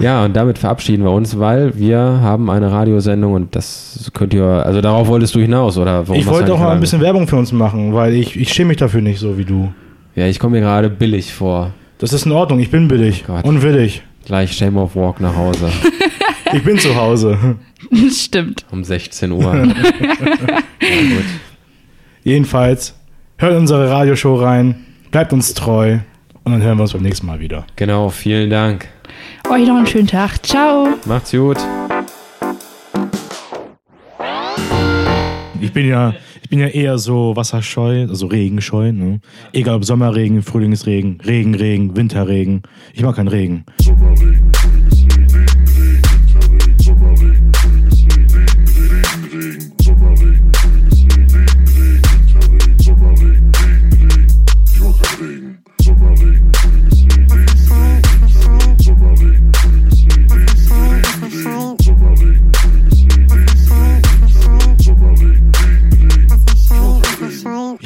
ja, 0.00 0.24
und 0.24 0.34
damit 0.34 0.56
verabschieden 0.58 1.04
wir 1.04 1.10
uns, 1.10 1.38
weil 1.38 1.78
wir 1.78 1.98
haben 1.98 2.50
eine 2.50 2.72
Radiosendung 2.72 3.34
und 3.34 3.54
das 3.54 4.10
könnt 4.14 4.32
ihr, 4.32 4.44
also 4.44 4.80
darauf 4.80 5.08
wolltest 5.08 5.34
du 5.34 5.40
hinaus, 5.40 5.76
oder? 5.76 6.08
Warum 6.08 6.18
ich 6.18 6.26
wollte 6.26 6.54
auch 6.54 6.58
mal 6.58 6.70
ein 6.70 6.80
bisschen 6.80 7.02
Werbung 7.02 7.28
für 7.28 7.36
uns 7.36 7.52
machen, 7.52 7.92
weil 7.92 8.14
ich, 8.14 8.40
ich 8.40 8.52
schäme 8.52 8.68
mich 8.68 8.78
dafür 8.78 9.02
nicht 9.02 9.20
so 9.20 9.36
wie 9.36 9.44
du. 9.44 9.72
Ja, 10.14 10.26
ich 10.26 10.38
komme 10.38 10.56
mir 10.56 10.62
gerade 10.62 10.90
billig 10.90 11.32
vor. 11.32 11.72
Das 11.98 12.12
ist 12.12 12.26
in 12.26 12.32
Ordnung, 12.32 12.58
ich 12.58 12.70
bin 12.70 12.88
billig 12.88 13.24
Gott. 13.26 13.44
und 13.44 13.62
willig. 13.62 14.02
Gleich 14.26 14.52
Shame 14.56 14.76
of 14.76 14.94
Walk 14.94 15.20
nach 15.20 15.34
Hause 15.36 15.70
Ich 16.52 16.62
bin 16.62 16.78
zu 16.78 16.94
Hause. 16.94 17.56
Stimmt. 18.10 18.66
um 18.70 18.84
16 18.84 19.32
Uhr. 19.32 19.42
ja, 19.54 19.64
gut. 19.64 21.24
Jedenfalls, 22.24 22.94
hört 23.38 23.56
unsere 23.56 23.88
Radioshow 23.90 24.36
rein, 24.36 24.84
bleibt 25.10 25.32
uns 25.32 25.54
treu 25.54 25.98
und 26.44 26.52
dann 26.52 26.62
hören 26.62 26.76
wir 26.76 26.82
uns 26.82 26.92
beim 26.92 27.02
nächsten 27.02 27.26
Mal 27.26 27.40
wieder. 27.40 27.64
Genau, 27.76 28.10
vielen 28.10 28.50
Dank. 28.50 28.86
Euch 29.50 29.66
noch 29.66 29.76
einen 29.76 29.86
schönen 29.86 30.06
Tag. 30.06 30.44
Ciao. 30.44 30.88
Macht's 31.06 31.32
gut. 31.32 31.56
Ich 35.60 35.72
bin 35.72 35.88
ja, 35.88 36.12
bin 36.52 36.60
ja 36.60 36.66
eher 36.66 36.98
so 36.98 37.34
wasserscheu, 37.34 38.02
also 38.10 38.26
regenscheu. 38.26 38.92
Ne? 38.92 39.20
Egal 39.54 39.76
ob 39.76 39.86
Sommerregen, 39.86 40.42
Frühlingsregen, 40.42 41.18
Regen, 41.24 41.54
Regen, 41.54 41.96
Winterregen. 41.96 42.60
Ich 42.92 43.02
mag 43.02 43.16
keinen 43.16 43.28
Regen. 43.28 43.64
Sommerregen, 43.80 44.52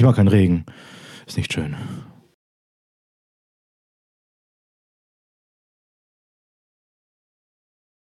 mag 0.06 0.16
keinen 0.16 0.28
Regen. 0.28 0.64
Ist 1.26 1.36
nicht 1.36 1.52
schön. 1.52 1.74